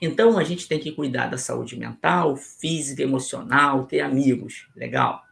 Então, 0.00 0.38
a 0.38 0.44
gente 0.44 0.68
tem 0.68 0.78
que 0.78 0.92
cuidar 0.92 1.26
da 1.26 1.38
saúde 1.38 1.76
mental, 1.76 2.36
física, 2.36 3.02
emocional, 3.02 3.86
ter 3.86 4.00
amigos. 4.00 4.68
Legal. 4.76 5.22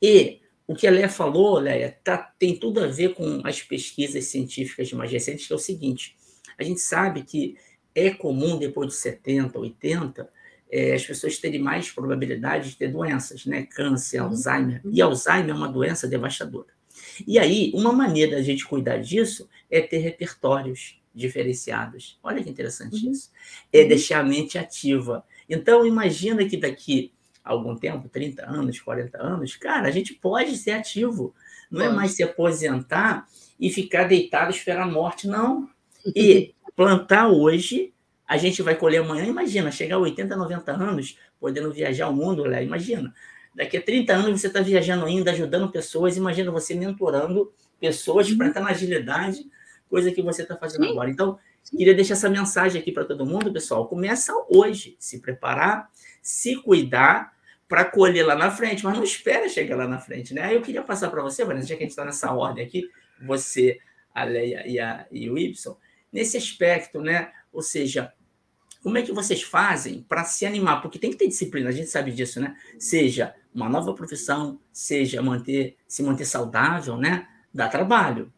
E 0.00 0.40
o 0.66 0.74
que 0.74 0.86
a 0.86 0.90
Léa 0.90 1.08
falou, 1.08 1.58
Léa, 1.58 1.96
tá, 2.02 2.16
tem 2.38 2.56
tudo 2.56 2.82
a 2.82 2.86
ver 2.86 3.14
com 3.14 3.40
as 3.44 3.62
pesquisas 3.62 4.26
científicas 4.26 4.92
mais 4.92 5.10
recentes, 5.10 5.46
que 5.46 5.52
é 5.52 5.56
o 5.56 5.58
seguinte: 5.58 6.16
a 6.58 6.62
gente 6.62 6.80
sabe 6.80 7.22
que 7.22 7.56
é 7.94 8.10
comum, 8.10 8.58
depois 8.58 8.88
de 8.88 8.94
70, 8.94 9.58
80, 9.58 10.30
é, 10.70 10.94
as 10.94 11.04
pessoas 11.04 11.36
terem 11.38 11.60
mais 11.60 11.90
probabilidade 11.90 12.70
de 12.70 12.76
ter 12.76 12.88
doenças, 12.88 13.44
né? 13.44 13.66
Câncer, 13.66 14.20
uhum. 14.20 14.28
Alzheimer. 14.28 14.80
E 14.90 15.02
Alzheimer 15.02 15.50
é 15.50 15.54
uma 15.54 15.68
doença 15.68 16.08
devastadora. 16.08 16.68
E 17.26 17.38
aí, 17.38 17.70
uma 17.74 17.92
maneira 17.92 18.36
da 18.36 18.42
gente 18.42 18.66
cuidar 18.66 18.98
disso 18.98 19.48
é 19.70 19.80
ter 19.80 19.98
repertórios 19.98 21.01
diferenciados. 21.14 22.18
Olha 22.22 22.42
que 22.42 22.50
interessante 22.50 23.04
uhum. 23.04 23.12
isso. 23.12 23.30
É 23.72 23.82
uhum. 23.82 23.88
deixar 23.88 24.20
a 24.20 24.24
mente 24.24 24.58
ativa. 24.58 25.24
Então, 25.48 25.86
imagina 25.86 26.44
que 26.44 26.56
daqui 26.56 27.12
a 27.44 27.50
algum 27.50 27.76
tempo, 27.76 28.08
30 28.08 28.48
anos, 28.48 28.80
40 28.80 29.20
anos, 29.20 29.56
cara, 29.56 29.88
a 29.88 29.90
gente 29.90 30.14
pode 30.14 30.56
ser 30.56 30.72
ativo. 30.72 31.34
Não 31.70 31.80
é 31.80 31.84
pode. 31.84 31.94
é 31.94 31.96
mais 31.96 32.12
se 32.12 32.22
aposentar 32.22 33.26
e 33.58 33.70
ficar 33.70 34.04
deitado 34.04 34.50
esperar 34.50 34.82
a 34.82 34.90
morte, 34.90 35.26
não. 35.26 35.68
E 36.14 36.54
plantar 36.76 37.28
hoje, 37.28 37.92
a 38.26 38.36
gente 38.36 38.62
vai 38.62 38.74
colher 38.74 39.02
amanhã. 39.02 39.24
Imagina, 39.26 39.70
chegar 39.70 39.96
a 39.96 40.00
80, 40.00 40.36
90 40.36 40.72
anos, 40.72 41.18
podendo 41.38 41.72
viajar 41.72 42.08
o 42.08 42.14
mundo, 42.14 42.44
Léo, 42.44 42.62
imagina. 42.62 43.12
Daqui 43.54 43.76
a 43.76 43.82
30 43.82 44.12
anos 44.14 44.40
você 44.40 44.46
está 44.46 44.60
viajando 44.60 45.04
ainda, 45.04 45.30
ajudando 45.30 45.70
pessoas. 45.70 46.16
Imagina 46.16 46.50
você 46.50 46.74
mentorando 46.74 47.52
pessoas 47.78 48.32
para 48.32 48.48
estar 48.48 48.60
na 48.60 48.70
agilidade, 48.70 49.44
coisa 49.92 50.10
que 50.10 50.22
você 50.22 50.40
está 50.40 50.56
fazendo 50.56 50.86
Sim. 50.86 50.92
agora. 50.92 51.10
Então, 51.10 51.38
queria 51.70 51.92
deixar 51.92 52.14
essa 52.14 52.30
mensagem 52.30 52.80
aqui 52.80 52.90
para 52.90 53.04
todo 53.04 53.26
mundo, 53.26 53.52
pessoal. 53.52 53.86
Começa 53.86 54.32
hoje, 54.48 54.96
se 54.98 55.20
preparar, 55.20 55.90
se 56.22 56.56
cuidar 56.62 57.34
para 57.68 57.84
colher 57.84 58.24
lá 58.24 58.34
na 58.34 58.50
frente, 58.50 58.82
mas 58.84 58.96
não 58.96 59.04
espera 59.04 59.50
chegar 59.50 59.76
lá 59.76 59.86
na 59.86 59.98
frente, 59.98 60.32
né? 60.32 60.44
Aí 60.44 60.54
eu 60.54 60.62
queria 60.62 60.82
passar 60.82 61.10
para 61.10 61.20
você, 61.20 61.44
Vanessa, 61.44 61.68
já 61.68 61.76
que 61.76 61.82
a 61.82 61.84
gente 61.84 61.90
está 61.90 62.06
nessa 62.06 62.32
ordem 62.32 62.64
aqui, 62.64 62.88
você, 63.20 63.78
a 64.14 64.24
Leia 64.24 64.66
e, 64.66 64.80
a, 64.80 65.06
e 65.12 65.28
o 65.28 65.36
Y, 65.36 65.76
nesse 66.10 66.38
aspecto, 66.38 67.02
né? 67.02 67.30
Ou 67.52 67.60
seja, 67.60 68.14
como 68.82 68.96
é 68.96 69.02
que 69.02 69.12
vocês 69.12 69.42
fazem 69.42 70.02
para 70.08 70.24
se 70.24 70.46
animar? 70.46 70.80
Porque 70.80 70.98
tem 70.98 71.10
que 71.10 71.18
ter 71.18 71.28
disciplina, 71.28 71.68
a 71.68 71.72
gente 71.72 71.90
sabe 71.90 72.12
disso, 72.12 72.40
né? 72.40 72.56
Seja 72.78 73.34
uma 73.54 73.68
nova 73.68 73.92
profissão, 73.92 74.58
seja 74.72 75.20
manter, 75.20 75.76
se 75.86 76.02
manter 76.02 76.24
saudável, 76.24 76.96
né? 76.96 77.28
Dá 77.52 77.68
trabalho. 77.68 78.32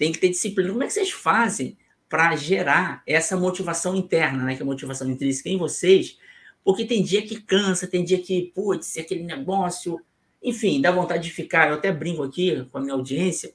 Tem 0.00 0.10
que 0.10 0.18
ter 0.18 0.30
disciplina. 0.30 0.70
Como 0.70 0.82
é 0.82 0.86
que 0.86 0.94
vocês 0.94 1.10
fazem 1.10 1.76
para 2.08 2.34
gerar 2.34 3.02
essa 3.06 3.36
motivação 3.36 3.94
interna, 3.94 4.44
né? 4.44 4.54
Que 4.54 4.62
é 4.62 4.64
a 4.64 4.66
motivação 4.66 5.10
intrínseca 5.10 5.50
em 5.50 5.58
vocês? 5.58 6.16
Porque 6.64 6.86
tem 6.86 7.02
dia 7.02 7.20
que 7.20 7.38
cansa, 7.38 7.86
tem 7.86 8.02
dia 8.02 8.18
que, 8.18 8.50
putz, 8.54 8.96
aquele 8.96 9.24
negócio. 9.24 10.00
Enfim, 10.42 10.80
dá 10.80 10.90
vontade 10.90 11.24
de 11.24 11.30
ficar. 11.30 11.68
Eu 11.68 11.74
até 11.74 11.92
brinco 11.92 12.22
aqui 12.22 12.66
com 12.72 12.78
a 12.78 12.80
minha 12.80 12.94
audiência. 12.94 13.52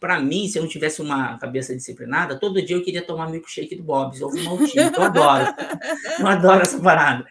Para 0.00 0.18
mim, 0.18 0.48
se 0.48 0.58
eu 0.58 0.62
não 0.64 0.68
tivesse 0.68 1.00
uma 1.00 1.38
cabeça 1.38 1.72
disciplinada, 1.72 2.36
todo 2.36 2.60
dia 2.60 2.74
eu 2.74 2.82
queria 2.82 3.02
tomar 3.02 3.30
milkshake 3.30 3.76
do 3.76 3.84
Bob's 3.84 4.20
ou 4.20 4.32
um 4.32 4.58
eu 4.74 5.02
adoro. 5.04 5.54
Eu 6.18 6.26
adoro 6.26 6.62
essa 6.62 6.80
parada. 6.80 7.24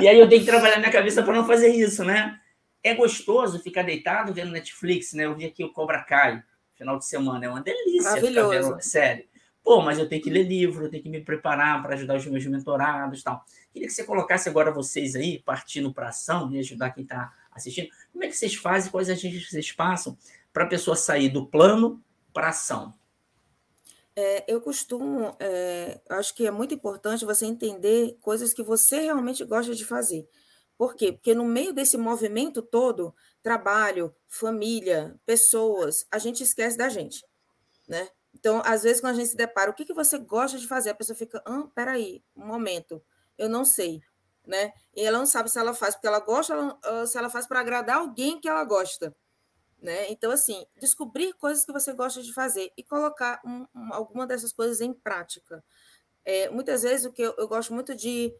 E 0.00 0.08
aí 0.08 0.18
eu 0.18 0.26
tenho 0.26 0.40
que 0.40 0.50
trabalhar 0.50 0.78
minha 0.78 0.90
cabeça 0.90 1.22
para 1.22 1.34
não 1.34 1.46
fazer 1.46 1.68
isso, 1.68 2.02
né? 2.02 2.40
É 2.82 2.94
gostoso 2.94 3.58
ficar 3.58 3.82
deitado 3.82 4.32
vendo 4.32 4.52
Netflix, 4.52 5.12
né? 5.12 5.26
Eu 5.26 5.36
vi 5.36 5.44
aqui 5.44 5.62
o 5.62 5.70
Cobra 5.70 6.02
Kai 6.02 6.42
final 6.74 6.98
de 6.98 7.06
semana, 7.06 7.44
é 7.46 7.48
uma 7.48 7.62
delícia 7.62 8.20
ficar 8.20 8.48
vendo 8.48 8.80
série. 8.80 9.28
Pô, 9.62 9.80
mas 9.80 9.98
eu 9.98 10.06
tenho 10.06 10.22
que 10.22 10.28
ler 10.28 10.42
livro, 10.42 10.84
eu 10.84 10.90
tenho 10.90 11.02
que 11.02 11.08
me 11.08 11.22
preparar 11.22 11.82
para 11.82 11.94
ajudar 11.94 12.16
os 12.16 12.26
meus 12.26 12.44
mentorados 12.44 13.20
e 13.20 13.24
tal. 13.24 13.42
Queria 13.72 13.88
que 13.88 13.94
você 13.94 14.04
colocasse 14.04 14.46
agora 14.48 14.70
vocês 14.70 15.16
aí, 15.16 15.38
partindo 15.38 15.92
para 15.92 16.10
ação 16.10 16.52
e 16.52 16.58
ajudar 16.58 16.90
quem 16.90 17.02
está 17.02 17.32
assistindo. 17.50 17.88
Como 18.12 18.22
é 18.22 18.28
que 18.28 18.36
vocês 18.36 18.54
fazem, 18.54 18.90
quais 18.90 19.08
agentes 19.08 19.48
vocês 19.48 19.72
passam 19.72 20.18
para 20.52 20.64
a 20.64 20.68
pessoa 20.68 20.94
sair 20.94 21.30
do 21.30 21.46
plano 21.46 22.02
para 22.32 22.48
ação? 22.48 22.92
É, 24.14 24.44
eu 24.46 24.60
costumo, 24.60 25.34
é, 25.40 25.98
acho 26.10 26.34
que 26.34 26.46
é 26.46 26.50
muito 26.50 26.74
importante 26.74 27.24
você 27.24 27.46
entender 27.46 28.16
coisas 28.20 28.52
que 28.52 28.62
você 28.62 29.00
realmente 29.00 29.44
gosta 29.44 29.74
de 29.74 29.84
fazer. 29.84 30.28
Por 30.76 30.94
quê? 30.94 31.12
Porque 31.12 31.34
no 31.34 31.44
meio 31.44 31.72
desse 31.72 31.96
movimento 31.96 32.60
todo, 32.60 33.14
trabalho, 33.44 34.12
família, 34.26 35.20
pessoas, 35.26 36.06
a 36.10 36.18
gente 36.18 36.42
esquece 36.42 36.78
da 36.78 36.88
gente, 36.88 37.22
né? 37.86 38.08
Então, 38.34 38.62
às 38.64 38.82
vezes, 38.82 39.00
quando 39.00 39.12
a 39.12 39.16
gente 39.18 39.28
se 39.28 39.36
depara, 39.36 39.70
o 39.70 39.74
que, 39.74 39.84
que 39.84 39.92
você 39.92 40.18
gosta 40.18 40.58
de 40.58 40.66
fazer? 40.66 40.90
A 40.90 40.94
pessoa 40.94 41.14
fica, 41.14 41.40
ah, 41.44 41.68
peraí, 41.74 42.24
um 42.34 42.46
momento, 42.46 43.04
eu 43.36 43.48
não 43.48 43.64
sei, 43.64 44.00
né? 44.46 44.72
E 44.94 45.02
ela 45.04 45.18
não 45.18 45.26
sabe 45.26 45.50
se 45.50 45.58
ela 45.58 45.74
faz 45.74 45.94
porque 45.94 46.06
ela 46.06 46.20
gosta 46.20 46.56
ou 46.56 47.06
se 47.06 47.18
ela 47.18 47.28
faz 47.28 47.46
para 47.46 47.60
agradar 47.60 47.98
alguém 47.98 48.40
que 48.40 48.48
ela 48.48 48.64
gosta. 48.64 49.14
Né? 49.80 50.10
Então, 50.10 50.32
assim, 50.32 50.64
descobrir 50.80 51.34
coisas 51.34 51.66
que 51.66 51.72
você 51.72 51.92
gosta 51.92 52.22
de 52.22 52.32
fazer 52.32 52.72
e 52.74 52.82
colocar 52.82 53.42
um, 53.44 53.66
um, 53.74 53.92
alguma 53.92 54.26
dessas 54.26 54.50
coisas 54.50 54.80
em 54.80 54.94
prática. 54.94 55.62
É, 56.24 56.48
muitas 56.48 56.82
vezes, 56.82 57.04
o 57.04 57.12
que 57.12 57.20
eu, 57.20 57.34
eu, 57.36 57.46
gosto 57.46 57.74
muito 57.74 57.94
de 57.94 58.34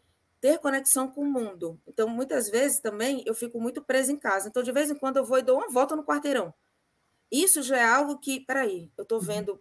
ter 0.45 0.59
conexão 0.59 1.09
com 1.09 1.23
o 1.23 1.33
mundo. 1.33 1.81
Então, 1.87 2.07
muitas 2.07 2.51
vezes 2.51 2.79
também 2.79 3.23
eu 3.25 3.35
fico 3.35 3.59
muito 3.59 3.81
presa 3.81 4.13
em 4.13 4.17
casa. 4.19 4.47
Então, 4.47 4.63
de 4.63 4.71
vez 4.73 4.91
em 4.91 4.95
quando 4.95 5.17
eu 5.17 5.25
vou 5.25 5.39
e 5.39 5.43
dou 5.43 5.57
uma 5.57 5.71
volta 5.71 5.97
no 5.97 6.05
quarteirão. 6.05 6.53
Isso 7.33 7.63
já 7.63 7.79
é 7.79 7.85
algo 7.85 8.19
que, 8.19 8.41
peraí, 8.41 8.93
eu 8.95 9.05
estou 9.05 9.19
vendo 9.19 9.59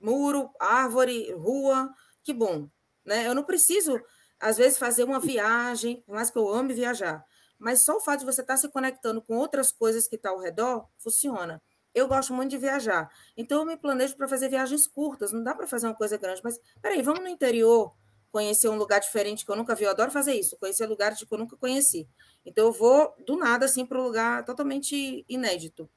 muro, 0.00 0.50
árvore, 0.58 1.30
rua, 1.34 1.94
que 2.24 2.32
bom. 2.32 2.68
Né? 3.04 3.24
Eu 3.24 3.36
não 3.36 3.44
preciso, 3.44 4.02
às 4.40 4.56
vezes, 4.56 4.78
fazer 4.78 5.04
uma 5.04 5.20
viagem, 5.20 6.02
por 6.02 6.16
mais 6.16 6.28
que 6.28 6.38
eu 6.38 6.52
ame 6.52 6.74
viajar 6.74 7.24
mas 7.62 7.84
só 7.84 7.96
o 7.96 8.00
fato 8.00 8.20
de 8.20 8.26
você 8.26 8.40
estar 8.40 8.56
se 8.56 8.68
conectando 8.68 9.22
com 9.22 9.36
outras 9.36 9.70
coisas 9.70 10.08
que 10.08 10.16
estão 10.16 10.32
tá 10.32 10.36
ao 10.36 10.42
redor 10.42 10.88
funciona. 10.98 11.62
Eu 11.94 12.08
gosto 12.08 12.34
muito 12.34 12.50
de 12.50 12.58
viajar, 12.58 13.08
então 13.36 13.60
eu 13.60 13.64
me 13.64 13.76
planejo 13.76 14.16
para 14.16 14.26
fazer 14.26 14.48
viagens 14.48 14.88
curtas, 14.88 15.30
não 15.30 15.44
dá 15.44 15.54
para 15.54 15.68
fazer 15.68 15.86
uma 15.86 15.94
coisa 15.94 16.16
grande, 16.16 16.40
mas 16.42 16.58
peraí, 16.80 17.02
vamos 17.02 17.22
no 17.22 17.28
interior 17.28 17.94
conhecer 18.32 18.68
um 18.68 18.76
lugar 18.76 18.98
diferente 18.98 19.44
que 19.44 19.52
eu 19.52 19.56
nunca 19.56 19.74
vi, 19.74 19.84
eu 19.84 19.90
adoro 19.90 20.10
fazer 20.10 20.34
isso, 20.34 20.56
conhecer 20.56 20.86
lugares 20.86 21.22
que 21.22 21.32
eu 21.32 21.38
nunca 21.38 21.56
conheci. 21.56 22.08
Então 22.44 22.66
eu 22.66 22.72
vou 22.72 23.14
do 23.26 23.36
nada 23.36 23.66
assim 23.66 23.84
para 23.84 24.00
um 24.00 24.04
lugar 24.04 24.44
totalmente 24.44 25.24
inédito. 25.28 25.88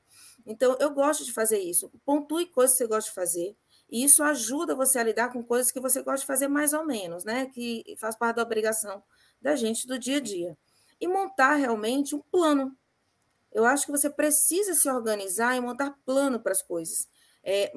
Então 0.46 0.78
eu 0.80 0.92
gosto 0.92 1.24
de 1.24 1.32
fazer 1.32 1.60
isso. 1.60 1.90
Pontue 2.06 2.46
coisas 2.48 2.74
que 2.74 2.84
você 2.84 2.88
gosta 2.88 3.10
de 3.10 3.16
fazer, 3.16 3.56
e 3.90 4.04
isso 4.04 4.22
ajuda 4.22 4.76
você 4.76 5.00
a 5.00 5.04
lidar 5.04 5.32
com 5.32 5.42
coisas 5.42 5.72
que 5.72 5.80
você 5.80 6.02
gosta 6.02 6.20
de 6.20 6.26
fazer 6.26 6.48
mais 6.48 6.74
ou 6.74 6.86
menos, 6.86 7.24
né? 7.24 7.46
Que 7.48 7.96
faz 7.98 8.16
parte 8.16 8.36
da 8.36 8.44
obrigação 8.44 9.02
da 9.42 9.56
gente 9.56 9.88
do 9.88 9.98
dia 9.98 10.18
a 10.18 10.20
dia 10.22 10.58
e 11.00 11.08
montar 11.08 11.56
realmente 11.56 12.16
um 12.16 12.20
plano. 12.20 12.76
Eu 13.52 13.64
acho 13.64 13.86
que 13.86 13.92
você 13.92 14.10
precisa 14.10 14.74
se 14.74 14.90
organizar 14.90 15.56
e 15.56 15.62
montar 15.62 15.96
plano 16.06 16.40
para 16.40 16.52
as 16.52 16.62
coisas. 16.62 17.08
É, 17.48 17.72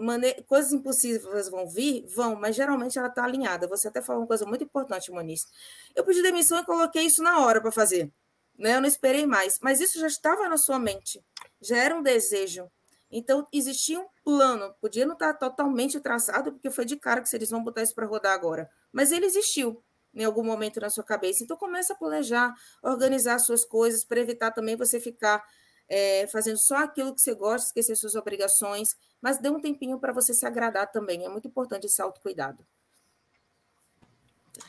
coisas 0.46 0.72
impossíveis 0.72 1.50
vão 1.50 1.68
vir? 1.68 2.06
Vão, 2.16 2.34
mas 2.34 2.56
geralmente 2.56 2.98
ela 2.98 3.08
está 3.08 3.22
alinhada. 3.22 3.68
Você 3.68 3.86
até 3.88 4.00
falou 4.00 4.22
uma 4.22 4.26
coisa 4.26 4.46
muito 4.46 4.64
importante, 4.64 5.10
Moniz. 5.10 5.46
Eu 5.94 6.04
pedi 6.04 6.22
demissão 6.22 6.58
e 6.58 6.64
coloquei 6.64 7.02
isso 7.02 7.22
na 7.22 7.40
hora 7.40 7.60
para 7.60 7.70
fazer. 7.70 8.10
Né? 8.58 8.74
Eu 8.74 8.80
não 8.80 8.88
esperei 8.88 9.26
mais, 9.26 9.58
mas 9.62 9.80
isso 9.80 10.00
já 10.00 10.06
estava 10.06 10.48
na 10.48 10.56
sua 10.56 10.78
mente, 10.78 11.22
já 11.60 11.76
era 11.76 11.94
um 11.94 12.02
desejo. 12.02 12.68
Então, 13.10 13.46
existia 13.52 14.00
um 14.00 14.06
plano, 14.24 14.74
podia 14.80 15.06
não 15.06 15.14
estar 15.14 15.32
totalmente 15.34 16.00
traçado, 16.00 16.52
porque 16.52 16.70
foi 16.70 16.84
de 16.84 16.96
cara 16.96 17.22
que 17.22 17.34
eles 17.34 17.50
vão 17.50 17.62
botar 17.62 17.82
isso 17.82 17.94
para 17.94 18.06
rodar 18.06 18.34
agora, 18.34 18.68
mas 18.92 19.12
ele 19.12 19.26
existiu 19.26 19.82
em 20.14 20.24
algum 20.24 20.42
momento 20.42 20.80
na 20.80 20.90
sua 20.90 21.04
cabeça. 21.04 21.44
Então, 21.44 21.56
começa 21.56 21.92
a 21.92 21.96
planejar, 21.96 22.52
organizar 22.82 23.38
suas 23.38 23.64
coisas, 23.64 24.04
para 24.04 24.20
evitar 24.20 24.50
também 24.50 24.76
você 24.76 24.98
ficar 24.98 25.42
é, 25.88 26.26
fazendo 26.26 26.58
só 26.58 26.76
aquilo 26.84 27.14
que 27.14 27.20
você 27.20 27.34
gosta, 27.34 27.68
esquecer 27.68 27.96
suas 27.96 28.14
obrigações, 28.14 28.96
mas 29.20 29.38
dê 29.38 29.48
um 29.48 29.60
tempinho 29.60 29.98
para 29.98 30.12
você 30.12 30.34
se 30.34 30.46
agradar 30.46 30.90
também. 30.90 31.24
É 31.24 31.28
muito 31.28 31.48
importante 31.48 31.86
esse 31.86 32.00
autocuidado. 32.00 32.64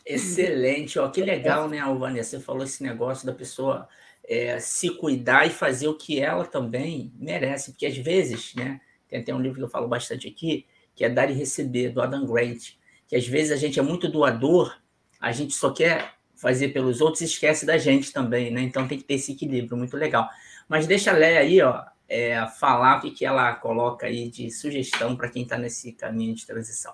Excelente, 0.05 0.99
ó, 0.99 1.09
que 1.09 1.22
legal, 1.22 1.67
né, 1.67 1.80
Alvânia? 1.80 2.24
Você 2.24 2.39
falou 2.39 2.63
esse 2.63 2.84
negócio 2.84 3.26
da 3.26 3.34
pessoa 3.34 3.88
é, 4.24 4.59
se 4.59 4.91
cuidar 4.91 5.47
e 5.47 5.49
fazer 5.49 5.88
o 5.88 5.97
que 5.97 6.20
ela 6.20 6.45
também 6.45 7.11
merece, 7.17 7.72
porque 7.72 7.88
às 7.88 7.97
vezes, 7.97 8.53
né, 8.53 8.80
tem 9.07 9.20
até 9.20 9.34
um 9.34 9.41
livro 9.41 9.57
que 9.57 9.63
eu 9.63 9.70
falo 9.70 9.88
bastante 9.88 10.28
aqui, 10.28 10.67
que 10.95 11.03
é 11.03 11.09
Dar 11.09 11.30
e 11.30 11.34
Receber, 11.34 11.89
do 11.89 12.01
Adam 12.01 12.26
Grant, 12.26 12.74
que 13.07 13.15
às 13.15 13.28
vezes 13.28 13.51
a 13.51 13.55
gente 13.55 13.80
é 13.80 13.82
muito 13.82 14.07
doador 14.07 14.80
a 15.20 15.32
gente 15.32 15.53
só 15.53 15.72
quer 15.72 16.13
fazer 16.36 16.70
pelos 16.70 17.01
outros 17.01 17.22
e 17.22 17.26
esquece 17.26 17.65
da 17.65 17.78
gente 17.78 18.13
também, 18.13 18.49
né? 18.49 18.61
Então 18.61 18.88
tem 18.88 18.97
que 18.97 19.03
ter 19.03 19.15
esse 19.15 19.34
equilíbrio, 19.34 19.76
muito 19.76 19.97
legal. 19.97 20.30
Mas 20.70 20.86
deixa 20.86 21.11
a 21.11 21.17
Léa 21.17 21.39
aí, 21.39 21.61
ó, 21.61 21.84
é, 22.07 22.45
falar 22.47 22.97
o 22.97 23.01
que, 23.01 23.11
que 23.11 23.26
ela 23.26 23.53
coloca 23.55 24.05
aí 24.05 24.30
de 24.30 24.51
sugestão 24.51 25.15
para 25.15 25.30
quem 25.30 25.43
está 25.43 25.57
nesse 25.57 25.91
caminho 25.91 26.36
de 26.36 26.45
transição. 26.45 26.93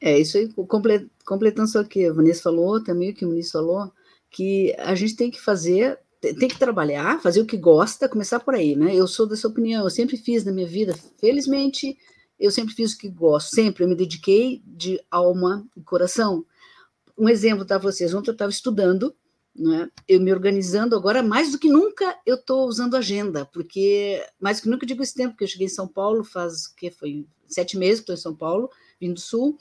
É, 0.00 0.18
isso 0.18 0.36
aí, 0.36 0.48
completando 1.24 1.68
só 1.68 1.80
o 1.80 1.84
que 1.84 2.06
a 2.06 2.12
Vanessa 2.12 2.42
falou, 2.42 2.82
também 2.84 3.10
o 3.10 3.14
que 3.14 3.24
o 3.24 3.28
Muniz 3.28 3.50
falou, 3.50 3.90
que 4.30 4.74
a 4.78 4.94
gente 4.94 5.16
tem 5.16 5.30
que 5.30 5.40
fazer, 5.40 5.98
tem 6.20 6.48
que 6.48 6.58
trabalhar, 6.58 7.20
fazer 7.20 7.40
o 7.40 7.46
que 7.46 7.56
gosta, 7.56 8.08
começar 8.08 8.38
por 8.40 8.54
aí, 8.54 8.76
né? 8.76 8.94
Eu 8.94 9.08
sou 9.08 9.26
dessa 9.26 9.48
opinião, 9.48 9.84
eu 9.84 9.90
sempre 9.90 10.16
fiz 10.16 10.44
na 10.44 10.52
minha 10.52 10.68
vida, 10.68 10.94
felizmente, 11.18 11.98
eu 12.38 12.50
sempre 12.50 12.74
fiz 12.74 12.92
o 12.92 12.98
que 12.98 13.08
gosto, 13.08 13.54
sempre, 13.54 13.82
eu 13.82 13.88
me 13.88 13.96
dediquei 13.96 14.62
de 14.64 15.00
alma 15.10 15.66
e 15.76 15.82
coração, 15.82 16.44
um 17.18 17.28
exemplo 17.28 17.66
para 17.66 17.78
vocês. 17.78 18.14
Ontem 18.14 18.30
eu 18.30 18.32
estava 18.32 18.50
estudando, 18.50 19.12
né, 19.58 19.90
eu 20.06 20.20
me 20.20 20.32
organizando 20.32 20.94
agora, 20.94 21.22
mais 21.22 21.50
do 21.50 21.58
que 21.58 21.68
nunca 21.68 22.16
eu 22.24 22.36
estou 22.36 22.66
usando 22.68 22.96
agenda, 22.96 23.44
porque, 23.46 24.24
mais 24.40 24.58
do 24.58 24.62
que 24.62 24.68
nunca 24.68 24.84
eu 24.84 24.88
digo 24.88 25.02
esse 25.02 25.14
tempo, 25.14 25.36
que 25.36 25.42
eu 25.44 25.48
cheguei 25.48 25.66
em 25.66 25.70
São 25.70 25.88
Paulo 25.88 26.22
faz, 26.22 26.68
que 26.68 26.90
foi 26.90 27.26
sete 27.46 27.76
meses 27.76 28.00
estou 28.00 28.14
em 28.14 28.18
São 28.18 28.34
Paulo, 28.34 28.70
vindo 29.00 29.14
do 29.14 29.20
Sul, 29.20 29.58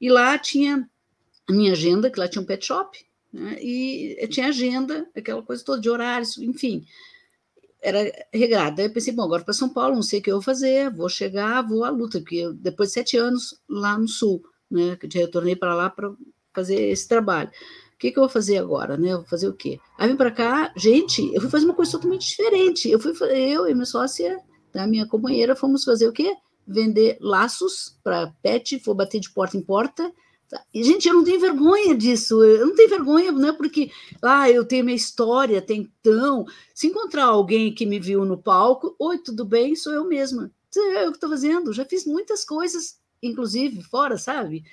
e 0.00 0.08
lá 0.08 0.38
tinha 0.38 0.88
a 1.48 1.52
minha 1.52 1.72
agenda, 1.72 2.10
que 2.10 2.18
lá 2.18 2.26
tinha 2.26 2.42
um 2.42 2.46
pet 2.46 2.64
shop, 2.64 2.98
né, 3.32 3.58
e 3.60 4.26
tinha 4.28 4.48
agenda, 4.48 5.08
aquela 5.14 5.42
coisa 5.42 5.64
toda 5.64 5.80
de 5.80 5.90
horários, 5.90 6.38
enfim, 6.38 6.86
era 7.82 8.10
regrada. 8.32 8.82
Aí 8.82 8.88
eu 8.88 8.92
pensei, 8.92 9.12
bom, 9.12 9.22
agora 9.22 9.44
para 9.44 9.52
São 9.54 9.68
Paulo, 9.68 9.94
não 9.94 10.02
sei 10.02 10.18
o 10.18 10.22
que 10.22 10.30
eu 10.30 10.36
vou 10.36 10.42
fazer, 10.42 10.90
vou 10.90 11.08
chegar, 11.08 11.62
vou 11.62 11.84
à 11.84 11.90
luta, 11.90 12.18
porque 12.18 12.36
eu, 12.36 12.54
depois 12.54 12.88
de 12.88 12.94
sete 12.94 13.16
anos 13.16 13.60
lá 13.68 13.98
no 13.98 14.08
Sul, 14.08 14.42
né, 14.70 14.96
que 14.96 15.06
eu 15.06 15.20
retornei 15.20 15.54
para 15.54 15.74
lá 15.74 15.90
para 15.90 16.12
fazer 16.52 16.80
esse 16.88 17.06
trabalho. 17.06 17.50
O 17.96 17.98
que, 17.98 18.12
que 18.12 18.18
eu 18.18 18.24
vou 18.24 18.28
fazer 18.28 18.58
agora, 18.58 18.98
né? 18.98 19.12
Eu 19.12 19.18
vou 19.18 19.26
fazer 19.26 19.48
o 19.48 19.54
quê? 19.54 19.80
Aí 19.96 20.06
vim 20.06 20.16
para 20.16 20.30
cá, 20.30 20.70
gente, 20.76 21.32
eu 21.34 21.40
fui 21.40 21.48
fazer 21.48 21.64
uma 21.64 21.74
coisa 21.74 21.92
totalmente 21.92 22.28
diferente. 22.28 22.90
Eu 22.90 23.00
fui, 23.00 23.12
eu 23.32 23.66
e 23.66 23.72
minha 23.72 23.86
sócia, 23.86 24.38
tá, 24.70 24.86
minha 24.86 25.06
companheira, 25.06 25.56
fomos 25.56 25.82
fazer 25.82 26.06
o 26.06 26.12
quê? 26.12 26.36
Vender 26.66 27.16
laços 27.22 27.98
para 28.04 28.34
pet, 28.42 28.78
for 28.80 28.94
bater 28.94 29.18
de 29.18 29.32
porta 29.32 29.56
em 29.56 29.62
porta. 29.62 30.12
Tá? 30.46 30.62
E, 30.74 30.84
gente, 30.84 31.08
eu 31.08 31.14
não 31.14 31.24
tenho 31.24 31.40
vergonha 31.40 31.96
disso. 31.96 32.44
Eu 32.44 32.66
não 32.66 32.74
tenho 32.74 32.90
vergonha, 32.90 33.32
não 33.32 33.48
é 33.48 33.52
porque 33.54 33.90
ah, 34.22 34.50
eu 34.50 34.62
tenho 34.66 34.84
minha 34.84 34.96
história 34.96 35.58
até 35.58 35.72
então. 35.72 36.44
Se 36.74 36.88
encontrar 36.88 37.24
alguém 37.24 37.74
que 37.74 37.86
me 37.86 37.98
viu 37.98 38.26
no 38.26 38.36
palco, 38.36 38.94
oi, 38.98 39.16
tudo 39.16 39.42
bem? 39.42 39.74
Sou 39.74 39.94
eu 39.94 40.06
mesma. 40.06 40.52
É 40.76 41.06
eu 41.06 41.12
que 41.12 41.16
estou 41.16 41.30
fazendo. 41.30 41.72
Já 41.72 41.86
fiz 41.86 42.04
muitas 42.04 42.44
coisas, 42.44 42.98
inclusive 43.22 43.82
fora, 43.82 44.18
sabe? 44.18 44.64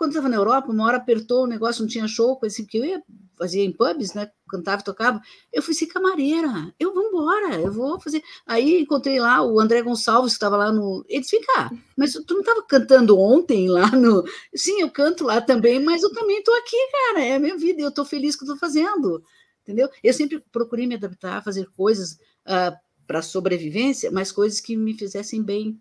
Quando 0.00 0.12
estava 0.12 0.30
na 0.30 0.36
Europa, 0.36 0.72
uma 0.72 0.86
hora 0.86 0.96
apertou 0.96 1.44
o 1.44 1.46
negócio, 1.46 1.82
não 1.82 1.86
tinha 1.86 2.08
show, 2.08 2.34
coisa 2.34 2.54
assim, 2.54 2.62
porque 2.62 2.78
eu 2.78 2.84
ia 2.86 3.02
fazia 3.36 3.62
em 3.62 3.70
pubs, 3.70 4.14
né? 4.14 4.30
Cantava 4.48 4.82
tocava. 4.82 5.20
Eu 5.52 5.62
fui 5.62 5.74
ser 5.74 5.88
camareira. 5.88 6.74
Eu 6.80 6.94
vou 6.94 7.02
embora, 7.04 7.60
eu 7.60 7.70
vou 7.70 8.00
fazer. 8.00 8.22
Aí 8.46 8.80
encontrei 8.80 9.20
lá 9.20 9.44
o 9.44 9.60
André 9.60 9.82
Gonçalves, 9.82 10.32
que 10.32 10.36
estava 10.36 10.56
lá 10.56 10.72
no. 10.72 11.04
Ele 11.06 11.20
disse: 11.20 11.38
cá, 11.40 11.70
mas 11.94 12.14
tu 12.14 12.32
não 12.32 12.40
estava 12.40 12.62
cantando 12.62 13.18
ontem 13.18 13.68
lá 13.68 13.90
no. 13.90 14.24
Sim, 14.54 14.80
eu 14.80 14.90
canto 14.90 15.24
lá 15.24 15.38
também, 15.38 15.78
mas 15.78 16.02
eu 16.02 16.10
também 16.14 16.38
estou 16.38 16.54
aqui, 16.54 16.78
cara. 16.92 17.22
É 17.22 17.34
a 17.34 17.38
minha 17.38 17.58
vida, 17.58 17.82
eu 17.82 17.90
estou 17.90 18.06
feliz 18.06 18.34
que 18.34 18.44
estou 18.44 18.56
fazendo. 18.56 19.22
Entendeu? 19.60 19.86
Eu 20.02 20.14
sempre 20.14 20.42
procurei 20.50 20.86
me 20.86 20.94
adaptar 20.94 21.44
fazer 21.44 21.66
coisas 21.76 22.12
uh, 22.46 22.72
ah, 22.72 22.80
para 23.06 23.20
sobrevivência, 23.20 24.10
mas 24.10 24.32
coisas 24.32 24.60
que 24.60 24.78
me 24.78 24.96
fizessem 24.96 25.42
bem 25.42 25.78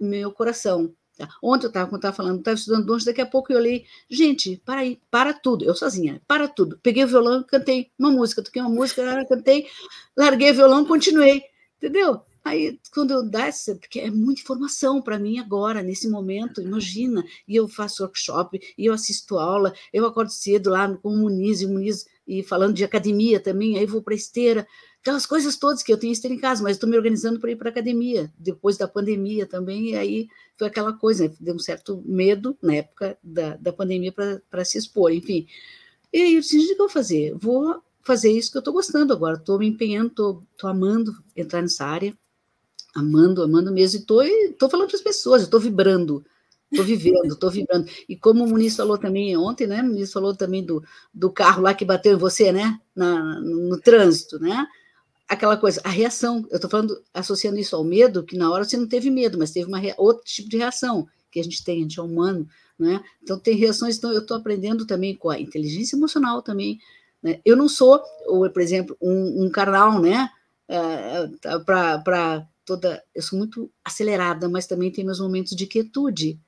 meu 0.00 0.32
coração. 0.32 0.92
Tá? 1.20 1.28
Ontem 1.42 1.66
eu 1.66 1.68
estava, 1.68 1.96
estava 1.96 2.16
falando, 2.16 2.38
estava 2.38 2.56
estudando 2.56 2.88
hoje, 2.88 3.04
daqui 3.04 3.20
a 3.20 3.26
pouco 3.26 3.52
eu 3.52 3.58
olhei, 3.58 3.84
gente, 4.08 4.56
para 4.64 4.80
aí, 4.80 4.98
para 5.10 5.34
tudo, 5.34 5.66
eu 5.66 5.74
sozinha, 5.74 6.18
para 6.26 6.48
tudo. 6.48 6.78
Peguei 6.82 7.04
o 7.04 7.08
violão, 7.08 7.42
cantei 7.42 7.90
uma 7.98 8.10
música, 8.10 8.42
toquei 8.42 8.62
uma 8.62 8.70
música, 8.70 9.02
cantei, 9.26 9.66
larguei 10.16 10.50
o 10.50 10.54
violão, 10.54 10.82
continuei, 10.82 11.42
entendeu? 11.76 12.22
Aí, 12.42 12.80
quando 12.94 13.10
eu 13.10 13.22
dá 13.22 13.48
essa, 13.48 13.76
porque 13.76 14.00
é 14.00 14.10
muita 14.10 14.40
informação 14.40 15.02
para 15.02 15.18
mim 15.18 15.38
agora, 15.38 15.82
nesse 15.82 16.08
momento, 16.08 16.62
imagina, 16.62 17.22
e 17.46 17.54
eu 17.54 17.68
faço 17.68 18.02
workshop, 18.02 18.58
e 18.78 18.86
eu 18.86 18.94
assisto 18.94 19.38
aula, 19.38 19.74
eu 19.92 20.06
acordo 20.06 20.30
cedo 20.30 20.70
lá 20.70 20.88
com 20.96 21.10
o 21.10 21.18
Muniz, 21.18 21.60
e 21.60 21.66
o 21.66 21.68
Muniz, 21.68 22.06
e 22.30 22.44
falando 22.44 22.74
de 22.74 22.84
academia 22.84 23.40
também, 23.40 23.76
aí 23.76 23.84
vou 23.84 24.00
para 24.00 24.14
esteira, 24.14 24.64
aquelas 25.00 25.26
coisas 25.26 25.56
todas 25.56 25.82
que 25.82 25.92
eu 25.92 25.98
tenho 25.98 26.12
esteira 26.12 26.32
em 26.32 26.38
casa, 26.38 26.62
mas 26.62 26.76
estou 26.76 26.88
me 26.88 26.96
organizando 26.96 27.40
para 27.40 27.50
ir 27.50 27.56
para 27.56 27.70
academia, 27.70 28.32
depois 28.38 28.76
da 28.76 28.86
pandemia 28.86 29.46
também, 29.46 29.90
e 29.90 29.96
aí 29.96 30.28
foi 30.56 30.68
aquela 30.68 30.92
coisa, 30.92 31.26
né? 31.26 31.34
deu 31.40 31.56
um 31.56 31.58
certo 31.58 32.00
medo 32.06 32.56
na 32.62 32.76
época 32.76 33.18
da, 33.20 33.56
da 33.56 33.72
pandemia 33.72 34.12
para 34.12 34.64
se 34.64 34.78
expor, 34.78 35.12
enfim. 35.12 35.44
E 36.12 36.22
aí 36.22 36.34
eu 36.34 36.40
disse, 36.40 36.56
o 36.56 36.66
que 36.66 36.72
eu 36.72 36.78
vou 36.78 36.88
fazer? 36.88 37.34
Vou 37.36 37.82
fazer 38.02 38.30
isso 38.30 38.52
que 38.52 38.58
eu 38.58 38.60
estou 38.60 38.74
gostando 38.74 39.12
agora, 39.12 39.36
estou 39.36 39.58
me 39.58 39.66
empenhando, 39.66 40.08
estou 40.08 40.70
amando 40.70 41.12
entrar 41.36 41.62
nessa 41.62 41.84
área, 41.84 42.16
amando, 42.94 43.42
amando 43.42 43.72
mesmo, 43.72 43.98
e 44.22 44.50
estou 44.50 44.70
falando 44.70 44.86
para 44.86 44.96
as 44.96 45.02
pessoas, 45.02 45.42
estou 45.42 45.58
vibrando, 45.58 46.24
Estou 46.70 46.84
vivendo, 46.84 47.26
estou 47.26 47.50
vibrando. 47.50 47.90
E 48.08 48.16
como 48.16 48.44
o 48.44 48.48
Muniz 48.48 48.76
falou 48.76 48.96
também 48.96 49.36
ontem, 49.36 49.66
né? 49.66 49.82
O 49.82 49.86
Muniz 49.86 50.12
falou 50.12 50.36
também 50.36 50.64
do, 50.64 50.82
do 51.12 51.30
carro 51.30 51.62
lá 51.62 51.74
que 51.74 51.84
bateu 51.84 52.14
em 52.14 52.18
você, 52.18 52.52
né? 52.52 52.78
Na, 52.94 53.40
no, 53.40 53.70
no 53.70 53.80
trânsito, 53.80 54.38
né? 54.38 54.66
Aquela 55.28 55.56
coisa, 55.56 55.80
a 55.82 55.88
reação. 55.88 56.46
Eu 56.48 56.56
estou 56.56 56.70
falando, 56.70 57.02
associando 57.12 57.58
isso 57.58 57.74
ao 57.74 57.82
medo, 57.82 58.22
que 58.22 58.36
na 58.36 58.50
hora 58.50 58.62
você 58.64 58.76
não 58.76 58.86
teve 58.86 59.10
medo, 59.10 59.36
mas 59.36 59.50
teve 59.50 59.66
uma 59.66 59.80
outro 59.98 60.24
tipo 60.24 60.48
de 60.48 60.58
reação 60.58 61.08
que 61.30 61.40
a 61.40 61.44
gente 61.44 61.64
tem, 61.64 61.78
a 61.78 61.82
gente 61.82 61.98
é 61.98 62.02
humano, 62.02 62.46
né? 62.78 63.02
Então 63.22 63.38
tem 63.38 63.56
reações, 63.56 63.98
então 63.98 64.12
eu 64.12 64.20
estou 64.20 64.36
aprendendo 64.36 64.86
também 64.86 65.16
com 65.16 65.28
a 65.28 65.40
inteligência 65.40 65.96
emocional 65.96 66.40
também. 66.40 66.78
Né? 67.22 67.40
Eu 67.44 67.56
não 67.56 67.68
sou, 67.68 68.00
ou, 68.26 68.48
por 68.48 68.62
exemplo, 68.62 68.96
um, 69.00 69.44
um 69.44 69.50
carnal, 69.50 70.00
né? 70.00 70.28
É, 70.68 71.28
é 71.44 71.58
para 71.58 72.46
toda. 72.64 73.02
Eu 73.12 73.22
sou 73.22 73.38
muito 73.38 73.70
acelerada, 73.84 74.48
mas 74.48 74.68
também 74.68 74.90
tem 74.92 75.04
meus 75.04 75.18
momentos 75.18 75.56
de 75.56 75.66
quietude 75.66 76.38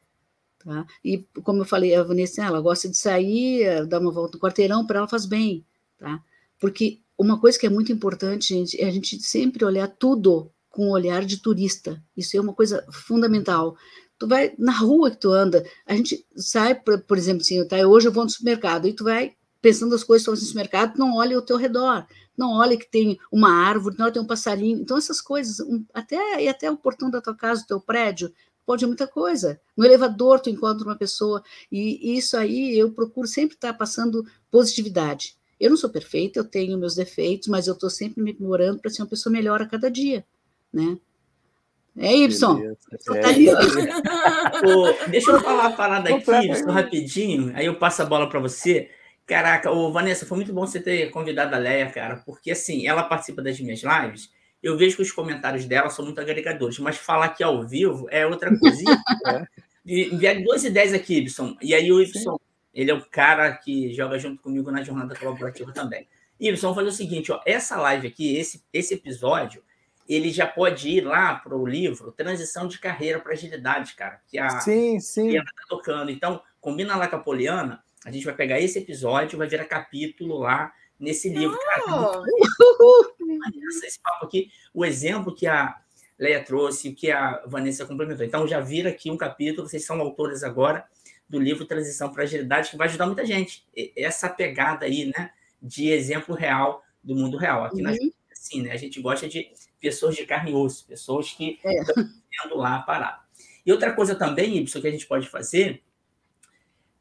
Tá? 0.65 0.87
E, 1.05 1.19
como 1.43 1.63
eu 1.63 1.65
falei, 1.65 1.95
a 1.95 2.03
Vanessa, 2.03 2.45
ela 2.45 2.61
gosta 2.61 2.89
de 2.89 2.97
sair, 2.97 3.63
eh, 3.63 3.85
dar 3.85 4.01
uma 4.01 4.13
volta 4.13 4.37
no 4.37 4.43
quarteirão, 4.43 4.87
para 4.87 4.99
ela 4.99 5.09
faz 5.09 5.27
bem. 5.27 5.65
Tá? 5.99 6.23
Porque 6.61 7.01
uma 7.19 7.39
coisa 7.39 7.59
que 7.59 7.67
é 7.67 7.71
muito 7.71 7.93
importante, 7.93 8.55
gente, 8.55 8.81
é 8.81 8.87
a 8.87 8.91
gente 8.91 9.21
sempre 9.23 9.65
olhar 9.65 9.89
tudo 9.89 10.51
com 10.71 10.89
o 10.89 10.93
olhar 10.93 11.25
de 11.25 11.37
turista. 11.39 12.03
Isso 12.17 12.37
é 12.37 12.41
uma 12.41 12.55
coisa 12.55 12.85
fundamental. 12.91 13.77
Tu 14.19 14.27
vai 14.27 14.55
na 14.59 14.73
rua 14.73 15.11
que 15.11 15.19
tu 15.19 15.31
anda, 15.31 15.65
a 15.87 15.95
gente 15.95 16.25
sai, 16.37 16.75
por, 16.75 17.01
por 17.01 17.19
exemplo, 17.19 17.43
assim, 17.43 17.67
tá, 17.67 17.77
hoje 17.87 18.09
eu 18.09 18.13
vou 18.13 18.25
no 18.25 18.31
supermercado, 18.31 18.87
e 18.87 18.93
tu 18.93 19.05
vai 19.05 19.35
pensando 19.61 19.95
as 19.95 20.03
coisas 20.03 20.25
que 20.25 20.31
estão 20.31 20.35
no 20.35 20.49
supermercado, 20.49 20.99
não 20.99 21.17
olha 21.17 21.37
ao 21.37 21.43
teu 21.43 21.57
redor, 21.57 22.07
não 22.37 22.53
olha 22.53 22.77
que 22.77 22.91
tem 22.91 23.19
uma 23.31 23.51
árvore, 23.51 23.97
não 23.97 24.05
olha 24.05 24.13
que 24.13 24.19
tem 24.19 24.25
um 24.25 24.27
passarinho. 24.27 24.81
Então, 24.81 24.97
essas 24.97 25.21
coisas, 25.21 25.61
um, 25.61 25.85
até, 25.95 26.43
e 26.43 26.49
até 26.49 26.71
o 26.71 26.77
portão 26.77 27.11
da 27.11 27.21
tua 27.21 27.35
casa, 27.35 27.63
do 27.63 27.67
teu 27.67 27.81
prédio, 27.81 28.33
pode 28.67 28.87
muita 28.87 29.07
coisa. 29.07 29.61
No 29.77 29.85
elevador 29.85 30.41
tu 30.41 30.51
encontra 30.51 30.87
uma 30.87 30.97
pessoa 30.97 31.43
e 31.71 32.17
isso 32.17 32.37
aí 32.37 32.79
eu 32.79 32.93
procuro 32.93 33.27
sempre 33.27 33.55
estar 33.55 33.73
passando 33.75 34.25
positividade. 34.51 35.37
Eu 35.59 35.71
não 35.71 35.77
sou 35.77 35.91
perfeita, 35.91 36.41
eu 36.41 36.45
tenho 36.45 36.79
meus 36.79 36.95
defeitos, 36.95 37.49
mas 37.49 37.67
eu 37.67 37.75
estou 37.75 37.89
sempre 37.89 38.23
me 38.23 38.33
aprimorando 38.33 38.81
para 38.81 38.91
ser 38.91 39.03
uma 39.03 39.09
pessoa 39.09 39.33
melhor 39.33 39.63
a 39.63 39.67
cada 39.67 39.91
dia, 39.91 40.25
né? 40.73 40.99
É, 41.97 42.17
Y. 42.17 42.29
Tá 43.05 43.17
é, 43.17 43.23
deixa 45.11 45.31
eu 45.31 45.41
falar 45.41 45.69
uma 45.69 45.77
parada 45.77 46.15
aqui, 46.15 46.57
só 46.57 46.71
rapidinho, 46.71 47.53
aí 47.55 47.67
eu 47.67 47.79
passo 47.79 48.03
a 48.03 48.07
bola 48.07 48.29
para 48.29 48.41
você. 48.41 48.91
Caraca, 49.27 49.71
ô, 49.71 49.93
Vanessa, 49.93 50.27
foi 50.27 50.37
muito 50.37 50.53
bom 50.53 50.67
você 50.67 50.81
ter 50.81 51.11
convidado 51.11 51.55
a 51.55 51.59
Leia, 51.59 51.91
cara, 51.91 52.17
porque 52.25 52.51
assim, 52.51 52.87
ela 52.87 53.05
participa 53.05 53.41
das 53.41 53.61
minhas 53.61 53.83
lives 53.83 54.31
eu 54.63 54.77
vejo 54.77 54.97
que 54.97 55.03
os 55.03 55.11
comentários 55.11 55.65
dela 55.65 55.91
são 55.91 56.05
muito 56.05 56.21
agregadores, 56.21 56.79
mas 56.79 56.97
falar 56.97 57.27
aqui 57.27 57.43
ao 57.43 57.67
vivo 57.67 58.07
é 58.11 58.25
outra 58.25 58.57
coisinha. 58.57 58.97
é. 59.27 59.47
Enviar 59.85 60.41
duas 60.41 60.63
ideias 60.63 60.93
aqui, 60.93 61.19
Ibson. 61.19 61.57
E 61.61 61.75
aí 61.75 61.91
o 61.91 62.01
Ibson, 62.01 62.39
ele 62.73 62.91
é 62.91 62.95
o 62.95 63.05
cara 63.05 63.53
que 63.53 63.93
joga 63.93 64.19
junto 64.19 64.41
comigo 64.41 64.71
na 64.71 64.85
jornada 64.85 65.17
colaborativa 65.17 65.73
também. 65.73 66.07
Ibson, 66.39 66.69
vamos 66.69 66.77
fazer 66.77 66.89
o 66.89 66.93
seguinte, 66.93 67.33
ó, 67.33 67.41
essa 67.45 67.77
live 67.77 68.07
aqui, 68.07 68.37
esse, 68.37 68.63
esse 68.73 68.95
episódio, 68.95 69.63
ele 70.09 70.31
já 70.31 70.47
pode 70.47 70.89
ir 70.89 71.01
lá 71.01 71.35
para 71.35 71.57
o 71.57 71.67
livro 71.67 72.13
Transição 72.13 72.69
de 72.69 72.79
Carreira 72.79 73.19
para 73.19 73.33
Agilidade, 73.33 73.95
cara, 73.95 74.21
que 74.29 74.39
a 74.39 74.61
sim, 74.61 75.01
sim. 75.01 75.37
está 75.37 75.63
tocando. 75.69 76.11
Então, 76.11 76.41
combina 76.61 76.97
lá 76.97 77.09
com 77.09 77.17
a 77.17 77.21
Poliana, 77.21 77.83
a 78.05 78.11
gente 78.11 78.25
vai 78.25 78.35
pegar 78.35 78.61
esse 78.61 78.79
episódio, 78.79 79.39
vai 79.39 79.49
virar 79.49 79.65
capítulo 79.65 80.39
lá 80.39 80.73
nesse 81.03 81.29
livro. 81.29 81.59
Cara, 81.59 82.23
esse 83.85 84.01
papo 84.01 84.25
aqui, 84.25 84.51
o 84.73 84.85
exemplo 84.85 85.35
que 85.35 85.49
a 85.49 85.77
Leia 86.19 86.43
trouxe, 86.43 86.91
o 86.91 86.95
que 86.95 87.11
a 87.11 87.43
Vanessa 87.47 87.85
complementou. 87.85 88.25
Então, 88.25 88.47
já 88.47 88.61
vira 88.61 88.91
aqui 88.91 89.11
um 89.11 89.17
capítulo, 89.17 89.69
vocês 89.69 89.85
são 89.85 90.01
autores 90.01 90.45
agora 90.45 90.87
do 91.29 91.41
livro 91.41 91.67
Transição 91.67 92.13
para 92.13 92.23
Agilidade, 92.23 92.71
que 92.71 92.77
vai 92.77 92.87
ajudar 92.87 93.07
muita 93.07 93.27
gente. 93.27 93.67
Essa 93.97 94.29
pegada 94.29 94.87
aí, 94.87 95.07
né, 95.17 95.33
de 95.61 95.89
exemplo 95.89 96.35
real 96.35 96.85
do 97.03 97.17
mundo 97.17 97.37
real. 97.37 97.65
Aqui 97.65 97.85
uhum. 97.85 98.13
assim, 98.31 98.63
né, 98.63 98.71
a 98.71 98.77
gente 98.77 99.01
gosta 99.01 99.29
de 99.29 99.51
pessoas 99.81 100.15
de 100.15 100.25
carne 100.25 100.53
e 100.53 100.55
osso, 100.55 100.87
pessoas 100.87 101.33
que 101.33 101.59
é. 101.65 101.81
estão 101.81 102.57
lá 102.57 102.81
parar. 102.83 103.27
E 103.67 103.73
outra 103.73 103.93
coisa 103.93 104.15
também, 104.15 104.57
Ibson, 104.59 104.81
que 104.81 104.89
a 104.89 104.91
gente 104.91 105.07
pode 105.07 105.29
fazer 105.29 105.83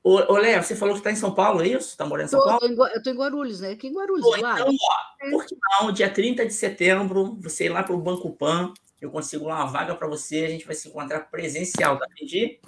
Ô, 0.04 0.34
ô 0.34 0.38
Léo, 0.38 0.64
você 0.64 0.76
falou 0.76 0.95
que 0.95 0.99
está 0.99 1.12
em 1.12 1.16
São 1.16 1.34
Paulo, 1.34 1.62
é 1.62 1.68
isso? 1.68 1.89
Está 1.89 2.06
morando 2.06 2.26
em 2.26 2.30
São 2.30 2.39
tô, 2.39 2.45
Paulo? 2.45 2.60
Tô 2.60 2.68
em, 2.68 2.76
eu 2.76 2.97
estou 2.97 3.14
em 3.14 3.16
Guarulhos, 3.16 3.62
né? 3.62 3.72
Aqui 3.72 3.88
em 3.88 3.93
Guarulhos, 3.93 4.26
Pô, 4.26 4.36
Então, 4.36 4.49
ó, 4.49 5.30
por 5.30 5.45
que 5.45 5.56
não? 5.80 5.91
Dia 5.91 6.10
30 6.10 6.45
de 6.45 6.54
setembro, 6.54 7.38
você 7.39 7.66
ir 7.66 7.70
lá 7.70 7.84
para 7.84 7.93
o 7.93 8.02
Banco 8.02 8.32
Pan, 8.32 8.74
eu 8.99 9.12
consigo 9.12 9.45
lá 9.45 9.58
uma 9.58 9.68
vaga 9.68 9.93
para 9.93 10.08
você, 10.08 10.45
a 10.45 10.49
gente 10.49 10.66
vai 10.66 10.74
se 10.74 10.89
encontrar 10.89 11.20
presencial, 11.30 11.99
tá? 11.99 12.08
Entendi? 12.12 12.60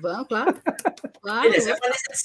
Vamos, 0.00 0.26
claro. 0.26 0.52
claro. 1.22 1.42
Beleza, 1.42 1.76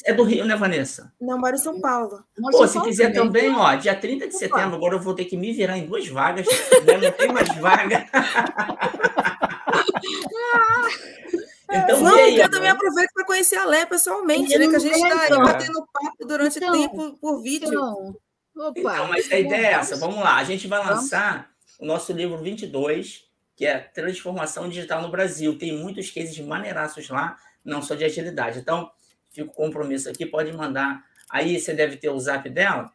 é 0.06 0.14
do 0.14 0.24
Rio, 0.24 0.46
né, 0.46 0.56
Vanessa? 0.56 1.14
Não, 1.22 1.40
moro 1.40 1.56
em 1.56 1.60
São 1.60 1.80
Paulo. 1.80 2.24
Pô, 2.36 2.52
São 2.52 2.68
se 2.68 2.74
Paulo 2.74 2.90
quiser 2.90 3.14
também, 3.14 3.52
também, 3.52 3.56
ó, 3.56 3.76
dia 3.76 3.96
30 3.96 4.28
de 4.28 4.36
Opa. 4.36 4.40
setembro, 4.40 4.78
agora 4.78 4.96
eu 4.96 5.00
vou 5.00 5.14
ter 5.14 5.26
que 5.26 5.38
me 5.38 5.54
virar 5.54 5.78
em 5.78 5.86
duas 5.86 6.08
vagas, 6.08 6.48
né? 6.48 6.98
não 6.98 7.12
tem 7.12 7.32
mais 7.32 7.50
vaga. 7.58 8.08
Então, 11.70 12.04
Vamos, 12.04 12.20
aí, 12.20 12.40
eu 12.40 12.50
também 12.50 12.70
aproveito 12.70 13.12
para 13.14 13.26
conhecer 13.26 13.56
a 13.56 13.66
Lé 13.66 13.86
pessoalmente, 13.86 14.58
né? 14.58 14.68
Que 14.68 14.76
a 14.76 14.80
gente 14.80 14.96
está 14.96 15.22
aí 15.22 15.30
batendo 15.30 15.88
papo 15.92 16.26
durante 16.26 16.58
então, 16.58 16.74
tempo 16.74 17.18
por 17.20 17.42
vídeo. 17.42 17.68
Então, 17.68 18.16
opa, 18.56 18.80
então, 18.80 19.08
mas 19.08 19.32
a 19.32 19.40
ideia 19.40 19.68
é 19.68 19.72
essa. 19.74 19.96
Vamos 19.96 20.20
lá, 20.20 20.38
a 20.38 20.44
gente 20.44 20.68
vai 20.68 20.86
lançar 20.86 21.50
o 21.80 21.86
nosso 21.86 22.14
livro 22.14 22.38
22, 22.38 23.26
que 23.56 23.66
é 23.66 23.80
Transformação 23.80 24.70
Digital 24.70 25.02
no 25.02 25.10
Brasil. 25.10 25.58
Tem 25.58 25.76
muitos 25.76 26.12
cases 26.12 26.38
maneiraços 26.40 27.10
lá, 27.10 27.38
não 27.64 27.82
só 27.82 27.96
de 27.96 28.06
agilidade. 28.06 28.60
Então, 28.60 28.92
fico 29.32 29.54
com 29.54 29.66
compromisso 29.66 30.10
aqui, 30.10 30.26
pode 30.26 30.54
mandar. 30.54 31.04
Aí 31.30 31.60
você 31.60 31.74
deve 31.74 31.98
ter 31.98 32.10
o 32.10 32.20
zap 32.20 32.48
dela. 32.50 32.92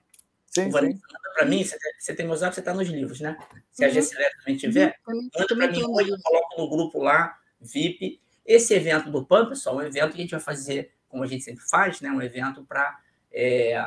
Sim, 0.46 0.64
sim. 0.64 0.70
Manda 0.70 0.98
para 1.34 1.46
mim, 1.46 1.64
você, 1.98 2.14
tem 2.14 2.26
meu 2.26 2.36
zap, 2.36 2.54
você 2.54 2.60
está 2.60 2.72
nos 2.72 2.88
livros, 2.88 3.20
né? 3.20 3.36
Se 3.70 3.84
uhum. 3.84 3.90
a 3.90 3.92
Gessilé 3.92 4.30
também 4.38 4.56
tiver, 4.56 4.96
uhum. 5.06 5.28
manda 5.34 5.56
para 5.56 5.68
mim, 5.68 5.80
eu 5.80 6.18
coloco 6.22 6.60
no 6.60 6.68
grupo 6.68 7.02
lá, 7.02 7.36
VIP, 7.60 8.20
esse 8.44 8.74
evento 8.74 9.10
do 9.10 9.24
PAN, 9.24 9.48
pessoal, 9.48 9.80
é 9.80 9.84
um 9.84 9.86
evento 9.86 10.12
que 10.12 10.18
a 10.18 10.22
gente 10.22 10.30
vai 10.30 10.40
fazer, 10.40 10.92
como 11.08 11.22
a 11.22 11.26
gente 11.26 11.44
sempre 11.44 11.62
faz, 11.68 12.00
né? 12.00 12.10
um 12.10 12.22
evento 12.22 12.64
para 12.64 12.98
é, 13.32 13.82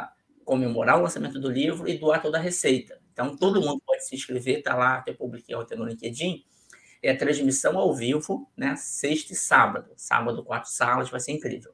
comemorar 0.45 0.97
o 0.97 1.03
lançamento 1.03 1.39
do 1.39 1.49
livro 1.49 1.87
e 1.87 1.97
doar 1.97 2.21
toda 2.21 2.37
a 2.37 2.41
receita. 2.41 2.99
Então, 3.11 3.35
todo 3.37 3.61
mundo 3.61 3.81
pode 3.85 4.05
se 4.05 4.15
inscrever, 4.15 4.59
está 4.59 4.75
lá, 4.75 4.97
até 4.97 5.13
publiquei 5.13 5.55
ontem 5.55 5.77
no 5.77 5.85
LinkedIn. 5.85 6.43
É 7.01 7.11
a 7.11 7.17
transmissão 7.17 7.77
ao 7.77 7.93
vivo, 7.93 8.49
né? 8.55 8.75
Sexta 8.75 9.33
e 9.33 9.35
sábado. 9.35 9.91
Sábado, 9.95 10.43
quatro 10.43 10.69
salas, 10.69 11.09
vai 11.09 11.19
ser 11.19 11.33
incrível. 11.33 11.73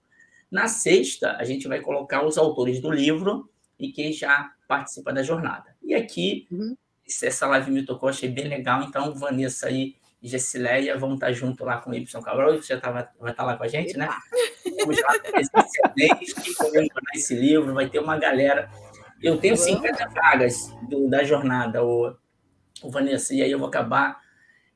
Na 0.52 0.68
sexta, 0.68 1.38
a 1.38 1.44
gente 1.44 1.68
vai 1.68 1.80
colocar 1.80 2.26
os 2.26 2.38
autores 2.38 2.82
do 2.82 2.92
livro 2.92 3.50
e 3.78 3.92
quem 3.92 4.12
já 4.12 4.52
participa 4.68 5.14
da 5.14 5.22
jornada. 5.22 5.76
E 5.84 5.94
aqui, 5.94 6.48
uhum. 6.52 6.76
essa 7.24 7.48
live 7.48 7.72
me 7.72 7.86
tocou, 7.86 8.10
achei 8.10 8.28
bem 8.28 8.48
legal. 8.48 8.84
Então, 8.84 9.14
Vanessa 9.14 9.68
aí 9.68 9.96
e 10.22 10.28
Gessileia 10.28 10.98
vão 10.98 11.14
estar 11.14 11.32
junto 11.32 11.64
lá 11.64 11.78
com 11.78 11.92
o 11.92 11.94
Y 11.96 12.22
Cabral, 12.22 12.54
você 12.56 12.74
já 12.74 12.80
tava, 12.80 13.10
vai 13.20 13.32
estar 13.32 13.44
lá 13.44 13.56
com 13.56 13.64
a 13.64 13.68
gente, 13.68 13.98
né? 13.98 14.10
Vamos 14.80 15.02
lá 15.02 15.20
que 15.20 16.54
comemorar 16.56 17.16
esse 17.16 17.36
livro, 17.36 17.74
vai 17.74 17.90
ter 17.90 18.00
uma 18.00 18.18
galera. 18.18 18.70
Eu 19.22 19.38
tenho 19.38 19.56
50 19.56 20.10
vagas 20.10 20.76
do, 20.90 21.10
da 21.10 21.24
jornada, 21.24 21.84
o, 21.84 22.16
o 22.84 22.92
Vanessa, 22.92 23.34
e 23.34 23.42
aí 23.42 23.52
eu 23.52 23.60
vou 23.60 23.68
acabar 23.68 24.20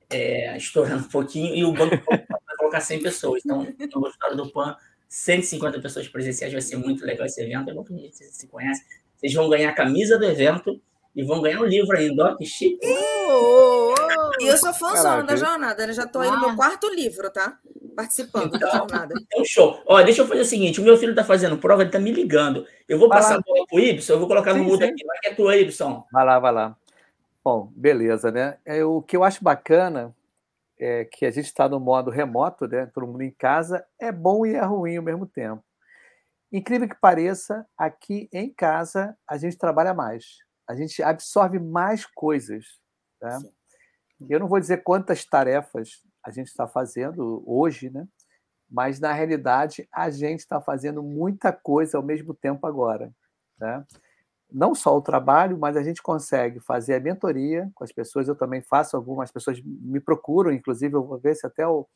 é, 0.09 0.55
estourando 0.57 1.05
um 1.05 1.09
pouquinho, 1.09 1.53
e 1.55 1.63
o 1.65 1.73
banco 1.73 1.97
vai 2.07 2.57
colocar 2.57 2.79
100 2.79 3.01
pessoas. 3.01 3.41
Então, 3.45 3.63
no 3.95 4.07
história 4.07 4.35
do 4.35 4.49
PAN, 4.49 4.75
150 5.09 5.81
pessoas 5.81 6.07
presenciais, 6.07 6.53
vai 6.53 6.61
ser 6.61 6.77
muito 6.77 7.05
legal 7.05 7.25
esse 7.25 7.41
evento, 7.41 7.69
é 7.69 7.73
bom 7.73 7.83
que 7.83 7.93
a 7.93 7.97
gente 7.97 8.15
se 8.15 8.47
conhece. 8.47 8.81
Vocês 9.17 9.33
vão 9.33 9.49
ganhar 9.49 9.69
a 9.69 9.73
camisa 9.73 10.17
do 10.17 10.25
evento 10.25 10.81
e 11.15 11.23
vão 11.23 11.41
ganhar 11.41 11.61
um 11.61 11.65
livro 11.65 11.97
ainda, 11.97 12.31
ó, 12.31 12.35
que 12.35 12.45
chique. 12.45 12.79
Oh. 12.85 14.02
E 14.43 14.47
eu 14.47 14.57
sou 14.57 14.73
fãzona 14.73 15.23
da 15.23 15.35
jornada, 15.35 15.87
né? 15.87 15.93
Já 15.93 16.03
estou 16.03 16.21
aí 16.21 16.29
no 16.29 16.39
meu 16.39 16.49
ah. 16.49 16.55
quarto 16.55 16.87
livro, 16.93 17.29
tá? 17.31 17.59
Participando 17.95 18.55
então, 18.55 18.59
da 18.59 18.77
jornada. 18.77 19.13
Então, 19.21 19.45
show. 19.45 19.81
Ó, 19.85 20.01
deixa 20.01 20.21
eu 20.21 20.27
fazer 20.27 20.41
o 20.41 20.45
seguinte: 20.45 20.81
o 20.81 20.83
meu 20.83 20.97
filho 20.97 21.11
está 21.11 21.23
fazendo 21.23 21.57
prova, 21.57 21.81
ele 21.81 21.89
está 21.89 21.99
me 21.99 22.11
ligando. 22.11 22.65
Eu 22.87 22.99
vou 22.99 23.07
vai 23.07 23.19
passar 23.19 23.35
lá. 23.35 23.39
a 23.39 23.41
bola 23.41 23.65
para 23.67 23.75
o 23.75 23.79
Y, 23.79 24.09
eu 24.09 24.19
vou 24.19 24.27
colocar 24.27 24.53
sim, 24.53 24.59
no 24.59 24.65
mudo 24.65 24.83
aqui. 24.83 25.05
Vai 25.05 25.17
que 25.19 25.27
é 25.29 25.33
tua, 25.33 25.55
Y. 25.57 26.03
Vai 26.11 26.25
lá, 26.25 26.39
vai 26.39 26.51
lá. 26.51 26.77
Bom, 27.43 27.71
beleza, 27.75 28.31
né? 28.31 28.57
É, 28.65 28.83
o 28.85 29.01
que 29.01 29.17
eu 29.17 29.23
acho 29.23 29.43
bacana 29.43 30.15
é 30.79 31.05
que 31.05 31.25
a 31.25 31.31
gente 31.31 31.45
está 31.45 31.67
no 31.67 31.79
modo 31.79 32.09
remoto, 32.09 32.67
né? 32.67 32.85
Todo 32.93 33.07
mundo 33.07 33.21
em 33.21 33.31
casa, 33.31 33.85
é 33.99 34.11
bom 34.11 34.45
e 34.45 34.53
é 34.53 34.61
ruim 34.61 34.97
ao 34.97 35.03
mesmo 35.03 35.25
tempo. 35.25 35.63
Incrível 36.51 36.87
que 36.87 36.95
pareça, 36.95 37.65
aqui 37.77 38.29
em 38.31 38.53
casa 38.53 39.17
a 39.27 39.37
gente 39.37 39.57
trabalha 39.57 39.93
mais, 39.93 40.37
a 40.69 40.75
gente 40.75 41.01
absorve 41.01 41.57
mais 41.59 42.05
coisas. 42.05 42.79
Tá? 43.19 43.39
Sim. 43.39 43.51
Eu 44.29 44.39
não 44.39 44.47
vou 44.47 44.59
dizer 44.59 44.83
quantas 44.83 45.25
tarefas 45.25 46.01
a 46.23 46.31
gente 46.31 46.47
está 46.47 46.67
fazendo 46.67 47.43
hoje, 47.45 47.89
né? 47.89 48.07
mas 48.69 48.99
na 48.99 49.13
realidade 49.13 49.87
a 49.91 50.09
gente 50.09 50.39
está 50.39 50.59
fazendo 50.59 51.03
muita 51.03 51.51
coisa 51.51 51.97
ao 51.97 52.03
mesmo 52.03 52.33
tempo 52.33 52.65
agora. 52.65 53.13
Né? 53.59 53.85
Não 54.51 54.73
só 54.73 54.97
o 54.97 55.01
trabalho, 55.01 55.57
mas 55.57 55.77
a 55.77 55.83
gente 55.83 56.01
consegue 56.01 56.59
fazer 56.59 56.95
a 56.95 56.99
mentoria 56.99 57.69
com 57.75 57.83
as 57.83 57.91
pessoas. 57.91 58.27
Eu 58.27 58.35
também 58.35 58.61
faço 58.61 58.97
algumas 58.97 59.31
pessoas 59.31 59.61
me 59.63 59.99
procuram, 59.99 60.51
inclusive 60.51 60.95
eu 60.95 61.03
vou 61.03 61.19
ver 61.19 61.35
se 61.35 61.45
até 61.45 61.67
o 61.67 61.87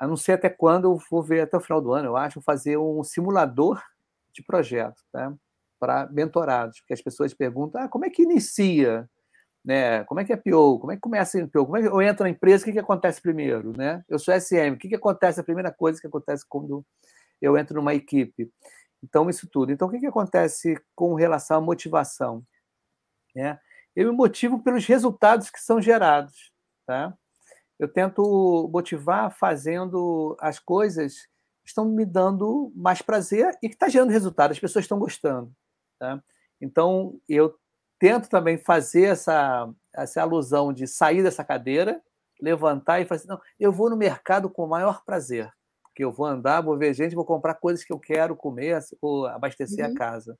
a 0.00 0.08
não 0.08 0.16
sei 0.16 0.34
até 0.34 0.50
quando, 0.50 0.86
eu 0.86 0.98
vou 1.08 1.22
ver 1.22 1.42
até 1.42 1.56
o 1.56 1.60
final 1.60 1.80
do 1.80 1.92
ano, 1.92 2.08
eu 2.08 2.16
acho, 2.16 2.42
fazer 2.42 2.76
um 2.76 3.04
simulador 3.04 3.80
de 4.32 4.42
projeto, 4.42 5.00
tá? 5.12 5.32
para 5.78 6.08
mentorados, 6.10 6.80
porque 6.80 6.94
as 6.94 7.02
pessoas 7.02 7.32
perguntam, 7.34 7.82
ah, 7.82 7.88
como 7.88 8.04
é 8.04 8.10
que 8.10 8.22
inicia? 8.22 9.08
Né? 9.64 10.04
Como 10.04 10.20
é 10.20 10.24
que 10.24 10.32
é 10.32 10.36
PO? 10.36 10.78
Como 10.78 10.92
é 10.92 10.96
que 10.96 11.00
começa 11.00 11.38
em 11.38 11.46
PO? 11.46 11.64
Como 11.64 11.76
é 11.78 11.82
que 11.82 11.88
eu 11.88 12.02
entro 12.02 12.24
na 12.24 12.30
empresa, 12.30 12.62
o 12.62 12.66
que, 12.66 12.72
que 12.72 12.78
acontece 12.78 13.20
primeiro? 13.20 13.72
Né? 13.76 14.04
Eu 14.08 14.18
sou 14.18 14.38
SM, 14.38 14.74
o 14.74 14.76
que, 14.76 14.88
que 14.88 14.94
acontece? 14.94 15.40
A 15.40 15.44
primeira 15.44 15.72
coisa 15.72 16.00
que 16.00 16.06
acontece 16.06 16.44
quando 16.46 16.84
eu 17.40 17.56
entro 17.56 17.76
numa 17.76 17.94
equipe. 17.94 18.50
Então, 19.02 19.28
isso 19.30 19.48
tudo. 19.50 19.72
Então, 19.72 19.88
o 19.88 19.90
que, 19.90 20.00
que 20.00 20.06
acontece 20.06 20.76
com 20.94 21.14
relação 21.14 21.58
à 21.58 21.60
motivação? 21.60 22.44
Né? 23.34 23.58
Eu 23.96 24.10
me 24.10 24.16
motivo 24.16 24.62
pelos 24.62 24.86
resultados 24.86 25.50
que 25.50 25.60
são 25.60 25.80
gerados. 25.80 26.52
Tá? 26.86 27.14
Eu 27.78 27.88
tento 27.88 28.68
motivar 28.72 29.34
fazendo 29.34 30.36
as 30.40 30.58
coisas 30.58 31.26
que 31.62 31.68
estão 31.68 31.86
me 31.86 32.04
dando 32.04 32.70
mais 32.74 33.00
prazer 33.00 33.56
e 33.62 33.68
que 33.68 33.74
está 33.74 33.88
gerando 33.88 34.10
resultado, 34.10 34.52
as 34.52 34.60
pessoas 34.60 34.84
estão 34.84 34.98
gostando. 34.98 35.50
Tá? 35.98 36.22
Então, 36.60 37.18
eu 37.28 37.54
tento 38.04 38.28
também 38.28 38.58
fazer 38.58 39.04
essa, 39.04 39.66
essa 39.94 40.20
alusão 40.20 40.74
de 40.74 40.86
sair 40.86 41.22
dessa 41.22 41.42
cadeira, 41.42 42.02
levantar 42.38 43.00
e 43.00 43.06
falar 43.06 43.16
assim, 43.16 43.28
não, 43.28 43.40
eu 43.58 43.72
vou 43.72 43.88
no 43.88 43.96
mercado 43.96 44.50
com 44.50 44.62
o 44.62 44.68
maior 44.68 45.02
prazer, 45.06 45.50
porque 45.84 46.04
eu 46.04 46.12
vou 46.12 46.26
andar, 46.26 46.60
vou 46.60 46.76
ver 46.76 46.92
gente, 46.92 47.14
vou 47.14 47.24
comprar 47.24 47.54
coisas 47.54 47.82
que 47.82 47.90
eu 47.90 47.98
quero 47.98 48.36
comer, 48.36 48.78
ou 49.00 49.26
abastecer 49.26 49.86
uhum. 49.86 49.92
a 49.92 49.94
casa. 49.96 50.38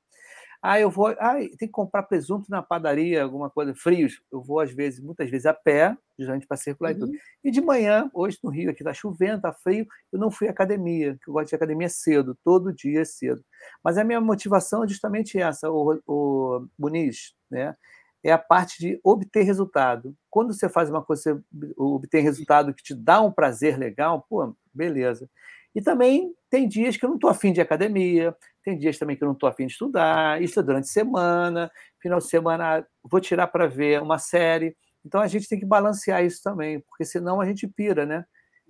Ah, 0.61 0.79
eu 0.79 0.89
vou. 0.89 1.07
Ah, 1.19 1.35
tem 1.35 1.67
que 1.67 1.69
comprar 1.69 2.03
presunto 2.03 2.49
na 2.49 2.61
padaria, 2.61 3.21
alguma 3.21 3.51
coisa, 3.51 3.73
frios. 3.75 4.19
Eu 4.31 4.41
vou, 4.41 4.59
às 4.59 4.71
vezes, 4.71 4.99
muitas 4.99 5.29
vezes, 5.29 5.45
a 5.45 5.53
pé, 5.53 5.95
justamente 6.17 6.47
para 6.47 6.57
circular 6.57 6.91
uhum. 6.91 6.97
e 6.97 6.99
tudo. 6.99 7.11
Uhum. 7.11 7.19
E 7.43 7.51
de 7.51 7.61
manhã, 7.61 8.09
hoje 8.13 8.39
no 8.43 8.49
Rio, 8.49 8.71
aqui 8.71 8.81
está 8.81 8.93
chovendo, 8.93 9.37
está 9.37 9.53
frio, 9.53 9.85
eu 10.11 10.17
não 10.17 10.31
fui 10.31 10.47
à 10.47 10.51
academia, 10.51 11.17
que 11.23 11.29
eu 11.29 11.33
gosto 11.33 11.49
de 11.49 11.55
academia 11.55 11.87
cedo, 11.87 12.35
todo 12.43 12.73
dia 12.73 13.01
é 13.01 13.05
cedo. 13.05 13.43
Mas 13.83 13.97
a 13.97 14.03
minha 14.03 14.19
motivação 14.19 14.83
é 14.83 14.87
justamente 14.87 15.37
essa, 15.39 15.69
o, 15.69 16.01
o 16.07 16.67
Muniz, 16.79 17.35
né? 17.55 17.75
É 18.23 18.31
a 18.31 18.37
parte 18.37 18.79
de 18.79 18.99
obter 19.03 19.43
resultado. 19.43 20.15
Quando 20.29 20.53
você 20.53 20.67
faz 20.67 20.89
uma 20.89 21.01
coisa, 21.01 21.41
você 21.51 21.73
obtém 21.77 22.21
resultado 22.21 22.73
que 22.73 22.83
te 22.83 22.93
dá 22.93 23.21
um 23.21 23.31
prazer 23.31 23.77
legal, 23.77 24.25
pô, 24.29 24.55
beleza. 24.73 25.29
E 25.73 25.81
também 25.81 26.33
tem 26.49 26.67
dias 26.67 26.97
que 26.97 27.05
eu 27.05 27.09
não 27.09 27.15
estou 27.15 27.29
afim 27.29 27.53
de 27.53 27.61
academia, 27.61 28.35
tem 28.63 28.77
dias 28.77 28.97
também 28.97 29.15
que 29.15 29.23
eu 29.23 29.27
não 29.27 29.33
estou 29.33 29.47
afim 29.47 29.67
de 29.67 29.73
estudar, 29.73 30.41
isso 30.41 30.59
é 30.59 30.63
durante 30.63 30.85
a 30.85 30.87
semana, 30.87 31.71
final 32.01 32.19
de 32.19 32.27
semana 32.27 32.85
vou 33.03 33.21
tirar 33.21 33.47
para 33.47 33.67
ver 33.67 34.01
uma 34.01 34.17
série. 34.17 34.75
Então 35.05 35.21
a 35.21 35.27
gente 35.27 35.47
tem 35.47 35.59
que 35.59 35.65
balancear 35.65 36.23
isso 36.23 36.41
também, 36.41 36.79
porque 36.79 37.05
senão 37.05 37.39
a 37.39 37.45
gente 37.45 37.67
pira, 37.67 38.05
né? 38.05 38.25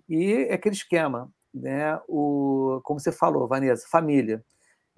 E 0.09 0.47
é 0.49 0.53
aquele 0.53 0.75
esquema, 0.75 1.31
né? 1.53 1.97
O, 2.07 2.81
como 2.83 2.99
você 2.99 3.11
falou, 3.11 3.47
Vanessa, 3.47 3.87
família. 3.89 4.43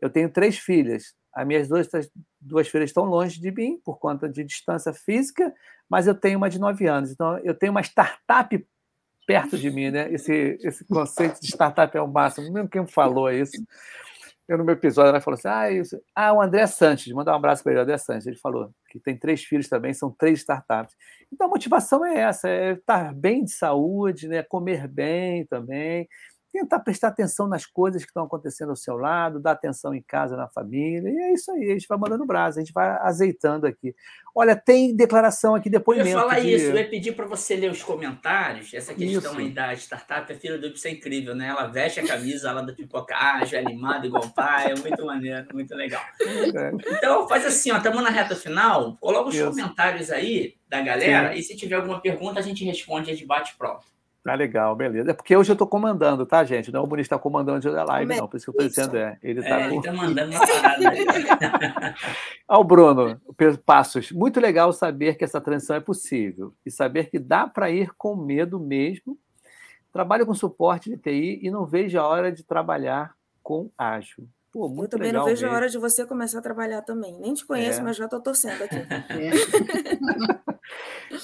Eu 0.02 0.10
tenho 0.10 0.30
três 0.32 0.58
filhas. 0.58 1.14
As 1.38 1.46
minhas 1.46 1.68
duas, 1.68 1.88
duas 2.42 2.68
filhas 2.68 2.90
estão 2.90 3.06
longe 3.06 3.40
de 3.40 3.52
mim 3.52 3.80
por 3.86 4.00
conta 4.00 4.28
de 4.28 4.44
distância 4.44 4.92
física, 4.92 5.54
mas 5.88 6.08
eu 6.08 6.16
tenho 6.16 6.40
uma 6.40 6.50
de 6.50 6.58
nove 6.58 6.88
anos. 6.88 7.12
Então 7.12 7.38
eu 7.44 7.54
tenho 7.54 7.72
uma 7.72 7.82
startup 7.82 8.68
perto 9.28 9.56
de 9.56 9.70
mim, 9.70 9.92
né? 9.92 10.12
Esse, 10.12 10.58
esse 10.64 10.84
conceito 10.86 11.40
de 11.40 11.46
startup 11.46 11.96
é 11.96 12.02
o 12.02 12.08
máximo. 12.08 12.52
Mesmo 12.52 12.68
quem 12.68 12.88
falou 12.88 13.30
isso. 13.30 13.56
Eu, 14.48 14.58
no 14.58 14.64
meu 14.64 14.74
episódio, 14.74 15.10
ela 15.10 15.22
falou 15.22 15.38
assim: 15.38 15.48
ah, 15.48 15.72
isso... 15.72 16.02
ah, 16.16 16.34
o 16.34 16.42
André 16.42 16.66
Santos, 16.66 17.06
mandar 17.10 17.34
um 17.34 17.36
abraço 17.36 17.62
para 17.62 17.74
ele, 17.74 17.82
o 17.82 17.84
André 17.84 18.00
Santos. 18.00 18.26
Ele 18.26 18.38
falou 18.38 18.72
que 18.90 19.00
tem 19.00 19.16
três 19.16 19.44
filhos 19.44 19.70
também, 19.70 19.94
são 19.94 20.10
três 20.10 20.40
startups. 20.40 20.96
Então 21.32 21.46
a 21.46 21.50
motivação 21.52 22.04
é 22.04 22.18
essa: 22.18 22.50
é 22.50 22.72
estar 22.72 23.14
bem 23.14 23.44
de 23.44 23.52
saúde, 23.52 24.28
né? 24.28 24.42
comer 24.42 24.88
bem 24.88 25.46
também, 25.46 26.08
tentar 26.58 26.80
prestar 26.80 27.10
atenção 27.10 27.48
nas 27.48 27.66
coisas 27.66 28.04
que 28.04 28.10
estão 28.10 28.24
acontecendo 28.24 28.70
ao 28.70 28.76
seu 28.76 28.98
lado, 28.98 29.40
dar 29.40 29.52
atenção 29.52 29.94
em 29.94 30.02
casa, 30.02 30.36
na 30.36 30.48
família, 30.48 31.08
e 31.08 31.18
é 31.18 31.34
isso 31.34 31.52
aí, 31.52 31.70
a 31.70 31.74
gente 31.74 31.88
vai 31.88 31.98
mandando 31.98 32.26
brasa, 32.26 32.60
a 32.60 32.64
gente 32.64 32.74
vai 32.74 32.90
azeitando 33.02 33.68
aqui. 33.68 33.96
Olha, 34.34 34.56
tem 34.56 34.96
declaração 34.96 35.54
aqui, 35.54 35.70
depois. 35.70 36.00
Eu 36.00 36.06
ia 36.08 36.14
falar 36.14 36.40
de... 36.40 36.54
isso, 36.54 36.66
eu 36.66 36.76
ia 36.76 36.90
pedir 36.90 37.14
para 37.14 37.26
você 37.26 37.56
ler 37.56 37.72
os 37.72 37.84
comentários, 37.84 38.74
essa 38.74 38.94
questão 38.94 39.32
isso. 39.34 39.40
aí 39.40 39.50
da 39.50 39.74
startup, 39.74 40.32
a 40.32 40.36
filha 40.36 40.58
do 40.58 40.68
Ibsen 40.68 40.94
é 40.94 40.96
incrível, 40.96 41.36
né? 41.36 41.48
Ela 41.48 41.68
veste 41.68 42.00
a 42.00 42.08
camisa 42.08 42.52
lá 42.52 42.62
da 42.62 42.74
pipocagem, 42.74 43.60
animada 43.60 44.08
igual 44.08 44.24
o 44.24 44.34
pai, 44.34 44.72
é 44.72 44.76
muito 44.76 45.06
maneiro, 45.06 45.48
muito 45.54 45.76
legal. 45.76 46.02
É. 46.22 46.72
Então, 46.98 47.28
faz 47.28 47.46
assim, 47.46 47.72
ó, 47.72 47.78
estamos 47.78 48.02
na 48.02 48.10
reta 48.10 48.36
final, 48.36 48.98
coloca 48.98 49.30
os 49.30 49.36
isso. 49.36 49.50
comentários 49.50 50.12
aí 50.12 50.56
da 50.68 50.82
galera, 50.82 51.34
Sim. 51.34 51.40
e 51.40 51.44
se 51.44 51.56
tiver 51.56 51.76
alguma 51.76 52.02
pergunta, 52.02 52.40
a 52.40 52.44
gente 52.44 52.64
responde 52.66 53.12
a 53.12 53.14
gente 53.14 53.26
bate 53.26 53.56
pronto. 53.58 53.97
Ah, 54.28 54.36
legal, 54.36 54.76
beleza. 54.76 55.12
É 55.12 55.14
porque 55.14 55.36
hoje 55.38 55.50
eu 55.50 55.54
estou 55.54 55.66
comandando, 55.66 56.26
tá, 56.26 56.44
gente? 56.44 56.70
Não 56.70 56.82
é 56.82 56.84
o 56.84 56.88
Bonito 56.88 57.06
está 57.06 57.18
comandando 57.18 57.80
a 57.80 57.84
live, 57.86 58.14
não. 58.14 58.28
Por 58.28 58.36
isso 58.36 58.52
que 58.52 58.62
eu 58.62 58.68
estou 58.68 58.86
dizendo, 58.86 58.98
é. 58.98 59.18
Ele 59.24 59.40
está 59.40 59.62
é, 59.62 59.70
com... 59.70 59.82
tá 59.82 59.94
mandando 59.94 60.32
uma 60.36 60.46
parada 60.46 60.90
aí. 60.90 61.06
Ao 62.46 62.62
Bruno, 62.62 63.22
Passos, 63.66 64.12
muito 64.12 64.42
legal 64.42 64.74
saber 64.74 65.16
que 65.16 65.24
essa 65.24 65.40
transição 65.40 65.78
é 65.78 65.80
possível 65.80 66.54
e 66.66 66.70
saber 66.70 67.10
que 67.10 67.18
dá 67.18 67.48
para 67.48 67.72
ir 67.72 67.92
com 67.98 68.18
medo 68.18 68.60
mesmo. 68.60 69.18
Trabalho 69.94 70.26
com 70.26 70.34
suporte 70.34 70.90
de 70.90 70.98
TI 70.98 71.40
e 71.42 71.50
não 71.50 71.66
vejo 71.66 71.98
a 71.98 72.06
hora 72.06 72.30
de 72.30 72.44
trabalhar 72.44 73.16
com 73.42 73.72
ágil. 73.78 74.28
Pô, 74.52 74.68
muito 74.68 74.96
eu 74.96 75.00
também 75.00 75.14
não 75.14 75.24
vejo 75.24 75.44
mesmo. 75.44 75.54
a 75.54 75.56
hora 75.56 75.70
de 75.70 75.78
você 75.78 76.06
começar 76.06 76.40
a 76.40 76.42
trabalhar 76.42 76.82
também. 76.82 77.18
Nem 77.18 77.34
te 77.34 77.46
conheço, 77.46 77.80
é. 77.80 77.84
mas 77.84 77.96
já 77.96 78.06
estou 78.06 78.20
torcendo 78.20 78.62
aqui. 78.64 78.76
É. 80.50 80.58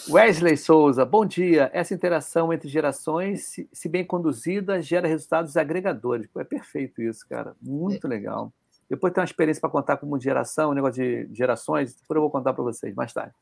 Wesley 0.09 0.57
Souza, 0.57 1.05
bom 1.05 1.25
dia. 1.25 1.69
Essa 1.73 1.93
interação 1.93 2.53
entre 2.53 2.67
gerações, 2.69 3.55
se 3.71 3.89
bem 3.89 4.05
conduzida, 4.05 4.81
gera 4.81 5.07
resultados 5.07 5.57
agregadores. 5.57 6.27
Pô, 6.27 6.39
é 6.39 6.43
perfeito 6.43 7.01
isso, 7.01 7.27
cara. 7.27 7.55
Muito 7.61 8.07
é. 8.07 8.09
legal. 8.09 8.51
Depois 8.89 9.13
tem 9.13 9.21
uma 9.21 9.25
experiência 9.25 9.59
para 9.59 9.69
contar 9.69 9.97
como 9.97 10.19
geração, 10.19 10.71
um 10.71 10.73
negócio 10.73 11.27
de 11.27 11.33
gerações, 11.33 11.95
depois 11.95 12.15
eu 12.15 12.21
vou 12.21 12.29
contar 12.29 12.53
para 12.53 12.63
vocês 12.63 12.93
mais 12.93 13.11
tarde. 13.11 13.33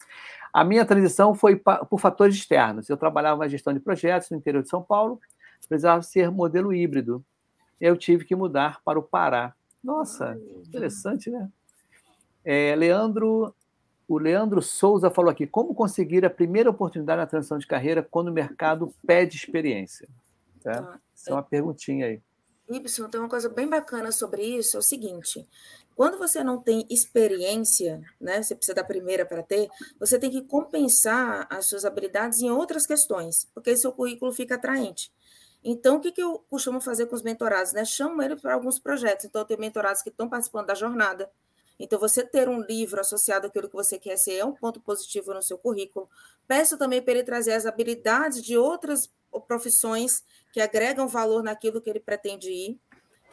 A 0.53 0.63
minha 0.63 0.85
transição 0.85 1.33
foi 1.33 1.55
por 1.55 1.99
fatores 1.99 2.35
externos. 2.35 2.89
Eu 2.89 2.95
trabalhava 2.95 3.39
na 3.39 3.47
gestão 3.47 3.73
de 3.73 3.79
projetos 3.79 4.29
no 4.29 4.37
interior 4.37 4.63
de 4.63 4.69
São 4.69 4.81
Paulo, 4.81 5.19
precisava 5.67 6.01
ser 6.01 6.31
modelo 6.31 6.73
híbrido. 6.73 7.23
Eu 7.79 7.97
tive 7.97 8.23
que 8.23 8.35
mudar 8.35 8.81
para 8.85 8.99
o 8.99 9.03
Pará. 9.03 9.53
Nossa, 9.83 10.39
interessante, 10.65 11.29
né? 11.29 11.49
É, 12.45 12.75
Leandro 12.75 13.53
o 14.13 14.17
Leandro 14.17 14.61
Souza 14.61 15.09
falou 15.09 15.31
aqui: 15.31 15.47
como 15.47 15.73
conseguir 15.73 16.25
a 16.25 16.29
primeira 16.29 16.69
oportunidade 16.69 17.19
na 17.19 17.27
transição 17.27 17.57
de 17.57 17.65
carreira 17.65 18.05
quando 18.09 18.27
o 18.27 18.33
mercado 18.33 18.93
pede 19.05 19.37
experiência? 19.37 20.07
Tá? 20.61 20.79
Ah, 20.79 20.99
Essa 21.15 21.31
é 21.31 21.33
uma 21.33 21.43
perguntinha 21.43 22.05
aí. 22.07 22.21
Y, 22.69 23.09
tem 23.09 23.19
uma 23.19 23.29
coisa 23.29 23.49
bem 23.49 23.67
bacana 23.67 24.11
sobre 24.11 24.43
isso: 24.43 24.75
é 24.75 24.79
o 24.79 24.83
seguinte. 24.83 25.47
Quando 25.95 26.17
você 26.17 26.43
não 26.43 26.59
tem 26.59 26.85
experiência, 26.89 28.01
né, 28.19 28.41
você 28.41 28.55
precisa 28.55 28.75
da 28.75 28.83
primeira 28.83 29.25
para 29.25 29.43
ter, 29.43 29.69
você 29.99 30.17
tem 30.17 30.31
que 30.31 30.41
compensar 30.41 31.47
as 31.49 31.67
suas 31.67 31.85
habilidades 31.85 32.41
em 32.41 32.49
outras 32.49 32.87
questões, 32.87 33.47
porque 33.53 33.75
seu 33.75 33.91
currículo 33.91 34.31
fica 34.31 34.55
atraente. 34.55 35.11
Então, 35.63 35.97
o 35.97 35.99
que, 35.99 36.11
que 36.11 36.23
eu 36.23 36.43
costumo 36.49 36.81
fazer 36.81 37.05
com 37.05 37.15
os 37.15 37.21
mentorados? 37.21 37.71
Né? 37.71 37.85
Chamo 37.85 38.21
eles 38.21 38.41
para 38.41 38.55
alguns 38.55 38.79
projetos. 38.79 39.25
Então, 39.25 39.41
eu 39.41 39.45
tenho 39.45 39.59
mentorados 39.59 40.01
que 40.01 40.09
estão 40.09 40.27
participando 40.27 40.65
da 40.65 40.73
jornada, 40.73 41.29
então, 41.83 41.97
você 41.97 42.23
ter 42.23 42.47
um 42.47 42.61
livro 42.61 43.01
associado 43.01 43.47
àquilo 43.47 43.67
que 43.67 43.73
você 43.73 43.97
quer 43.97 44.15
ser 44.15 44.35
é 44.35 44.45
um 44.45 44.53
ponto 44.53 44.79
positivo 44.79 45.33
no 45.33 45.41
seu 45.41 45.57
currículo. 45.57 46.07
Peço 46.47 46.77
também 46.77 47.01
para 47.01 47.13
ele 47.13 47.23
trazer 47.23 47.53
as 47.53 47.65
habilidades 47.65 48.43
de 48.43 48.55
outras 48.55 49.11
profissões 49.47 50.23
que 50.53 50.61
agregam 50.61 51.07
valor 51.07 51.41
naquilo 51.41 51.81
que 51.81 51.89
ele 51.89 51.99
pretende 51.99 52.51
ir. 52.51 52.79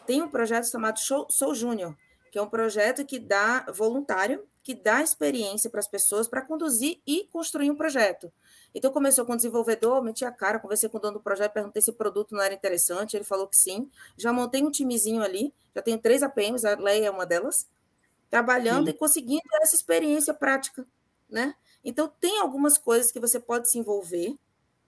Tem 0.07 0.23
um 0.23 0.31
projeto 0.31 0.65
chamado 0.65 0.99
Sou 0.99 1.55
Júnior, 1.55 1.95
que 2.33 2.39
é 2.39 2.43
um 2.43 2.49
projeto 2.49 3.05
que 3.05 3.19
dá 3.19 3.67
voluntário, 3.71 4.43
que 4.65 4.75
dá 4.75 5.03
experiência 5.03 5.69
para 5.69 5.81
as 5.81 5.89
pessoas 5.89 6.27
para 6.27 6.41
conduzir 6.41 7.03
e 7.07 7.29
construir 7.31 7.71
um 7.71 7.77
projeto. 7.77 8.33
Então, 8.75 8.91
começou 8.91 9.27
com 9.27 9.35
o 9.35 9.37
desenvolvedor, 9.37 10.03
meti 10.03 10.25
a 10.25 10.33
cara, 10.33 10.59
conversei 10.59 10.89
com 10.89 10.97
o 10.97 11.01
dono 11.01 11.19
do 11.19 11.23
projeto, 11.23 11.53
perguntei 11.53 11.83
se 11.83 11.91
o 11.91 11.95
produto 11.95 12.35
não 12.35 12.41
era 12.41 12.55
interessante, 12.55 13.15
ele 13.15 13.25
falou 13.25 13.47
que 13.47 13.57
sim. 13.57 13.91
Já 14.17 14.33
montei 14.33 14.63
um 14.63 14.71
timezinho 14.71 15.23
ali, 15.23 15.53
já 15.75 15.83
tenho 15.83 15.99
três 15.99 16.23
APMs, 16.23 16.67
a 16.67 16.79
Leia 16.79 17.09
é 17.09 17.11
uma 17.11 17.27
delas 17.27 17.67
trabalhando 18.31 18.87
Sim. 18.87 18.91
e 18.91 18.95
conseguindo 18.95 19.43
essa 19.63 19.75
experiência 19.75 20.35
prática, 20.35 20.87
né? 21.29 21.55
Então 21.85 22.11
tem 22.21 22.41
algumas 22.41 22.77
coisas 22.77 23.11
que 23.11 23.21
você 23.21 23.39
pode 23.41 23.71
se 23.71 23.79
envolver 23.79 24.35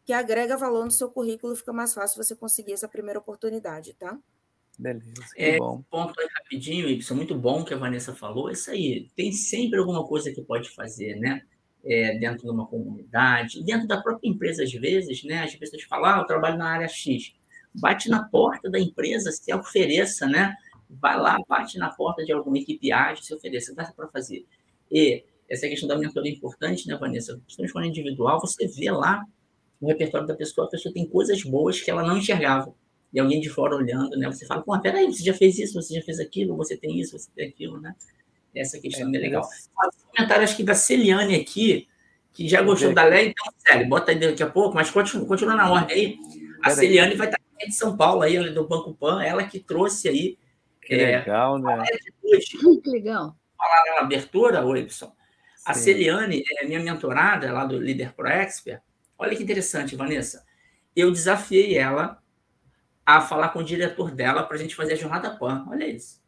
que 0.05 0.13
agrega 0.13 0.57
valor 0.57 0.85
no 0.85 0.91
seu 0.91 1.11
currículo, 1.11 1.55
fica 1.55 1.73
mais 1.73 1.95
fácil 1.95 2.23
você 2.23 2.35
conseguir 2.35 2.73
essa 2.73 2.89
primeira 2.89 3.19
oportunidade, 3.19 3.95
tá? 3.95 4.19
Beleza, 4.79 5.13
é, 5.37 5.59
bom. 5.59 5.85
Ponto 5.91 6.19
aí 6.19 6.27
rapidinho, 6.37 6.89
isso 6.89 7.13
é 7.13 7.17
muito 7.17 7.35
bom 7.35 7.65
que 7.65 7.75
a 7.75 7.77
Vanessa 7.77 8.15
falou, 8.15 8.49
é 8.49 8.53
isso 8.55 8.71
aí, 8.71 9.09
tem 9.15 9.31
sempre 9.31 9.79
alguma 9.79 10.07
coisa 10.07 10.33
que 10.33 10.43
pode 10.43 10.71
fazer, 10.71 11.17
né? 11.17 11.43
É, 11.85 12.19
dentro 12.19 12.43
de 12.43 12.51
uma 12.51 12.67
comunidade, 12.67 13.63
dentro 13.63 13.87
da 13.87 14.03
própria 14.03 14.29
empresa, 14.29 14.65
às 14.65 14.73
vezes, 14.73 15.23
né? 15.23 15.45
As 15.45 15.55
pessoas 15.55 15.83
falam, 15.85 16.15
ah, 16.15 16.19
eu 16.19 16.27
trabalho 16.27 16.59
na 16.59 16.69
área 16.69 16.89
X. 16.89 17.35
Bate 17.75 18.09
na 18.09 18.25
porta 18.25 18.69
da 18.69 18.81
empresa, 18.81 19.31
se 19.31 19.55
ofereça, 19.55 20.27
né? 20.27 20.55
Vai 21.01 21.19
lá, 21.19 21.39
bate 21.49 21.79
na 21.79 21.91
porta 21.91 22.25
de 22.25 22.33
alguma 22.33 22.59
equipe 22.59 22.91
ágil, 22.93 23.23
se 23.23 23.35
ofereça, 23.35 23.75
dá 23.75 23.85
para 23.85 24.09
fazer. 24.09 24.45
E 24.91 25.25
essa 25.49 25.69
questão 25.69 25.89
da 25.89 25.99
mentoria 25.99 26.33
é 26.33 26.35
importante, 26.35 26.87
né, 26.87 26.97
Vanessa? 26.97 27.41
Principalmente 27.45 27.73
quando 27.73 27.85
é 27.85 27.89
individual, 27.89 28.41
você 28.41 28.67
vê 28.67 28.91
lá 28.91 29.25
no 29.81 29.89
repertório 29.89 30.27
da 30.27 30.35
pessoa, 30.35 30.67
a 30.67 30.71
pessoa 30.71 30.93
tem 30.93 31.07
coisas 31.07 31.43
boas 31.43 31.81
que 31.81 31.91
ela 31.91 32.03
não 32.03 32.19
enxergava. 32.19 32.75
e 33.13 33.19
alguém 33.19 33.41
de 33.41 33.49
fora 33.49 33.75
olhando, 33.75 34.17
né? 34.17 34.27
Você 34.29 34.47
fala, 34.47 34.63
pô, 34.63 34.79
peraí, 34.81 35.07
você 35.07 35.25
já 35.25 35.35
fez 35.35 35.59
isso, 35.59 35.75
você 35.75 35.95
já 35.95 36.03
fez 36.03 36.21
aquilo, 36.21 36.57
você 36.57 36.77
tem 36.77 37.01
isso, 37.01 37.19
você 37.19 37.29
tem 37.35 37.49
aquilo, 37.49 37.81
né? 37.81 37.95
Essa 38.55 38.79
questão 38.81 39.13
é, 39.13 39.17
é 39.17 39.21
legal. 39.21 39.43
Um 39.45 40.17
comentário, 40.17 40.45
acho 40.45 40.57
que 40.57 40.63
da 40.63 40.75
Celiane 40.75 41.35
aqui, 41.35 41.89
que 42.33 42.49
já 42.49 42.63
gostou 42.63 42.95
da 42.95 43.05
lei, 43.05 43.29
então, 43.29 43.53
sério, 43.59 43.89
bota 43.89 44.13
aí 44.13 44.19
daqui 44.19 44.43
a 44.43 44.49
pouco, 44.49 44.75
mas 44.75 44.91
continua, 44.91 45.27
continua 45.27 45.57
na 45.57 45.73
ordem 45.73 45.97
aí. 45.97 46.19
A 46.63 46.71
Celiane 46.71 47.17
vai 47.17 47.27
estar 47.27 47.41
aqui 47.57 47.67
de 47.69 47.75
São 47.75 47.97
Paulo, 47.97 48.23
aí, 48.23 48.53
do 48.53 48.69
Banco 48.69 48.95
Pan, 48.95 49.23
ela 49.23 49.43
que 49.45 49.59
trouxe 49.59 50.09
aí. 50.09 50.39
Que 50.83 50.95
é, 50.95 51.19
legal, 51.19 51.59
né? 51.59 51.85
Muito 52.63 52.91
legal. 52.91 53.37
Falar 53.57 53.85
na 53.87 54.01
abertura, 54.01 54.65
Wilson. 54.65 55.13
A 55.65 55.75
Celiane 55.75 56.43
é 56.59 56.67
minha 56.67 56.81
mentorada 56.81 57.53
lá 57.53 57.65
do 57.65 57.79
Líder 57.79 58.13
Pro 58.15 58.27
Expert. 58.27 58.81
Olha 59.19 59.37
que 59.37 59.43
interessante, 59.43 59.95
Vanessa. 59.95 60.45
Eu 60.97 61.13
desafiei 61.13 61.77
ela 61.77 62.19
a 63.05 63.21
falar 63.21 63.51
com 63.51 63.59
o 63.59 63.65
diretor 63.65 64.11
dela 64.11 64.43
para 64.43 64.57
a 64.57 64.59
gente 64.59 64.75
fazer 64.75 64.95
a 64.95 64.97
jornada 64.97 65.31
PAN. 65.31 65.67
Olha 65.69 65.87
isso. 65.87 66.21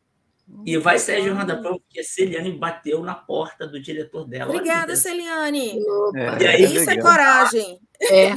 E 0.66 0.76
vai 0.76 0.98
sair 0.98 1.22
a 1.22 1.24
jornada 1.24 1.62
PAN 1.62 1.78
porque 1.78 2.00
a 2.00 2.05
Celiane 2.05 2.53
bateu 2.53 3.03
na 3.03 3.14
porta 3.14 3.66
do 3.66 3.80
diretor 3.80 4.26
dela. 4.26 4.53
Obrigada, 4.53 4.94
Celiane. 4.94 5.78
É, 6.14 6.42
e 6.42 6.46
aí, 6.46 6.76
isso 6.76 6.90
é 6.90 7.00
coragem. 7.00 7.80
É. 8.00 8.32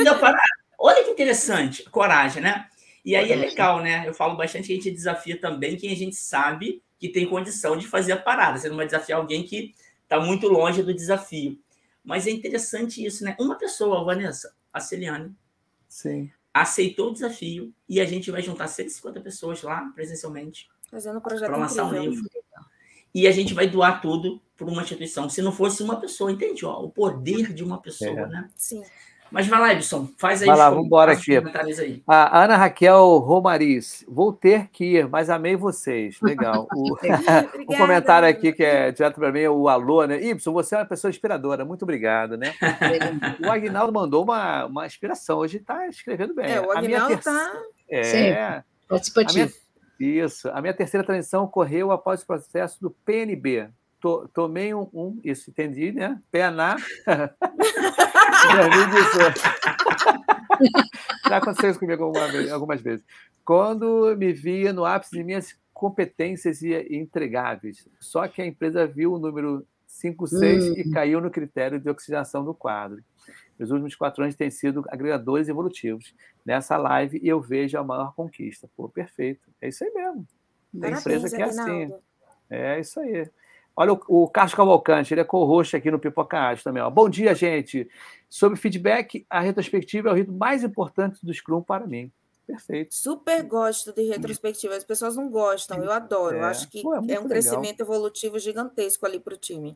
Olha 0.80 1.04
que 1.04 1.10
interessante, 1.10 1.84
coragem, 1.90 2.42
né? 2.42 2.68
E 3.06 3.16
aí 3.16 3.32
é 3.32 3.36
legal, 3.36 3.82
né? 3.82 4.08
Eu 4.08 4.14
falo 4.14 4.36
bastante 4.36 4.68
que 4.68 4.74
a 4.74 4.76
gente 4.76 4.92
desafia 4.92 5.40
também 5.40 5.78
quem 5.78 5.92
a 5.92 5.96
gente 5.96 6.16
sabe 6.16 6.82
que 6.98 7.08
tem 7.08 7.28
condição 7.28 7.78
de 7.78 7.88
fazer 7.88 8.14
a 8.14 8.18
parada. 8.18 8.58
Você 8.58 8.68
não 8.68 8.78
vai 8.78 8.88
desafiar 8.88 9.20
alguém 9.20 9.44
que 9.44 9.76
está 10.02 10.20
muito 10.20 10.48
longe 10.48 10.82
do 10.82 10.94
desafio. 10.94 11.60
Mas 12.04 12.26
é 12.26 12.32
interessante 12.32 13.06
isso, 13.06 13.24
né? 13.24 13.36
Uma 13.40 13.56
pessoa, 13.56 14.04
Vanessa, 14.04 14.56
a 14.74 14.80
Celiane, 14.80 15.36
Sim. 15.88 16.32
aceitou 16.54 17.10
o 17.10 17.14
desafio 17.14 17.72
e 17.88 18.02
a 18.02 18.06
gente 18.06 18.32
vai 18.32 18.42
juntar 18.42 18.68
150 18.68 19.22
pessoas 19.22 19.62
lá 19.62 19.92
presencialmente 19.94 20.68
Fazendo 20.90 21.18
um 21.18 21.22
projeto 21.22 21.50
para 21.50 21.58
lançar 21.58 21.86
um 21.86 21.92
livro. 21.92 22.24
E 23.14 23.28
a 23.28 23.32
gente 23.32 23.54
vai 23.54 23.68
doar 23.68 24.02
tudo 24.02 24.42
para 24.56 24.68
uma 24.68 24.82
instituição. 24.82 25.30
Se 25.30 25.42
não 25.42 25.52
fosse 25.52 25.82
uma 25.82 26.00
pessoa, 26.00 26.32
entende? 26.32 26.66
Ó, 26.66 26.82
o 26.82 26.90
poder 26.90 27.54
de 27.54 27.64
uma 27.64 27.82
pessoa, 27.82 28.22
é. 28.22 28.28
né? 28.28 28.50
Sim. 28.56 28.84
Mas 29.36 29.48
vai 29.48 29.60
lá, 29.60 29.74
Edson, 29.74 30.08
faz 30.18 30.42
aí. 30.42 30.48
Vai 30.48 30.56
lá, 30.56 30.70
vamos 30.70 30.86
embora 30.86 31.12
aqui. 31.12 31.36
Aí. 31.78 32.02
A 32.08 32.46
Ana 32.46 32.56
Raquel 32.56 33.18
Romariz, 33.18 34.06
vou 34.08 34.32
ter 34.32 34.70
que 34.70 34.86
ir, 34.96 35.10
mas 35.10 35.30
amei 35.30 35.58
vocês. 35.58 36.18
Legal. 36.22 36.66
O, 36.76 36.94
um 37.74 37.76
comentário 37.78 38.28
aqui 38.28 38.54
que 38.54 38.64
é 38.64 38.92
direto 38.92 39.16
para 39.16 39.32
mim, 39.32 39.46
o 39.48 39.68
alô, 39.68 40.06
né? 40.06 40.22
Ibson, 40.24 40.54
você 40.54 40.76
é 40.76 40.78
uma 40.78 40.86
pessoa 40.86 41.10
inspiradora, 41.10 41.66
muito 41.66 41.84
obrigado, 41.84 42.38
né? 42.38 42.54
o 43.46 43.52
Agnaldo 43.52 43.92
mandou 43.92 44.24
uma, 44.24 44.66
uma 44.66 44.86
inspiração, 44.86 45.40
hoje 45.40 45.58
está 45.58 45.88
escrevendo 45.88 46.34
bem. 46.34 46.52
É, 46.52 46.62
o 46.62 46.72
Agnaldo 46.72 47.14
está. 47.14 47.52
Ter... 47.88 47.96
É, 47.96 48.64
participativo. 48.88 49.52
Isso. 50.00 50.50
A 50.50 50.62
minha 50.62 50.74
terceira 50.74 51.06
transição 51.06 51.44
ocorreu 51.44 51.92
após 51.92 52.22
o 52.22 52.26
processo 52.28 52.80
do 52.82 52.90
PNB. 52.90 53.70
tomei 54.34 54.74
um, 54.74 54.88
um, 54.94 55.20
isso 55.24 55.50
entendi, 55.50 55.92
né? 55.92 56.20
PNA. 56.32 56.78
Já 61.28 61.38
aconteceu 61.38 61.72
isso 61.72 61.80
comigo 61.80 62.12
algumas 62.52 62.82
vezes. 62.82 63.06
Quando 63.44 64.16
me 64.18 64.32
via 64.34 64.74
no 64.74 64.86
ápice 64.86 65.16
de 65.16 65.24
minhas 65.24 65.56
competências 65.76 66.62
e 66.62 66.74
entregáveis. 66.96 67.86
Só 68.00 68.26
que 68.30 68.42
a 68.42 68.46
empresa 68.46 68.88
viu 68.88 69.14
o 69.14 69.20
número 69.20 69.68
56 69.86 70.70
hum. 70.70 70.74
e 70.78 70.90
caiu 70.90 71.20
no 71.20 71.30
critério 71.30 71.80
de 71.80 71.90
oxigenação 71.90 72.46
do 72.46 72.54
quadro. 72.54 73.04
Os 73.60 73.72
últimos 73.72 73.94
quatro 73.94 74.24
anos 74.24 74.36
têm 74.36 74.50
sido 74.50 74.86
agregadores 74.88 75.50
evolutivos. 75.50 76.16
Nessa 76.46 76.78
live 76.78 77.20
eu 77.22 77.42
vejo 77.42 77.78
a 77.78 77.84
maior 77.84 78.16
conquista. 78.16 78.70
Pô, 78.76 78.88
perfeito. 78.88 79.50
É 79.62 79.68
isso 79.68 79.84
aí 79.84 79.92
mesmo. 79.94 80.26
Tem 80.80 80.94
empresa 80.94 81.36
que 81.36 81.42
é 81.42 81.46
assim. 81.46 81.94
É 82.50 82.80
isso 82.80 83.00
aí. 83.02 83.30
Olha 83.76 83.94
o, 83.94 84.02
o 84.08 84.28
Carlos 84.28 84.54
Cavalcante, 84.54 85.14
ele 85.14 85.22
é 85.22 85.26
co-host 85.26 85.76
aqui 85.76 85.92
no 85.92 86.00
Pipoca 86.00 86.38
Arte 86.38 86.64
também. 86.64 86.82
Ó. 86.82 86.90
Bom 86.90 87.10
dia, 87.10 87.36
gente. 87.36 87.90
Sobre 88.30 88.58
feedback, 88.58 89.26
a 89.30 89.40
retrospectiva 89.40 90.10
é 90.10 90.12
o 90.12 90.16
rito 90.16 90.32
mais 90.32 90.64
importante 90.64 91.20
do 91.24 91.34
Scrum 91.34 91.62
para 91.62 91.86
mim. 91.86 92.12
Perfeito. 92.46 92.94
Super 92.94 93.44
gosto 93.44 93.92
de 93.92 94.04
retrospectiva. 94.04 94.76
As 94.76 94.84
pessoas 94.84 95.16
não 95.16 95.30
gostam, 95.30 95.84
eu 95.84 95.92
adoro. 95.92 96.38
É. 96.38 96.40
Eu 96.42 96.46
acho 96.46 96.70
que 96.70 96.82
Pô, 96.82 96.94
é, 96.94 97.14
é, 97.14 97.20
um 97.20 97.28
crescimento 97.28 97.80
legal. 97.80 97.96
evolutivo 97.96 98.38
gigantesco 98.38 99.06
ali 99.06 99.20
para 99.20 99.34
o 99.34 99.38
time. 99.38 99.76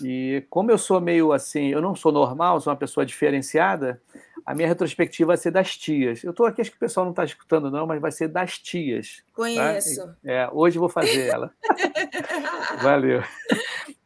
E 0.00 0.44
como 0.48 0.70
eu 0.70 0.78
sou 0.78 1.00
meio 1.00 1.32
assim, 1.32 1.68
eu 1.68 1.80
não 1.80 1.96
sou 1.96 2.12
normal, 2.12 2.60
sou 2.60 2.72
uma 2.72 2.78
pessoa 2.78 3.04
diferenciada, 3.04 4.00
a 4.44 4.54
minha 4.54 4.68
retrospectiva 4.68 5.28
vai 5.28 5.36
ser 5.36 5.50
das 5.50 5.76
tias. 5.76 6.22
Eu 6.22 6.30
estou 6.30 6.46
aqui, 6.46 6.60
acho 6.60 6.70
que 6.70 6.76
o 6.76 6.80
pessoal 6.80 7.04
não 7.04 7.12
está 7.12 7.24
escutando, 7.24 7.70
não, 7.70 7.86
mas 7.86 8.00
vai 8.00 8.10
ser 8.10 8.28
das 8.28 8.58
tias. 8.58 9.22
Tá? 9.26 9.32
Conheço. 9.34 10.06
Tá? 10.06 10.16
É, 10.24 10.48
hoje 10.52 10.78
vou 10.78 10.88
fazer 10.88 11.28
ela. 11.28 11.52
Valeu. 12.82 13.22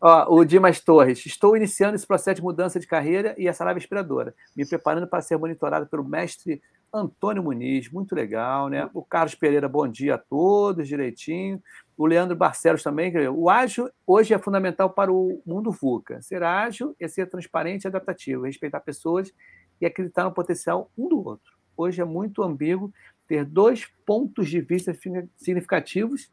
Ó, 0.00 0.34
o 0.34 0.44
Dimas 0.44 0.80
Torres. 0.80 1.24
Estou 1.24 1.56
iniciando 1.56 1.96
esse 1.96 2.06
processo 2.06 2.36
de 2.36 2.42
mudança 2.42 2.78
de 2.78 2.86
carreira 2.86 3.34
e 3.38 3.48
essa 3.48 3.64
live 3.64 3.80
inspiradora, 3.80 4.34
me 4.54 4.66
preparando 4.66 5.06
para 5.06 5.22
ser 5.22 5.36
monitorado 5.36 5.86
pelo 5.86 6.04
mestre 6.04 6.60
Antônio 6.92 7.42
Muniz, 7.42 7.90
muito 7.90 8.14
legal, 8.14 8.68
né? 8.68 8.88
O 8.94 9.02
Carlos 9.02 9.34
Pereira, 9.34 9.68
bom 9.68 9.86
dia 9.86 10.14
a 10.14 10.18
todos, 10.18 10.88
direitinho. 10.88 11.62
O 11.96 12.06
Leandro 12.06 12.36
Barcelos 12.36 12.82
também, 12.82 13.12
o 13.28 13.48
ágil 13.50 13.90
hoje 14.06 14.34
é 14.34 14.38
fundamental 14.38 14.90
para 14.90 15.12
o 15.12 15.42
mundo 15.46 15.70
VUCA. 15.70 16.20
Ser 16.22 16.42
ágil 16.42 16.94
é 17.00 17.08
ser 17.08 17.26
transparente 17.26 17.84
e 17.84 17.88
adaptativo, 17.88 18.44
respeitar 18.44 18.80
pessoas 18.80 19.32
e 19.80 19.86
acreditar 19.86 20.24
no 20.24 20.32
potencial 20.32 20.90
um 20.96 21.08
do 21.08 21.24
outro. 21.24 21.52
Hoje 21.76 22.00
é 22.00 22.04
muito 22.04 22.42
ambíguo 22.42 22.92
ter 23.26 23.44
dois 23.44 23.86
pontos 24.06 24.48
de 24.48 24.60
vista 24.60 24.96
significativos. 25.36 26.30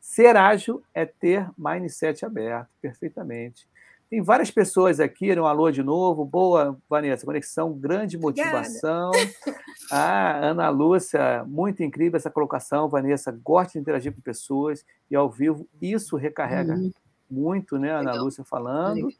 Ser 0.00 0.36
ágil 0.36 0.82
é 0.92 1.06
ter 1.06 1.48
mindset 1.56 2.24
aberto, 2.24 2.68
perfeitamente. 2.80 3.66
Tem 4.10 4.22
várias 4.22 4.50
pessoas 4.50 5.00
aqui, 5.00 5.32
um 5.38 5.46
alô 5.46 5.70
de 5.70 5.82
novo. 5.82 6.24
Boa, 6.24 6.78
Vanessa, 6.88 7.26
conexão, 7.26 7.72
grande 7.72 8.18
motivação. 8.18 9.10
Ah, 9.90 10.38
Ana 10.46 10.70
Lúcia, 10.70 11.44
muito 11.46 11.82
incrível 11.82 12.16
essa 12.16 12.30
colocação, 12.30 12.88
Vanessa. 12.88 13.30
Gosta 13.30 13.74
de 13.74 13.80
interagir 13.80 14.14
com 14.14 14.20
pessoas 14.20 14.84
e 15.10 15.14
ao 15.14 15.28
vivo, 15.30 15.68
isso 15.80 16.16
recarrega 16.16 16.74
uhum. 16.74 16.90
muito, 17.30 17.76
né, 17.78 17.90
Ana 17.90 18.12
Legal. 18.12 18.24
Lúcia 18.24 18.44
falando. 18.44 18.94
Legal. 18.94 19.12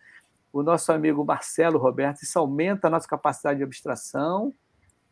O 0.54 0.62
nosso 0.62 0.92
amigo 0.92 1.24
Marcelo 1.24 1.78
Roberto, 1.78 2.22
isso 2.22 2.38
aumenta 2.38 2.86
a 2.86 2.90
nossa 2.90 3.08
capacidade 3.08 3.58
de 3.58 3.64
abstração. 3.64 4.54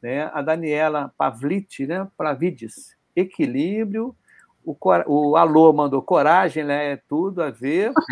Né? 0.00 0.30
A 0.32 0.40
Daniela 0.40 1.12
Pavliti, 1.18 1.86
né? 1.86 2.08
Pravides, 2.16 2.96
equilíbrio 3.14 4.16
o, 4.64 4.76
o 5.06 5.36
Alô 5.36 5.72
mandou 5.72 6.00
coragem, 6.00 6.64
né? 6.64 6.92
É 6.92 6.96
tudo 7.08 7.42
a 7.42 7.50
ver. 7.50 7.92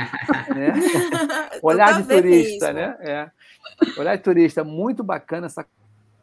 Né? 0.51 0.72
Olhar 1.62 2.03
de 2.03 2.09
turista, 2.09 2.72
né? 2.72 2.97
É. 3.01 3.31
Olhar 3.97 4.16
de 4.16 4.22
turista, 4.22 4.64
muito 4.64 5.05
bacana 5.05 5.47
essa 5.47 5.64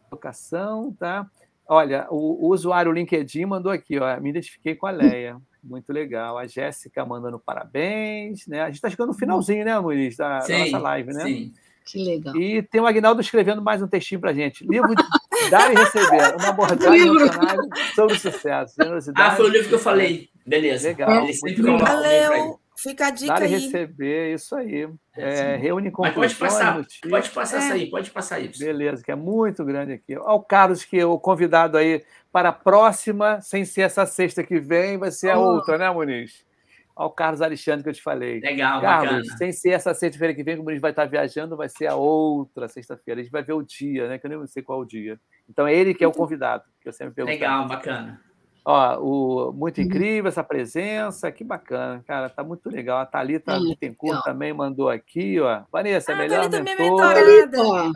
colocação, 0.09 0.93
tá? 0.99 1.25
Olha, 1.65 2.07
o, 2.09 2.45
o 2.45 2.49
usuário 2.51 2.91
LinkedIn 2.91 3.45
mandou 3.45 3.71
aqui, 3.71 3.97
ó, 3.97 4.19
me 4.19 4.31
identifiquei 4.31 4.75
com 4.75 4.85
a 4.85 4.91
Leia. 4.91 5.37
Muito 5.67 5.91
legal. 5.91 6.37
A 6.37 6.47
Jéssica 6.47 7.05
mandando 7.05 7.37
parabéns, 7.37 8.47
né? 8.47 8.61
A 8.61 8.67
gente 8.67 8.75
está 8.75 8.89
chegando 8.89 9.09
no 9.09 9.13
finalzinho, 9.13 9.65
né, 9.65 9.77
Muniz, 9.79 10.15
da, 10.15 10.41
sim, 10.41 10.53
da 10.53 10.59
nossa 10.59 10.77
live, 10.79 11.13
né? 11.13 11.23
Sim. 11.23 11.53
Que 11.85 12.03
legal. 12.03 12.35
E 12.35 12.61
tem 12.63 12.81
o 12.81 12.85
Agnaldo 12.85 13.21
escrevendo 13.21 13.61
mais 13.61 13.81
um 13.81 13.87
textinho 13.87 14.19
para 14.19 14.33
gente. 14.33 14.65
Livro 14.65 14.93
de 14.93 15.03
Dar 15.49 15.71
e 15.71 15.75
Receber, 15.75 16.35
uma 16.35 16.49
abordagem 16.49 17.07
sobre 17.95 18.19
sucesso. 18.19 18.75
Ah, 19.15 19.35
foi 19.35 19.45
o 19.45 19.49
livro 19.49 19.69
que 19.69 19.75
eu 19.75 19.79
falei. 19.79 20.29
Beleza. 20.45 20.89
Legal. 20.89 21.23
Ele 21.23 21.33
sempre 21.33 21.61
Valeu. 21.61 22.59
Fica 22.77 23.07
a 23.07 23.09
dica 23.09 23.33
Dar 23.33 23.41
aí. 23.41 23.49
receber, 23.49 24.35
isso 24.35 24.55
aí. 24.55 24.87
É, 25.15 25.55
reúne 25.55 25.89
com 25.89 26.03
pode 26.11 26.35
passar, 26.35 26.85
pode 27.09 27.29
passar 27.31 27.57
é. 27.57 27.59
isso 27.59 27.73
aí, 27.73 27.89
pode 27.89 28.11
passar 28.11 28.39
isso. 28.39 28.59
Beleza, 28.59 29.03
que 29.03 29.11
é 29.11 29.15
muito 29.15 29.65
grande 29.65 29.93
aqui. 29.93 30.15
Olha 30.15 30.33
o 30.33 30.41
Carlos, 30.41 30.85
que 30.85 30.99
é 30.99 31.05
o 31.05 31.17
convidado 31.17 31.75
aí 31.75 32.03
para 32.31 32.49
a 32.49 32.53
próxima, 32.53 33.41
sem 33.41 33.65
ser 33.65 33.81
essa 33.81 34.05
sexta 34.05 34.43
que 34.43 34.59
vem, 34.59 34.97
vai 34.97 35.09
ser 35.09 35.31
a 35.31 35.39
oh. 35.39 35.55
outra, 35.55 35.77
né, 35.77 35.89
Muniz? 35.89 36.45
ao 36.97 37.11
Carlos 37.11 37.43
Alexandre 37.43 37.83
que 37.83 37.89
eu 37.89 37.93
te 37.93 38.01
falei. 38.01 38.39
Legal, 38.39 38.81
Carlos, 38.81 39.17
bacana. 39.17 39.37
sem 39.37 39.51
ser 39.51 39.69
essa 39.69 39.93
sexta-feira 39.93 40.33
que 40.33 40.43
vem, 40.43 40.57
como 40.57 40.69
a 40.69 40.73
gente 40.73 40.81
vai 40.81 40.89
estar 40.89 41.05
viajando, 41.05 41.55
vai 41.55 41.69
ser 41.69 41.85
a 41.85 41.95
outra 41.95 42.67
sexta-feira. 42.67 43.21
A 43.21 43.23
gente 43.23 43.31
vai 43.31 43.43
ver 43.43 43.53
o 43.53 43.61
dia, 43.61 44.07
né? 44.07 44.17
Que 44.17 44.25
eu 44.25 44.31
nem 44.31 44.47
sei 44.47 44.63
qual 44.63 44.81
é 44.81 44.81
o 44.81 44.85
dia. 44.85 45.19
Então 45.47 45.67
é 45.67 45.75
ele 45.75 45.93
que 45.93 46.03
é 46.03 46.07
o 46.07 46.11
convidado, 46.11 46.63
que 46.81 46.89
eu 46.89 46.93
sempre 46.93 47.13
pergunto. 47.13 47.33
Legal, 47.33 47.67
bacana. 47.67 48.19
Ó, 48.69 48.99
o, 48.99 49.53
muito 49.53 49.79
incrível 49.79 50.27
essa 50.27 50.43
presença, 50.43 51.31
que 51.31 51.41
bacana, 51.41 52.03
cara, 52.05 52.27
tá 52.27 52.43
muito 52.43 52.69
legal. 52.69 52.99
A 52.99 53.05
Thalita 53.05 53.57
Bittencourt 53.57 54.21
também 54.25 54.51
mandou 54.51 54.89
aqui, 54.89 55.39
ó. 55.39 55.61
Vanessa, 55.71 56.11
ah, 56.11 56.17
melhor 56.17 56.49
mentora. 56.49 57.17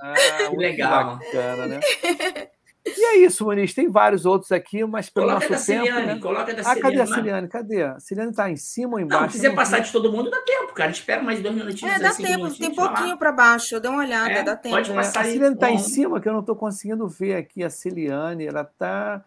Ah, 0.02 0.16
legal. 0.56 1.18
Bacana, 1.18 1.68
né? 1.68 1.80
E 2.84 3.06
é 3.06 3.18
isso, 3.18 3.46
Muniz. 3.46 3.76
Tem 3.76 3.88
vários 3.88 4.26
outros 4.26 4.52
aqui, 4.52 4.84
mas 4.84 5.08
pelo 5.08 5.28
coloca 5.28 5.48
nosso 5.50 5.68
tempo. 5.68 5.86
Ciliane, 5.86 6.06
né? 6.08 6.20
Coloca 6.20 6.52
da 6.52 6.64
ah, 6.64 6.80
cadê 6.80 7.00
a 7.00 7.06
Ciliane? 7.06 7.48
Cadê? 7.48 7.84
A 7.84 8.00
Ciliane 8.00 8.32
está 8.32 8.50
em 8.50 8.56
cima 8.56 8.94
ou 8.94 9.00
embaixo? 9.00 9.22
Não, 9.22 9.30
se 9.30 9.36
quiser 9.36 9.54
passar 9.54 9.80
de 9.82 9.92
todo 9.92 10.12
mundo, 10.12 10.32
dá 10.32 10.42
tempo, 10.42 10.74
cara. 10.74 10.90
Espera 10.90 11.22
mais 11.22 11.40
dois 11.44 11.54
minutinhos. 11.54 11.94
É, 11.94 12.00
dá 12.00 12.12
tempo, 12.12 12.52
tem 12.58 12.74
pouquinho 12.74 13.16
para 13.18 13.32
baixo. 13.32 13.76
Eu 13.76 13.80
dei 13.80 13.92
uma 13.92 14.00
olhada, 14.00 14.32
é, 14.32 14.42
dá 14.42 14.56
tempo. 14.56 14.74
Pode 14.76 14.92
passar 14.92 15.26
é, 15.26 15.30
a 15.30 15.32
Ciliane 15.32 15.54
está 15.54 15.70
em 15.70 15.78
cima, 15.78 16.20
que 16.20 16.28
eu 16.28 16.34
não 16.34 16.40
estou 16.40 16.56
conseguindo 16.56 17.08
ver 17.08 17.36
aqui 17.36 17.64
a 17.64 17.70
Ciliane. 17.70 18.48
Ela 18.48 18.64
está. 18.64 19.24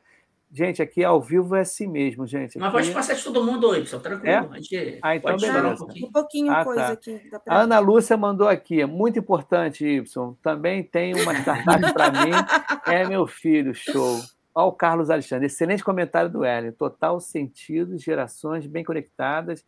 Gente, 0.57 0.80
aqui 0.80 1.02
ao 1.02 1.20
vivo 1.20 1.57
é 1.57 1.62
assim 1.62 1.88
mesmo, 1.88 2.24
gente. 2.28 2.57
Mas 2.57 2.70
pode 2.70 2.92
passar 2.92 3.14
de 3.14 3.24
todo 3.24 3.44
mundo, 3.44 3.74
Y, 3.74 3.98
tranquilo. 3.98 4.32
É? 4.32 4.38
A 4.38 4.61
gente 4.61 4.98
ah, 5.02 5.16
então 5.16 5.32
pode 5.32 5.44
beleza. 5.44 5.74
Um 5.74 5.76
pouquinho, 5.76 6.07
um 6.07 6.12
pouquinho 6.12 6.52
ah, 6.52 6.64
coisa 6.64 6.80
tá. 6.80 6.92
aqui. 6.92 7.20
A 7.48 7.59
Ana 7.62 7.80
Lúcia 7.80 8.16
mandou 8.16 8.46
aqui, 8.46 8.80
é 8.80 8.86
muito 8.86 9.18
importante, 9.18 9.84
Y. 9.84 10.34
Também 10.40 10.84
tem 10.84 11.12
uma 11.12 11.34
startup 11.34 11.92
para 11.92 12.11
mim. 12.12 12.30
É 12.86 13.09
meu 13.09 13.26
filho, 13.26 13.74
show. 13.74 14.20
Olha 14.55 14.66
o 14.66 14.72
Carlos 14.72 15.09
Alexandre, 15.09 15.46
excelente 15.46 15.82
comentário 15.82 16.30
do 16.30 16.44
Ellen. 16.44 16.70
Total 16.70 17.18
sentido, 17.18 17.98
gerações 17.98 18.66
bem 18.66 18.84
conectadas 18.84 19.64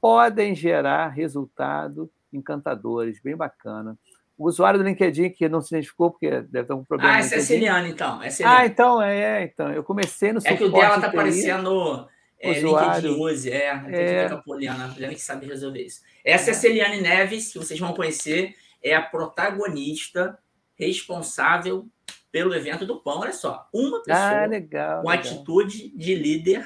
podem 0.00 0.54
gerar 0.54 1.08
resultados 1.08 2.08
encantadores, 2.32 3.20
bem 3.20 3.36
bacana. 3.36 3.98
O 4.38 4.46
usuário 4.46 4.78
do 4.78 4.84
LinkedIn 4.84 5.30
que 5.30 5.48
não 5.48 5.60
se 5.60 5.74
identificou, 5.74 6.12
porque 6.12 6.30
deve 6.42 6.68
ter 6.68 6.72
um 6.72 6.84
problema. 6.84 7.14
Ah, 7.14 7.18
essa 7.18 7.34
é 7.34 7.38
a 7.38 7.42
Celiane, 7.42 7.90
então. 7.90 8.22
É 8.22 8.28
Ah, 8.44 8.64
então, 8.64 9.02
é, 9.02 9.42
é, 9.42 9.44
então. 9.44 9.72
Eu 9.72 9.82
comecei 9.82 10.32
no 10.32 10.40
É 10.44 10.56
que 10.56 10.62
o 10.62 10.70
dela 10.70 10.94
está 10.94 11.08
aparecendo 11.08 12.08
é, 12.38 12.50
usuário. 12.52 13.10
LinkedIn 13.10 13.20
Use, 13.20 13.50
é. 13.50 13.64
é. 13.88 14.26
a 14.26 14.36
Poliana, 14.36 14.86
a 14.86 14.88
Poliana 14.88 15.14
que 15.14 15.20
sabe 15.20 15.46
resolver 15.46 15.82
isso. 15.82 16.02
Essa 16.24 16.50
é 16.50 16.52
a 16.52 16.54
Celiane 16.54 17.00
Neves, 17.00 17.52
que 17.52 17.58
vocês 17.58 17.80
vão 17.80 17.92
conhecer, 17.92 18.54
é 18.80 18.94
a 18.94 19.02
protagonista 19.02 20.38
responsável 20.76 21.88
pelo 22.30 22.54
evento 22.54 22.86
do 22.86 23.00
pão. 23.00 23.18
Olha 23.18 23.32
só, 23.32 23.68
uma 23.74 24.02
pessoa 24.02 24.42
ah, 24.42 24.46
legal, 24.46 25.02
com 25.02 25.08
legal. 25.08 25.24
atitude 25.24 25.88
de 25.96 26.14
líder 26.14 26.64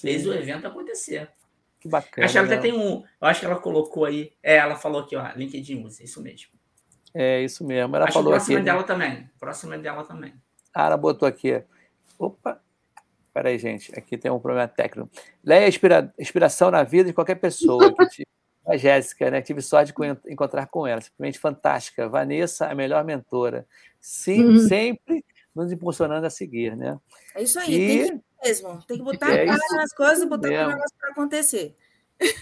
fez 0.00 0.26
o 0.26 0.32
evento 0.32 0.66
acontecer. 0.66 1.30
Que 1.80 1.88
bacana. 1.88 2.24
Acho 2.24 2.32
que 2.32 2.38
ela 2.38 2.46
até 2.46 2.58
tem 2.58 2.72
um. 2.72 3.02
Eu 3.20 3.28
acho 3.28 3.40
que 3.40 3.46
ela 3.46 3.56
colocou 3.56 4.04
aí. 4.04 4.32
É, 4.42 4.56
ela 4.56 4.76
falou 4.76 5.02
aqui, 5.02 5.16
ó, 5.16 5.26
LinkedIn 5.34 5.84
Use, 5.84 6.04
isso 6.04 6.20
mesmo. 6.22 6.57
É 7.14 7.42
isso 7.42 7.64
mesmo. 7.64 7.96
Ela 7.96 8.04
Acho 8.04 8.14
falou 8.14 8.32
próxima 8.32 8.58
aqui. 8.58 8.64
Né? 8.64 8.72
dela 8.72 8.84
também. 8.84 9.30
Próxima 9.38 9.78
dela 9.78 10.04
também. 10.04 10.34
Ah, 10.74 10.86
ela 10.86 10.96
botou 10.96 11.26
aqui. 11.26 11.62
Opa! 12.18 12.60
Peraí, 13.32 13.58
gente. 13.58 13.96
Aqui 13.96 14.16
tem 14.16 14.30
um 14.30 14.38
problema 14.38 14.68
técnico. 14.68 15.10
Leia 15.44 15.66
a 15.66 15.68
inspira... 15.68 16.12
inspiração 16.18 16.70
na 16.70 16.82
vida 16.82 17.08
de 17.08 17.14
qualquer 17.14 17.36
pessoa. 17.36 17.94
A 18.66 18.76
Jéssica, 18.76 19.30
né? 19.30 19.40
Tive 19.40 19.62
sorte 19.62 19.94
de 19.94 20.32
encontrar 20.32 20.66
com 20.66 20.86
ela. 20.86 21.00
Simplesmente 21.00 21.38
fantástica. 21.38 22.06
Vanessa, 22.06 22.66
a 22.66 22.74
melhor 22.74 23.02
mentora. 23.02 23.66
Sim, 23.98 24.44
uhum. 24.44 24.58
sempre 24.58 25.24
nos 25.54 25.72
impulsionando 25.72 26.26
a 26.26 26.30
seguir, 26.30 26.76
né? 26.76 26.98
É 27.34 27.42
isso 27.42 27.58
aí, 27.58 27.74
e... 27.74 27.86
tem 27.86 28.18
que 28.18 28.24
mesmo. 28.44 28.82
Tem 28.86 28.98
que 28.98 29.02
botar 29.02 29.34
é 29.34 29.44
a 29.44 29.46
cara 29.46 29.76
nas 29.76 29.92
coisas 29.94 30.22
e 30.22 30.26
botar 30.26 30.48
o 30.48 30.68
negócio 30.68 30.96
para 31.00 31.10
acontecer. 31.10 31.74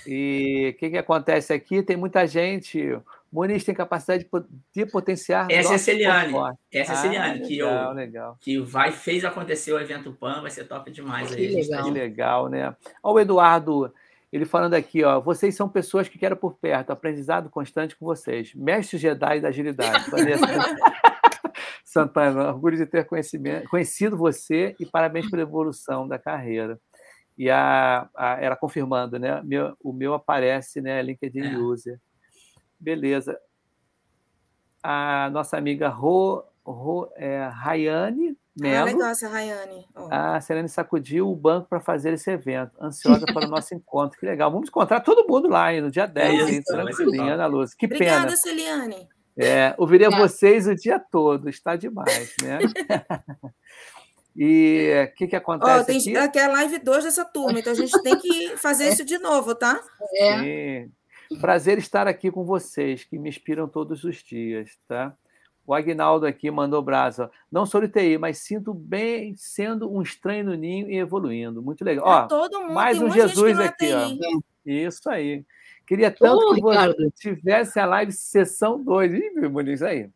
E 0.07 0.73
o 0.75 0.79
que, 0.79 0.91
que 0.91 0.99
acontece 0.99 1.53
aqui? 1.53 1.83
Tem 1.83 1.97
muita 1.97 2.27
gente 2.27 2.99
Muniz 3.37 3.65
tem 3.65 3.75
capacidade 3.75 4.27
de 4.75 4.87
potenciar. 4.87 5.47
Essa 5.51 5.73
é 5.73 5.75
a 5.75 5.79
Celiane. 5.79 6.35
Essa 6.73 6.93
é 6.93 6.95
a 6.95 6.99
Celiane, 6.99 7.41
ah, 7.43 7.47
que, 7.47 7.63
legal, 7.63 7.91
eu, 7.91 7.93
legal. 7.93 8.39
que 8.41 8.59
vai, 8.59 8.93
fez 8.93 9.27
acontecer 9.27 9.75
o 9.75 9.79
evento 9.79 10.11
PAN, 10.11 10.41
vai 10.41 10.51
ser 10.51 10.65
top 10.65 10.91
demais. 10.91 11.35
Que, 11.35 11.43
aí, 11.43 11.55
legal. 11.55 11.85
que 11.85 11.91
legal, 11.91 12.49
né? 12.49 12.75
Olha 13.03 13.15
o 13.15 13.21
Eduardo, 13.21 13.93
ele 14.33 14.47
falando 14.47 14.73
aqui, 14.73 15.05
ó. 15.05 15.21
Vocês 15.21 15.55
são 15.55 15.69
pessoas 15.69 16.09
que 16.09 16.19
quero 16.19 16.35
por 16.35 16.55
perto, 16.55 16.93
aprendizado 16.93 17.51
constante 17.51 17.95
com 17.95 18.07
vocês. 18.07 18.55
Mestre 18.55 18.97
Jedi 18.97 19.39
da 19.43 19.49
agilidade. 19.49 20.07
Santana, 21.85 22.49
orgulho 22.49 22.79
de 22.79 22.87
ter 22.87 23.07
conhecido 23.69 24.17
você 24.17 24.75
e 24.81 24.87
parabéns 24.87 25.29
pela 25.29 25.43
evolução 25.43 26.09
da 26.09 26.19
carreira. 26.19 26.81
E 27.37 27.51
a, 27.51 28.09
a 28.17 28.41
ela 28.41 28.57
confirmando, 28.57 29.19
né? 29.19 29.43
Meu, 29.45 29.77
o 29.85 29.93
meu 29.93 30.15
aparece, 30.15 30.81
né? 30.81 31.03
LinkedIn 31.03 31.41
é. 31.41 31.59
User. 31.59 32.01
Beleza. 32.79 33.39
A 34.83 35.29
nossa 35.31 35.57
amiga 35.57 35.89
Ro, 35.89 36.45
Ro, 36.65 37.11
é, 37.17 37.47
Rayane 37.47 38.37
Melo. 38.59 38.77
Ah, 38.77 38.85
legal 38.85 39.11
essa 39.11 39.29
Rayane. 39.29 39.87
Oh. 39.95 40.09
A 40.11 40.41
Selene 40.41 40.69
sacudiu 40.69 41.31
o 41.31 41.37
banco 41.37 41.69
para 41.69 41.79
fazer 41.79 42.15
esse 42.15 42.31
evento. 42.31 42.73
Ansiosa 42.81 43.27
para 43.27 43.47
o 43.47 43.51
nosso 43.51 43.75
encontro. 43.77 44.19
Que 44.19 44.25
legal. 44.25 44.51
Vamos 44.51 44.69
encontrar 44.69 45.01
todo 45.01 45.29
mundo 45.29 45.47
lá 45.47 45.75
hein, 45.75 45.83
no 45.83 45.91
dia 45.91 46.07
10, 46.07 46.49
hein, 46.49 46.63
tranquilinha, 46.65 47.35
Ana 47.35 47.47
Luz. 47.47 47.75
Que 47.75 47.85
Obrigada, 47.85 48.25
pena. 48.25 48.37
Celiane. 48.37 49.09
É, 49.39 49.75
ouvirei 49.77 50.09
vocês 50.09 50.67
o 50.67 50.75
dia 50.75 50.99
todo. 50.99 51.51
Está 51.51 51.77
demais, 51.77 52.35
né? 52.43 52.59
E 54.39 55.09
o 55.11 55.17
que, 55.17 55.29
que 55.29 55.37
acontece? 55.37 55.81
Oh, 55.81 55.85
tem, 55.87 55.97
aqui? 55.97 56.15
aqui 56.15 56.39
é 56.39 56.45
a 56.45 56.49
live 56.49 56.79
2 56.81 57.05
dessa 57.05 57.25
turma, 57.25 57.59
então 57.59 57.73
a 57.73 57.75
gente 57.75 58.03
tem 58.03 58.19
que 58.19 58.55
fazer 58.59 58.91
isso 58.91 59.03
de 59.03 59.17
novo, 59.17 59.55
tá? 59.55 59.81
É. 60.15 60.41
Sim. 60.41 60.93
Prazer 61.41 61.79
estar 61.79 62.07
aqui 62.07 62.31
com 62.31 62.45
vocês, 62.45 63.05
que 63.05 63.19
me 63.19 63.29
inspiram 63.29 63.69
todos 63.69 64.05
os 64.05 64.17
dias, 64.17 64.71
tá? 64.87 65.15
O 65.67 65.75
Agnaldo 65.75 66.27
aqui 66.27 66.49
mandou 66.51 66.81
brasa. 66.81 67.31
Não 67.51 67.67
sou 67.67 67.81
de 67.81 67.89
TI, 67.89 68.19
mas 68.19 68.39
sinto 68.39 68.73
bem 68.73 69.35
sendo 69.37 69.93
um 69.93 70.01
estranho 70.01 70.45
no 70.45 70.55
ninho 70.55 70.89
e 70.89 70.97
evoluindo. 70.97 71.61
Muito 71.61 71.85
legal. 71.85 72.05
Ó, 72.07 72.27
todo 72.29 72.61
mundo, 72.61 72.75
mais 72.75 73.03
um 73.03 73.11
Jesus 73.11 73.59
aqui, 73.59 73.91
ó. 73.93 74.41
Isso 74.65 75.11
aí. 75.11 75.45
Queria 75.87 76.11
tanto 76.11 76.55
que 76.55 76.61
você 76.61 77.11
tivesse 77.17 77.79
a 77.81 77.87
live 77.87 78.13
sessão 78.13 78.83
2. 78.83 79.15
Ih, 79.15 79.49
Muniz, 79.49 79.83
aí. 79.83 80.09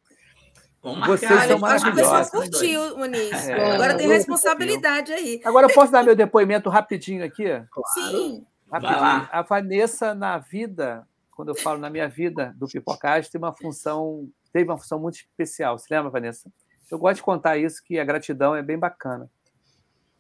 Vocês 0.83 1.45
são 1.45 1.59
maravilhosos. 1.59 2.13
Acho 2.13 2.31
que 2.31 2.37
o 2.37 2.41
curtiu, 2.41 2.99
Muniz. 2.99 3.49
É, 3.49 3.75
Agora 3.75 3.97
tem 3.97 4.09
responsabilidade 4.09 5.13
aí. 5.13 5.41
Agora 5.45 5.67
eu 5.67 5.75
posso 5.75 5.93
dar 5.93 6.03
meu 6.03 6.17
depoimento 6.17 6.71
rapidinho 6.71 7.25
aqui? 7.25 7.45
Claro. 7.45 7.95
Sim. 7.95 8.47
Rapidinho. 8.71 9.29
A 9.33 9.43
Vanessa, 9.43 10.14
na 10.14 10.39
vida, 10.39 11.07
quando 11.31 11.49
eu 11.49 11.55
falo 11.55 11.79
na 11.79 11.91
minha 11.91 12.09
vida 12.09 12.55
do 12.57 12.68
Pipocast, 12.68 13.31
tem 13.31 13.39
uma 13.39 13.53
função, 13.53 14.29
teve 14.53 14.71
uma 14.71 14.79
função 14.79 15.01
muito 15.01 15.16
especial. 15.16 15.79
Você 15.79 15.93
lembra, 15.93 16.11
Vanessa? 16.11 16.53
Eu 16.91 16.99
gosto 16.99 17.16
de 17.16 17.23
contar 17.23 17.57
isso, 17.57 17.83
que 17.83 17.99
a 17.99 18.05
gratidão 18.05 18.55
é 18.55 18.62
bem 18.62 18.79
bacana. 18.79 19.31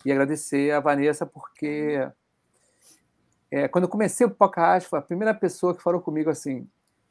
E 0.04 0.10
agradecer 0.10 0.72
a 0.72 0.80
Vanessa, 0.80 1.26
porque 1.26 2.08
é, 3.50 3.68
quando 3.68 3.84
eu 3.84 3.90
comecei 3.90 4.26
o 4.26 4.30
Pipocast, 4.30 4.88
foi 4.88 4.98
a 4.98 5.02
primeira 5.02 5.34
pessoa 5.34 5.76
que 5.76 5.82
falou 5.82 6.00
comigo 6.00 6.30
assim: 6.30 6.68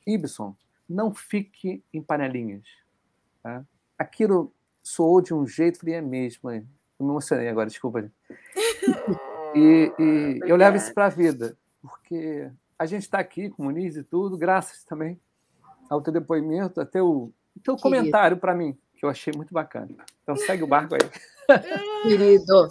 Ibson, 0.07 0.55
não 0.87 1.13
fique 1.13 1.83
em 1.93 2.01
panelinhas. 2.01 2.65
Tá? 3.43 3.63
Aquilo 3.97 4.53
soou 4.81 5.21
de 5.21 5.33
um 5.33 5.45
jeito, 5.45 5.79
falei, 5.79 5.95
é 5.95 6.01
mesmo. 6.01 6.49
Eu 6.49 6.61
me 6.99 7.11
emocionei 7.11 7.47
agora, 7.47 7.67
desculpa. 7.67 8.09
E, 9.55 9.91
e 9.99 10.39
eu 10.43 10.55
levo 10.55 10.77
isso 10.77 10.93
para 10.93 11.07
a 11.07 11.09
vida, 11.09 11.57
porque 11.81 12.49
a 12.77 12.85
gente 12.85 13.03
está 13.03 13.19
aqui 13.19 13.49
com 13.49 13.63
o 13.63 13.65
Muniz 13.65 13.95
e 13.95 14.03
tudo, 14.03 14.37
graças 14.37 14.83
também 14.83 15.19
ao 15.89 16.01
teu 16.01 16.13
depoimento, 16.13 16.79
até 16.79 17.01
o 17.01 17.31
teu 17.63 17.75
comentário 17.75 18.37
para 18.37 18.53
mim, 18.53 18.77
que 18.95 19.03
eu 19.03 19.09
achei 19.09 19.33
muito 19.35 19.53
bacana. 19.53 19.89
Então 20.21 20.35
segue 20.35 20.63
o 20.63 20.67
barco 20.67 20.95
aí. 20.95 21.01
Querido. 22.03 22.69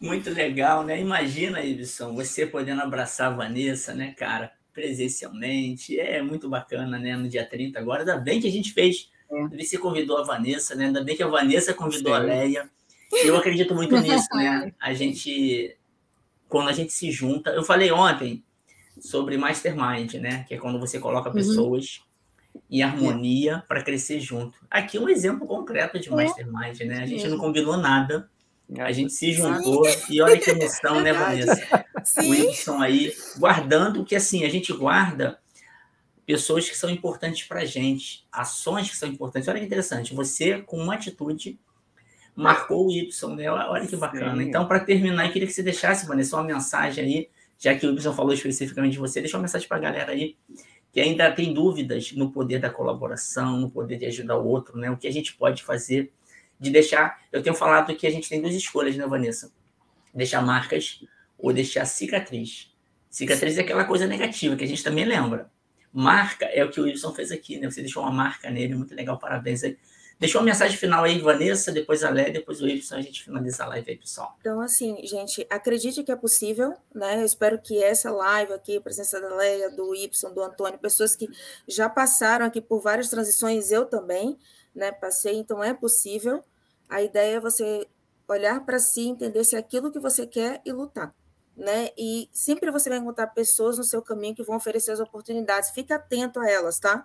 Muito 0.00 0.30
legal, 0.30 0.84
né? 0.84 1.00
Imagina, 1.00 1.62
Ibson, 1.62 2.14
você 2.14 2.46
podendo 2.46 2.82
abraçar 2.82 3.32
a 3.32 3.34
Vanessa, 3.34 3.94
né, 3.94 4.14
cara, 4.16 4.52
presencialmente. 4.72 5.98
É 5.98 6.22
muito 6.22 6.48
bacana, 6.48 6.98
né? 6.98 7.16
No 7.16 7.28
dia 7.28 7.44
30 7.44 7.78
agora. 7.78 8.00
Ainda 8.00 8.16
bem 8.16 8.40
que 8.40 8.46
a 8.46 8.52
gente 8.52 8.72
fez. 8.72 9.10
É. 9.30 9.64
Você 9.64 9.76
convidou 9.76 10.18
a 10.18 10.22
Vanessa, 10.22 10.74
né? 10.74 10.86
Ainda 10.86 11.02
bem 11.02 11.16
que 11.16 11.22
a 11.22 11.26
Vanessa 11.26 11.74
convidou 11.74 12.14
Sim. 12.14 12.20
a 12.20 12.22
Leia. 12.22 12.70
Eu 13.12 13.36
acredito 13.36 13.74
muito 13.74 13.96
nisso, 13.98 14.28
né? 14.34 14.72
A 14.80 14.92
gente, 14.92 15.76
quando 16.48 16.68
a 16.68 16.72
gente 16.72 16.92
se 16.92 17.10
junta, 17.10 17.50
eu 17.50 17.62
falei 17.62 17.90
ontem 17.90 18.42
sobre 19.00 19.36
mastermind, 19.36 20.14
né? 20.14 20.44
Que 20.46 20.54
é 20.54 20.58
quando 20.58 20.78
você 20.78 20.98
coloca 20.98 21.28
uhum. 21.28 21.34
pessoas 21.34 22.00
uhum. 22.54 22.60
em 22.70 22.82
harmonia 22.82 23.64
para 23.68 23.82
crescer 23.82 24.20
junto. 24.20 24.58
Aqui 24.70 24.98
um 24.98 25.08
exemplo 25.08 25.46
concreto 25.46 25.98
de 25.98 26.08
é. 26.08 26.12
mastermind, 26.12 26.80
né? 26.80 27.02
A 27.02 27.06
gente 27.06 27.26
não 27.28 27.38
combinou 27.38 27.76
nada. 27.76 28.28
A 28.80 28.92
gente 28.92 29.12
se 29.14 29.32
juntou 29.32 29.82
e 30.10 30.20
olha 30.20 30.38
que 30.38 30.50
emoção, 30.50 31.00
né, 31.00 31.12
Vanessa? 31.12 31.86
Sim. 32.04 32.26
O 32.26 32.30
Wilson 32.30 32.82
aí 32.82 33.14
guardando 33.38 34.04
que 34.04 34.14
assim 34.14 34.44
a 34.44 34.48
gente 34.50 34.74
guarda 34.74 35.38
pessoas 36.26 36.68
que 36.68 36.76
são 36.76 36.90
importantes 36.90 37.48
para 37.48 37.60
a 37.60 37.64
gente, 37.64 38.26
ações 38.30 38.90
que 38.90 38.96
são 38.96 39.08
importantes. 39.08 39.48
Olha 39.48 39.58
que 39.58 39.64
interessante, 39.64 40.14
você 40.14 40.60
com 40.60 40.76
uma 40.76 40.94
atitude 40.94 41.58
marcou 42.38 42.86
o 42.86 42.92
Y, 42.92 43.34
né? 43.34 43.50
Olha 43.50 43.86
que 43.86 43.96
bacana. 43.96 44.36
Sim. 44.36 44.48
Então, 44.48 44.66
para 44.66 44.80
terminar, 44.80 45.26
eu 45.26 45.32
queria 45.32 45.46
que 45.46 45.52
você 45.52 45.62
deixasse, 45.62 46.06
Vanessa, 46.06 46.36
uma 46.36 46.44
mensagem 46.44 47.04
aí, 47.04 47.28
já 47.58 47.74
que 47.74 47.84
o 47.84 47.90
Y 47.92 48.12
falou 48.14 48.32
especificamente 48.32 48.92
de 48.92 48.98
você, 48.98 49.20
deixa 49.20 49.36
uma 49.36 49.42
mensagem 49.42 49.66
para 49.66 49.76
a 49.76 49.80
galera 49.80 50.12
aí 50.12 50.36
que 50.92 51.00
ainda 51.00 51.30
tem 51.30 51.52
dúvidas 51.52 52.12
no 52.12 52.30
poder 52.32 52.60
da 52.60 52.70
colaboração, 52.70 53.58
no 53.58 53.70
poder 53.70 53.98
de 53.98 54.06
ajudar 54.06 54.38
o 54.38 54.46
outro, 54.46 54.78
né? 54.78 54.90
O 54.90 54.96
que 54.96 55.06
a 55.06 55.12
gente 55.12 55.34
pode 55.34 55.62
fazer 55.62 56.12
de 56.58 56.70
deixar. 56.70 57.20
Eu 57.30 57.42
tenho 57.42 57.54
falado 57.54 57.94
que 57.94 58.06
a 58.06 58.10
gente 58.10 58.28
tem 58.28 58.40
duas 58.40 58.54
escolhas, 58.54 58.96
né, 58.96 59.06
Vanessa? 59.06 59.52
Deixar 60.14 60.40
marcas 60.40 61.04
ou 61.36 61.52
deixar 61.52 61.84
cicatriz. 61.84 62.72
Cicatriz 63.10 63.58
é 63.58 63.60
aquela 63.60 63.84
coisa 63.84 64.06
negativa 64.06 64.56
que 64.56 64.64
a 64.64 64.66
gente 64.66 64.82
também 64.82 65.04
lembra. 65.04 65.50
Marca 65.92 66.46
é 66.46 66.64
o 66.64 66.70
que 66.70 66.80
o 66.80 66.84
Wilson 66.84 67.12
fez 67.12 67.30
aqui, 67.32 67.58
né? 67.58 67.70
Você 67.70 67.80
deixou 67.80 68.02
uma 68.02 68.12
marca 68.12 68.48
nele, 68.50 68.74
muito 68.74 68.94
legal, 68.94 69.18
parabéns 69.18 69.62
aí. 69.64 69.76
Deixa 70.18 70.36
uma 70.36 70.44
mensagem 70.44 70.76
final 70.76 71.04
aí, 71.04 71.20
Vanessa, 71.20 71.70
depois 71.70 72.02
a 72.02 72.10
Lé, 72.10 72.30
depois 72.30 72.60
o 72.60 72.64
Wilson, 72.64 72.96
a 72.96 73.00
gente 73.00 73.22
finaliza 73.22 73.62
a 73.62 73.68
live 73.68 73.90
aí, 73.90 73.96
pessoal. 73.96 74.36
Então, 74.40 74.60
assim, 74.60 74.98
gente, 75.06 75.46
acredite 75.48 76.02
que 76.02 76.10
é 76.10 76.16
possível, 76.16 76.74
né? 76.92 77.20
Eu 77.20 77.24
espero 77.24 77.56
que 77.60 77.82
essa 77.82 78.10
live 78.10 78.52
aqui, 78.52 78.76
a 78.76 78.80
presença 78.80 79.20
da 79.20 79.32
Leia, 79.32 79.70
do 79.70 79.94
Y, 79.94 80.34
do 80.34 80.42
Antônio, 80.42 80.76
pessoas 80.78 81.14
que 81.14 81.28
já 81.68 81.88
passaram 81.88 82.46
aqui 82.46 82.60
por 82.60 82.80
várias 82.80 83.08
transições, 83.08 83.70
eu 83.70 83.86
também, 83.86 84.36
né? 84.74 84.90
Passei, 84.90 85.36
então 85.36 85.62
é 85.62 85.72
possível. 85.72 86.42
A 86.88 87.00
ideia 87.00 87.36
é 87.36 87.40
você 87.40 87.86
olhar 88.26 88.64
para 88.64 88.80
si, 88.80 89.02
entender 89.02 89.44
se 89.44 89.54
é 89.54 89.58
aquilo 89.58 89.92
que 89.92 90.00
você 90.00 90.26
quer 90.26 90.60
e 90.64 90.72
lutar. 90.72 91.14
Né? 91.56 91.90
E 91.98 92.28
sempre 92.32 92.70
você 92.70 92.88
vai 92.88 92.98
encontrar 92.98 93.26
pessoas 93.28 93.78
no 93.78 93.84
seu 93.84 94.00
caminho 94.00 94.34
que 94.34 94.44
vão 94.44 94.56
oferecer 94.56 94.92
as 94.92 95.00
oportunidades. 95.00 95.70
Fica 95.70 95.96
atento 95.96 96.38
a 96.38 96.48
elas, 96.48 96.78
tá? 96.78 97.04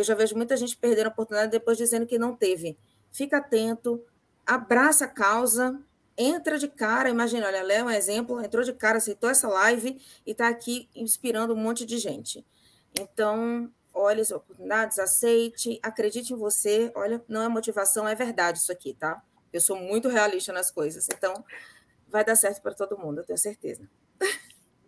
Eu 0.00 0.04
já 0.04 0.14
vejo 0.14 0.36
muita 0.36 0.56
gente 0.56 0.76
perdendo 0.76 1.06
a 1.06 1.10
oportunidade 1.10 1.50
depois 1.50 1.76
dizendo 1.76 2.06
que 2.06 2.18
não 2.18 2.36
teve. 2.36 2.76
Fica 3.10 3.38
atento, 3.38 4.02
abraça 4.44 5.06
a 5.06 5.08
causa, 5.08 5.80
entra 6.16 6.58
de 6.58 6.68
cara. 6.68 7.08
Imagina, 7.08 7.46
olha, 7.46 7.62
Léo 7.62 7.80
é 7.80 7.84
um 7.84 7.90
exemplo, 7.90 8.40
entrou 8.42 8.62
de 8.62 8.72
cara, 8.72 8.98
aceitou 8.98 9.28
essa 9.28 9.48
live 9.48 10.00
e 10.26 10.30
está 10.30 10.48
aqui 10.48 10.88
inspirando 10.94 11.54
um 11.54 11.56
monte 11.56 11.84
de 11.84 11.98
gente. 11.98 12.44
Então, 12.98 13.70
olhe 13.92 14.20
as 14.20 14.30
oportunidades, 14.30 14.98
aceite, 14.98 15.78
acredite 15.82 16.32
em 16.32 16.36
você. 16.36 16.90
Olha, 16.94 17.22
não 17.28 17.42
é 17.42 17.48
motivação, 17.48 18.06
é 18.06 18.14
verdade 18.14 18.58
isso 18.58 18.72
aqui, 18.72 18.94
tá? 18.94 19.22
Eu 19.52 19.60
sou 19.60 19.76
muito 19.76 20.08
realista 20.08 20.52
nas 20.52 20.70
coisas. 20.70 21.06
Então, 21.12 21.44
vai 22.08 22.24
dar 22.24 22.36
certo 22.36 22.62
para 22.62 22.74
todo 22.74 22.98
mundo, 22.98 23.20
eu 23.20 23.24
tenho 23.24 23.38
certeza. 23.38 23.88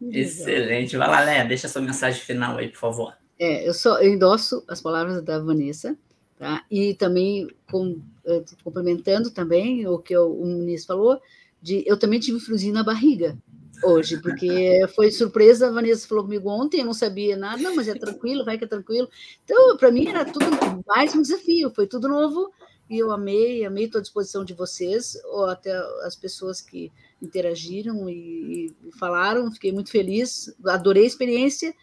Excelente. 0.00 0.96
Vai 0.96 1.09
lá, 1.09 1.20
Léa, 1.20 1.44
deixa 1.44 1.68
sua 1.68 1.82
mensagem 1.82 2.22
final 2.22 2.56
aí, 2.56 2.68
por 2.68 2.78
favor. 2.78 3.16
É, 3.39 3.68
eu 3.68 3.72
só 3.72 4.01
eu 4.01 4.12
endosso 4.12 4.64
as 4.66 4.80
palavras 4.80 5.22
da 5.22 5.39
Vanessa, 5.39 5.97
tá? 6.39 6.64
E 6.70 6.95
também 6.95 7.49
com, 7.70 8.01
eh, 8.26 8.45
complementando 8.64 9.30
também 9.30 9.86
o 9.86 9.99
que 9.99 10.16
o, 10.16 10.32
o 10.32 10.47
Muniz 10.47 10.84
falou, 10.84 11.20
de 11.62 11.84
eu 11.86 11.97
também 11.99 12.20
tive 12.20 12.41
friozinho 12.41 12.74
na 12.74 12.82
barriga, 12.82 13.39
hoje, 13.82 14.20
porque 14.20 14.47
foi 14.95 15.11
surpresa, 15.11 15.68
a 15.68 15.70
Vanessa 15.70 16.09
falou 16.09 16.24
comigo 16.24 16.49
ontem, 16.49 16.80
eu 16.80 16.86
não 16.86 16.95
sabia 16.95 17.36
nada, 17.36 17.62
não, 17.62 17.76
mas 17.76 17.89
é 17.89 17.95
tranquilo, 17.95 18.45
vai 18.45 18.59
que 18.59 18.64
é 18.64 18.68
tranquilo. 18.68 19.09
Então, 19.45 19.76
para 19.76 19.91
mim 19.91 20.09
era 20.09 20.24
tudo 20.24 20.47
mais 20.86 21.14
um 21.14 21.22
desafio, 21.22 21.70
foi 21.70 21.86
tudo 21.86 22.09
novo, 22.09 22.53
e 22.89 22.99
eu 22.99 23.11
amei, 23.11 23.64
amei, 23.64 23.84
estou 23.84 23.99
à 23.99 24.03
disposição 24.03 24.45
de 24.45 24.55
vocês, 24.55 25.16
ou 25.26 25.47
até 25.47 25.76
as 26.05 26.16
pessoas 26.16 26.61
que 26.61 26.91
interagiram 27.20 28.09
e, 28.09 28.74
e 28.84 28.93
falaram, 28.99 29.51
fiquei 29.53 29.72
muito 29.72 29.91
feliz, 29.91 30.55
adorei 30.64 31.05
a 31.05 31.07
experiência, 31.07 31.74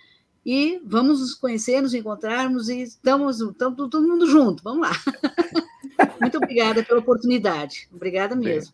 e 0.46 0.80
vamos 0.86 1.20
nos 1.20 1.34
conhecer, 1.34 1.82
nos 1.82 1.93
encontrarmos, 1.93 2.70
e 2.70 2.84
estamos, 2.84 3.41
estamos 3.41 3.76
todo 3.89 4.08
mundo 4.08 4.28
junto, 4.28 4.64
vamos 4.64 4.88
lá. 4.88 4.93
muito 6.22 6.38
obrigada 6.38 6.84
pela 6.84 7.00
oportunidade, 7.00 7.89
obrigada 7.91 8.36
mesmo. 8.36 8.74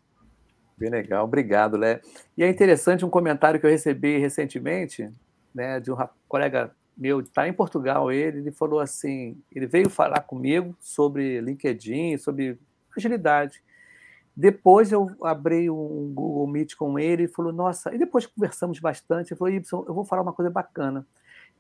Bem 0.78 0.90
legal, 0.90 1.24
obrigado, 1.24 1.78
Lé. 1.78 2.02
E 2.38 2.44
é 2.44 2.50
interessante 2.50 3.06
um 3.06 3.10
comentário 3.10 3.60
que 3.60 3.66
eu 3.66 3.70
recebi 3.70 4.18
recentemente, 4.18 5.10
né, 5.54 5.80
de 5.80 5.92
um 5.92 5.98
colega 6.28 6.76
meu, 6.98 7.20
está 7.22 7.48
em 7.48 7.54
Portugal, 7.54 8.12
ele, 8.12 8.40
ele 8.40 8.52
falou 8.52 8.80
assim, 8.80 9.42
ele 9.52 9.66
veio 9.66 9.90
falar 9.90 10.22
comigo 10.22 10.76
sobre 10.80 11.40
LinkedIn, 11.40 12.18
sobre 12.18 12.60
agilidade. 12.96 13.64
Depois 14.36 14.92
eu 14.92 15.10
abri 15.24 15.70
um 15.70 16.12
Google 16.14 16.48
Meet 16.48 16.76
com 16.76 17.00
ele 17.00 17.24
e 17.24 17.28
falou, 17.28 17.52
nossa, 17.52 17.94
e 17.94 17.98
depois 17.98 18.26
conversamos 18.26 18.80
bastante, 18.80 19.32
ele 19.32 19.38
falou, 19.38 19.54
Ibson, 19.54 19.86
eu 19.88 19.94
vou 19.94 20.06
falar 20.06 20.22
uma 20.22 20.34
coisa 20.34 20.52
bacana. 20.52 21.06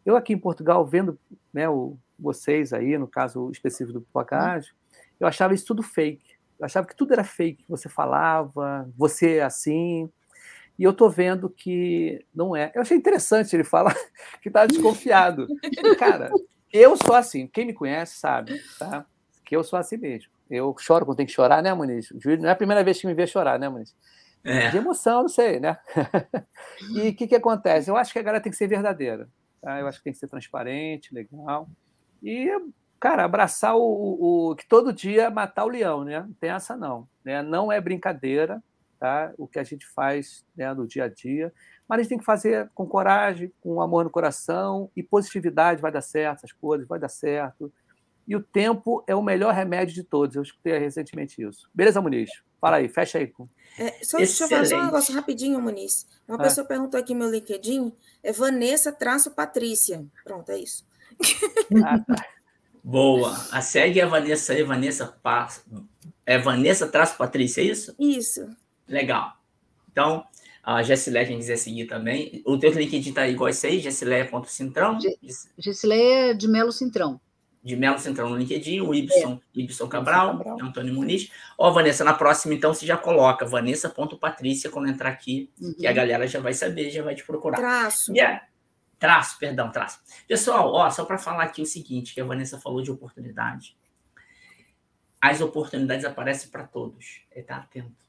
Eu 0.05 0.15
aqui 0.15 0.33
em 0.33 0.37
Portugal, 0.37 0.85
vendo 0.85 1.19
né, 1.53 1.69
o, 1.69 1.97
vocês 2.17 2.73
aí, 2.73 2.97
no 2.97 3.07
caso 3.07 3.49
específico 3.51 3.99
do 3.99 4.01
Pocahontas, 4.01 4.71
eu 5.19 5.27
achava 5.27 5.53
isso 5.53 5.65
tudo 5.65 5.83
fake. 5.83 6.35
Eu 6.59 6.65
achava 6.65 6.87
que 6.87 6.95
tudo 6.95 7.13
era 7.13 7.23
fake, 7.23 7.65
você 7.67 7.89
falava, 7.89 8.89
você 8.95 9.37
é 9.37 9.43
assim. 9.43 10.09
E 10.77 10.83
eu 10.83 10.93
tô 10.93 11.09
vendo 11.09 11.49
que 11.49 12.25
não 12.33 12.55
é. 12.55 12.71
Eu 12.73 12.81
achei 12.81 12.97
interessante 12.97 13.55
ele 13.55 13.63
falar 13.63 13.95
que 14.41 14.49
tá 14.49 14.65
desconfiado. 14.65 15.47
Cara, 15.97 16.31
eu 16.71 16.95
sou 16.97 17.15
assim. 17.15 17.47
Quem 17.47 17.65
me 17.65 17.73
conhece 17.73 18.19
sabe, 18.19 18.59
tá? 18.77 19.05
Que 19.45 19.55
eu 19.55 19.63
sou 19.63 19.77
assim 19.77 19.97
mesmo. 19.97 20.31
Eu 20.49 20.75
choro 20.79 21.05
quando 21.05 21.17
tem 21.17 21.25
que 21.25 21.31
chorar, 21.31 21.61
né, 21.61 21.73
Muniz? 21.73 22.09
Não 22.39 22.49
é 22.49 22.51
a 22.51 22.55
primeira 22.55 22.83
vez 22.83 22.99
que 22.99 23.07
me 23.07 23.13
vê 23.13 23.25
chorar, 23.25 23.57
né, 23.57 23.69
Muniz? 23.69 23.95
É. 24.43 24.69
De 24.69 24.77
emoção, 24.77 25.21
não 25.21 25.29
sei, 25.29 25.59
né? 25.59 25.77
e 26.95 27.09
o 27.09 27.15
que, 27.15 27.27
que 27.27 27.35
acontece? 27.35 27.89
Eu 27.89 27.95
acho 27.95 28.11
que 28.11 28.19
a 28.19 28.23
galera 28.23 28.43
tem 28.43 28.51
que 28.51 28.57
ser 28.57 28.67
verdadeira. 28.67 29.29
Tá? 29.61 29.79
Eu 29.79 29.87
acho 29.87 29.99
que 29.99 30.05
tem 30.05 30.13
que 30.13 30.19
ser 30.19 30.27
transparente, 30.27 31.13
legal. 31.13 31.69
E 32.21 32.49
cara, 32.99 33.25
abraçar 33.25 33.75
o, 33.75 34.51
o, 34.51 34.55
que 34.55 34.67
todo 34.67 34.93
dia 34.93 35.29
matar 35.31 35.65
o 35.65 35.69
leão, 35.69 36.03
né? 36.03 36.19
Não 36.21 36.33
tem 36.33 36.51
essa 36.51 36.77
não, 36.77 37.07
né? 37.25 37.41
Não 37.41 37.71
é 37.71 37.81
brincadeira, 37.81 38.61
tá? 38.99 39.33
O 39.37 39.47
que 39.47 39.57
a 39.57 39.63
gente 39.63 39.87
faz 39.87 40.45
né, 40.55 40.71
no 40.73 40.85
dia 40.85 41.05
a 41.05 41.07
dia, 41.07 41.51
mas 41.89 41.99
a 41.99 42.01
gente 42.03 42.09
tem 42.09 42.17
que 42.19 42.23
fazer 42.23 42.69
com 42.75 42.85
coragem, 42.85 43.51
com 43.59 43.81
amor 43.81 44.03
no 44.03 44.11
coração 44.11 44.89
e 44.95 45.01
positividade, 45.01 45.81
vai 45.81 45.91
dar 45.91 46.01
certo, 46.01 46.45
as 46.45 46.51
coisas 46.51 46.87
vai 46.87 46.99
dar 46.99 47.09
certo. 47.09 47.73
E 48.31 48.35
o 48.37 48.41
tempo 48.41 49.03
é 49.07 49.13
o 49.13 49.21
melhor 49.21 49.53
remédio 49.53 49.93
de 49.93 50.05
todos. 50.05 50.37
Eu 50.37 50.41
escutei 50.41 50.79
recentemente 50.79 51.45
isso. 51.45 51.69
Beleza, 51.73 51.99
Muniz? 51.99 52.29
Fala 52.61 52.77
aí, 52.77 52.87
fecha 52.87 53.17
aí. 53.17 53.29
É, 53.77 54.05
só, 54.05 54.19
deixa 54.19 54.45
eu 54.45 54.47
falar 54.47 54.65
só 54.65 54.79
um 54.79 54.85
negócio 54.85 55.13
rapidinho, 55.13 55.59
Muniz. 55.59 56.07
Uma 56.25 56.37
é. 56.37 56.43
pessoa 56.43 56.65
perguntou 56.65 56.97
aqui 56.97 57.13
no 57.13 57.19
meu 57.19 57.29
LinkedIn, 57.29 57.91
é 58.23 58.31
Vanessa 58.31 58.89
traço 58.89 59.31
Patrícia. 59.31 60.05
Pronto, 60.23 60.49
é 60.49 60.59
isso. 60.59 60.87
Ah, 61.85 61.99
tá. 61.99 62.25
Boa. 62.81 63.35
A 63.51 63.59
segue 63.59 63.99
é 63.99 64.03
a 64.03 64.07
Vanessa 64.07 64.53
aí, 64.53 64.63
Vanessa 64.63 65.07
Paz. 65.07 65.65
É 66.25 66.37
Vanessa 66.37 66.87
traço 66.87 67.17
Patrícia, 67.17 67.59
é 67.59 67.65
isso? 67.65 67.93
Isso. 67.99 68.49
Legal. 68.87 69.33
Então, 69.91 70.23
a 70.63 70.81
Gessileia, 70.81 71.27
quem 71.27 71.37
quiser 71.37 71.57
seguir 71.57 71.85
também. 71.85 72.41
O 72.45 72.57
teu 72.57 72.71
LinkedIn 72.71 73.11
tá 73.11 73.27
igual 73.27 73.49
esse 73.49 73.67
aí, 73.67 73.81
Gessileia.cintrão. 73.81 74.97
Gessileia 75.57 76.33
de 76.33 76.47
Melo 76.47 76.71
Cintrão. 76.71 77.19
De 77.63 77.75
Melo 77.75 77.99
Cintrão 77.99 78.29
no 78.29 78.37
LinkedIn, 78.37 78.81
o 78.81 78.93
Ibson, 78.93 79.33
é. 79.55 79.59
Ibson 79.59 79.87
Cabral, 79.87 80.37
Cabral. 80.37 80.61
Antônio 80.63 80.93
Muniz. 80.93 81.31
Ó, 81.57 81.69
Vanessa, 81.69 82.03
na 82.03 82.13
próxima, 82.13 82.55
então, 82.55 82.73
você 82.73 82.85
já 82.85 82.97
coloca 82.97 83.45
Vanessa.patrícia 83.45 84.69
quando 84.69 84.89
entrar 84.89 85.09
aqui, 85.09 85.49
uhum. 85.61 85.73
que 85.73 85.85
a 85.85 85.93
galera 85.93 86.25
já 86.27 86.39
vai 86.39 86.53
saber, 86.53 86.89
já 86.89 87.03
vai 87.03 87.13
te 87.13 87.23
procurar. 87.23 87.57
Traço. 87.57 88.11
Yeah. 88.11 88.41
Traço, 88.97 89.37
perdão, 89.39 89.71
traço. 89.71 89.99
Pessoal, 90.27 90.71
ó, 90.73 90.89
só 90.89 91.05
para 91.05 91.17
falar 91.17 91.43
aqui 91.43 91.61
o 91.61 91.65
seguinte, 91.65 92.13
que 92.13 92.21
a 92.21 92.23
Vanessa 92.23 92.59
falou 92.59 92.81
de 92.81 92.91
oportunidade. 92.91 93.75
As 95.19 95.39
oportunidades 95.39 96.05
aparecem 96.05 96.49
para 96.49 96.65
todos. 96.65 97.21
É 97.31 97.43
tá 97.43 97.57
atento. 97.57 98.01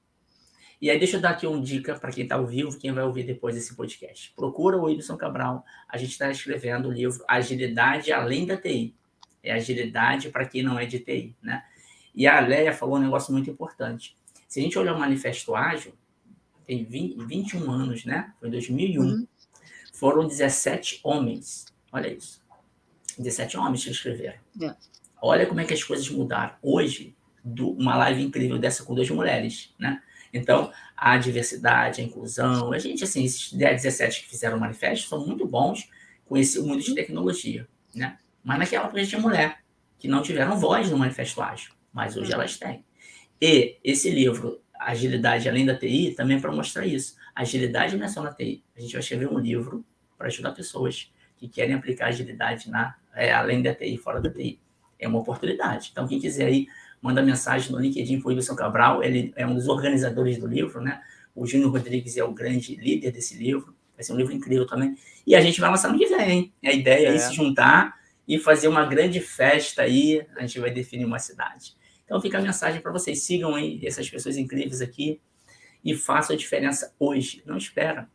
E 0.82 0.90
aí, 0.90 0.98
deixa 0.98 1.16
eu 1.16 1.20
dar 1.20 1.30
aqui 1.30 1.46
uma 1.46 1.62
dica 1.62 1.94
para 1.94 2.10
quem 2.10 2.24
está 2.24 2.34
ao 2.34 2.46
vivo, 2.46 2.76
quem 2.76 2.90
vai 2.90 3.04
ouvir 3.04 3.22
depois 3.22 3.54
desse 3.54 3.76
podcast. 3.76 4.32
Procura 4.34 4.76
o 4.76 4.84
Wilson 4.84 5.16
Cabral. 5.16 5.64
A 5.88 5.96
gente 5.96 6.10
está 6.10 6.28
escrevendo 6.30 6.88
o 6.88 6.92
livro 6.92 7.24
Agilidade 7.28 8.12
Além 8.12 8.44
da 8.44 8.56
TI. 8.56 8.94
É 9.42 9.52
agilidade 9.52 10.30
para 10.30 10.46
quem 10.46 10.62
não 10.62 10.78
é 10.78 10.86
de 10.86 10.98
TI, 10.98 11.36
né? 11.42 11.64
E 12.14 12.26
a 12.26 12.38
Leia 12.40 12.72
falou 12.72 12.96
um 12.96 13.00
negócio 13.00 13.32
muito 13.32 13.50
importante. 13.50 14.16
Se 14.46 14.60
a 14.60 14.62
gente 14.62 14.78
olhar 14.78 14.94
o 14.94 14.98
Manifesto 14.98 15.54
Ágil, 15.54 15.94
tem 16.66 16.84
20, 16.84 17.24
21 17.24 17.70
anos, 17.70 18.04
né? 18.04 18.32
Foi 18.38 18.48
em 18.48 18.52
2001. 18.52 19.02
Uhum 19.02 19.26
foram 20.02 20.26
17 20.26 20.98
homens. 21.04 21.66
Olha 21.92 22.12
isso. 22.12 22.42
17 23.16 23.56
homens 23.56 23.84
que 23.84 23.90
escreveram. 23.90 24.40
É. 24.60 24.74
Olha 25.22 25.46
como 25.46 25.60
é 25.60 25.64
que 25.64 25.72
as 25.72 25.84
coisas 25.84 26.10
mudaram. 26.10 26.56
Hoje, 26.60 27.14
do, 27.44 27.70
uma 27.70 27.94
live 27.94 28.20
incrível 28.20 28.58
dessa 28.58 28.82
com 28.82 28.96
duas 28.96 29.08
mulheres, 29.10 29.72
né? 29.78 30.02
Então, 30.34 30.72
a 30.96 31.16
diversidade, 31.18 32.00
a 32.00 32.04
inclusão, 32.04 32.72
a 32.72 32.78
gente, 32.80 33.04
assim, 33.04 33.22
esses 33.22 33.52
17 33.52 34.22
que 34.22 34.28
fizeram 34.28 34.56
o 34.56 34.60
manifesto 34.60 35.08
são 35.08 35.24
muito 35.24 35.46
bons 35.46 35.88
com 36.26 36.36
esse 36.36 36.58
mundo 36.58 36.82
de 36.82 36.96
tecnologia, 36.96 37.68
né? 37.94 38.18
Mas 38.42 38.58
naquela 38.58 38.84
época 38.84 38.98
a 38.98 39.02
gente 39.02 39.10
tinha 39.10 39.22
mulher 39.22 39.58
que 39.98 40.08
não 40.08 40.22
tiveram 40.22 40.58
voz 40.58 40.90
no 40.90 40.98
manifesto 40.98 41.40
ágil, 41.40 41.72
mas 41.92 42.16
hoje 42.16 42.30
uhum. 42.30 42.40
elas 42.40 42.56
têm. 42.56 42.84
E 43.40 43.78
esse 43.82 44.10
livro, 44.10 44.60
Agilidade 44.78 45.48
Além 45.48 45.64
da 45.64 45.76
TI, 45.76 46.14
também 46.16 46.36
é 46.36 46.40
para 46.40 46.52
mostrar 46.52 46.86
isso. 46.86 47.16
Agilidade 47.34 47.96
não 47.96 48.04
é 48.04 48.08
só 48.08 48.22
na 48.22 48.32
TI. 48.32 48.64
A 48.76 48.80
gente 48.80 48.92
vai 48.92 49.00
escrever 49.00 49.28
um 49.28 49.38
livro 49.38 49.84
para 50.18 50.26
ajudar 50.26 50.52
pessoas 50.52 51.12
que 51.36 51.48
querem 51.48 51.74
aplicar 51.74 52.06
agilidade 52.06 52.70
na, 52.70 52.94
é, 53.14 53.32
além 53.32 53.62
da 53.62 53.74
TI, 53.74 53.96
fora 53.96 54.20
da 54.20 54.30
TI. 54.30 54.60
É 54.98 55.08
uma 55.08 55.18
oportunidade. 55.18 55.88
Então, 55.90 56.06
quem 56.06 56.20
quiser 56.20 56.46
aí, 56.46 56.68
manda 57.00 57.20
mensagem 57.20 57.72
no 57.72 57.80
LinkedIn 57.80 58.20
para 58.20 58.30
o 58.30 58.34
Wilson 58.34 58.54
Cabral, 58.54 59.02
ele 59.02 59.32
é 59.34 59.44
um 59.44 59.54
dos 59.54 59.66
organizadores 59.66 60.38
do 60.38 60.46
livro, 60.46 60.80
né? 60.80 61.00
O 61.34 61.46
Júnior 61.46 61.72
Rodrigues 61.72 62.16
é 62.16 62.22
o 62.22 62.32
grande 62.32 62.76
líder 62.76 63.10
desse 63.10 63.36
livro, 63.36 63.74
vai 63.96 64.04
ser 64.04 64.12
um 64.12 64.16
livro 64.16 64.32
incrível 64.32 64.66
também. 64.66 64.96
E 65.26 65.34
a 65.34 65.40
gente 65.40 65.60
vai 65.60 65.68
lançar 65.68 65.92
no 65.92 65.98
que 65.98 66.06
vem, 66.06 66.30
hein? 66.30 66.52
A 66.64 66.72
ideia 66.72 67.08
é, 67.08 67.14
é 67.14 67.18
se 67.18 67.34
juntar 67.34 67.94
e 68.26 68.38
fazer 68.38 68.68
uma 68.68 68.84
grande 68.84 69.20
festa 69.20 69.82
aí, 69.82 70.26
a 70.36 70.42
gente 70.42 70.60
vai 70.60 70.70
definir 70.70 71.04
uma 71.04 71.18
cidade. 71.18 71.76
Então 72.04 72.20
fica 72.20 72.38
a 72.38 72.40
mensagem 72.40 72.80
para 72.80 72.92
vocês, 72.92 73.22
sigam 73.22 73.54
aí 73.54 73.80
essas 73.84 74.08
pessoas 74.08 74.36
incríveis 74.36 74.80
aqui 74.80 75.20
e 75.84 75.94
façam 75.94 76.34
a 76.34 76.38
diferença 76.38 76.94
hoje. 76.98 77.42
Não 77.46 77.56
espera 77.56 78.08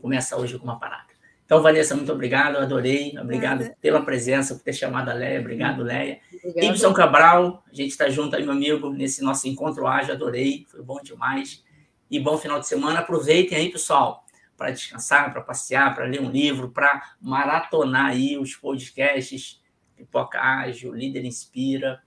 começar 0.00 0.36
hoje 0.36 0.58
com 0.58 0.64
uma 0.64 0.78
parada. 0.78 1.16
Então, 1.46 1.62
Vanessa, 1.62 1.94
muito 1.94 2.12
obrigado, 2.12 2.56
adorei. 2.56 3.16
Obrigado 3.16 3.72
pela 3.80 4.04
presença, 4.04 4.52
por 4.56 4.64
ter 4.64 4.72
chamado 4.72 5.10
a 5.10 5.14
Leia. 5.14 5.38
Obrigado, 5.38 5.80
Leia. 5.84 6.18
Ibson 6.56 6.92
Cabral, 6.92 7.62
a 7.70 7.74
gente 7.74 7.90
está 7.90 8.08
junto 8.08 8.34
aí, 8.34 8.42
meu 8.42 8.52
amigo, 8.52 8.90
nesse 8.90 9.22
nosso 9.22 9.46
encontro 9.46 9.86
ágil, 9.86 10.12
adorei, 10.12 10.66
foi 10.68 10.82
bom 10.82 11.00
demais. 11.00 11.64
E 12.10 12.18
bom 12.18 12.36
final 12.36 12.58
de 12.58 12.66
semana. 12.66 12.98
Aproveitem 12.98 13.56
aí, 13.56 13.70
pessoal, 13.70 14.25
para 14.56 14.70
descansar, 14.70 15.32
para 15.32 15.42
passear, 15.42 15.94
para 15.94 16.04
ler 16.06 16.20
um 16.20 16.30
livro, 16.30 16.70
para 16.70 17.14
maratonar 17.20 18.06
aí 18.06 18.38
os 18.38 18.54
podcasts 18.54 19.62
Pipoca 19.96 20.40
Ágil, 20.40 20.94
Líder 20.94 21.24
Inspira, 21.24 22.02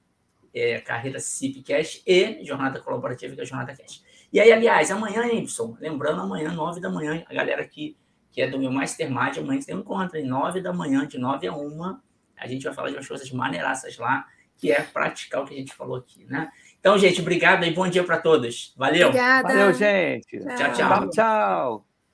é, 0.53 0.79
Carreira 0.79 1.19
CIPcast 1.19 2.03
e 2.05 2.43
Jornada 2.45 2.79
Colaborativa, 2.79 3.33
que 3.33 3.41
é 3.41 3.43
a 3.43 3.47
Jornada 3.47 3.75
Cast. 3.75 4.03
E 4.31 4.39
aí, 4.39 4.51
aliás, 4.51 4.91
amanhã, 4.91 5.25
Y, 5.25 5.77
lembrando, 5.79 6.21
amanhã, 6.21 6.51
nove 6.51 6.79
da 6.79 6.89
manhã, 6.89 7.23
a 7.27 7.33
galera 7.33 7.61
aqui 7.61 7.97
que 8.31 8.41
é 8.41 8.47
do 8.47 8.59
meu 8.59 8.71
Mastermind, 8.71 9.37
amanhã 9.37 9.59
tem 9.59 9.75
um 9.75 9.79
encontro, 9.79 10.17
em 10.17 10.25
nove 10.25 10.61
da 10.61 10.71
manhã, 10.71 11.05
de 11.05 11.17
nove 11.17 11.47
a 11.47 11.53
uma, 11.53 12.01
a 12.37 12.47
gente 12.47 12.63
vai 12.63 12.73
falar 12.73 12.89
de 12.89 12.95
umas 12.95 13.07
coisas 13.07 13.29
maneiraças 13.31 13.97
lá, 13.97 14.25
que 14.57 14.71
é 14.71 14.81
praticar 14.81 15.41
o 15.41 15.45
que 15.45 15.53
a 15.53 15.57
gente 15.57 15.73
falou 15.73 15.97
aqui, 15.97 16.25
né? 16.25 16.49
Então, 16.79 16.97
gente, 16.97 17.21
obrigado 17.21 17.65
e 17.65 17.73
bom 17.73 17.87
dia 17.89 18.03
para 18.03 18.17
todos. 18.17 18.73
Valeu. 18.77 19.07
Obrigada. 19.07 19.47
Valeu, 19.47 19.73
gente. 19.73 20.39
Tchau, 20.39 20.73
tchau. 20.73 21.09
Tchau. 21.09 21.88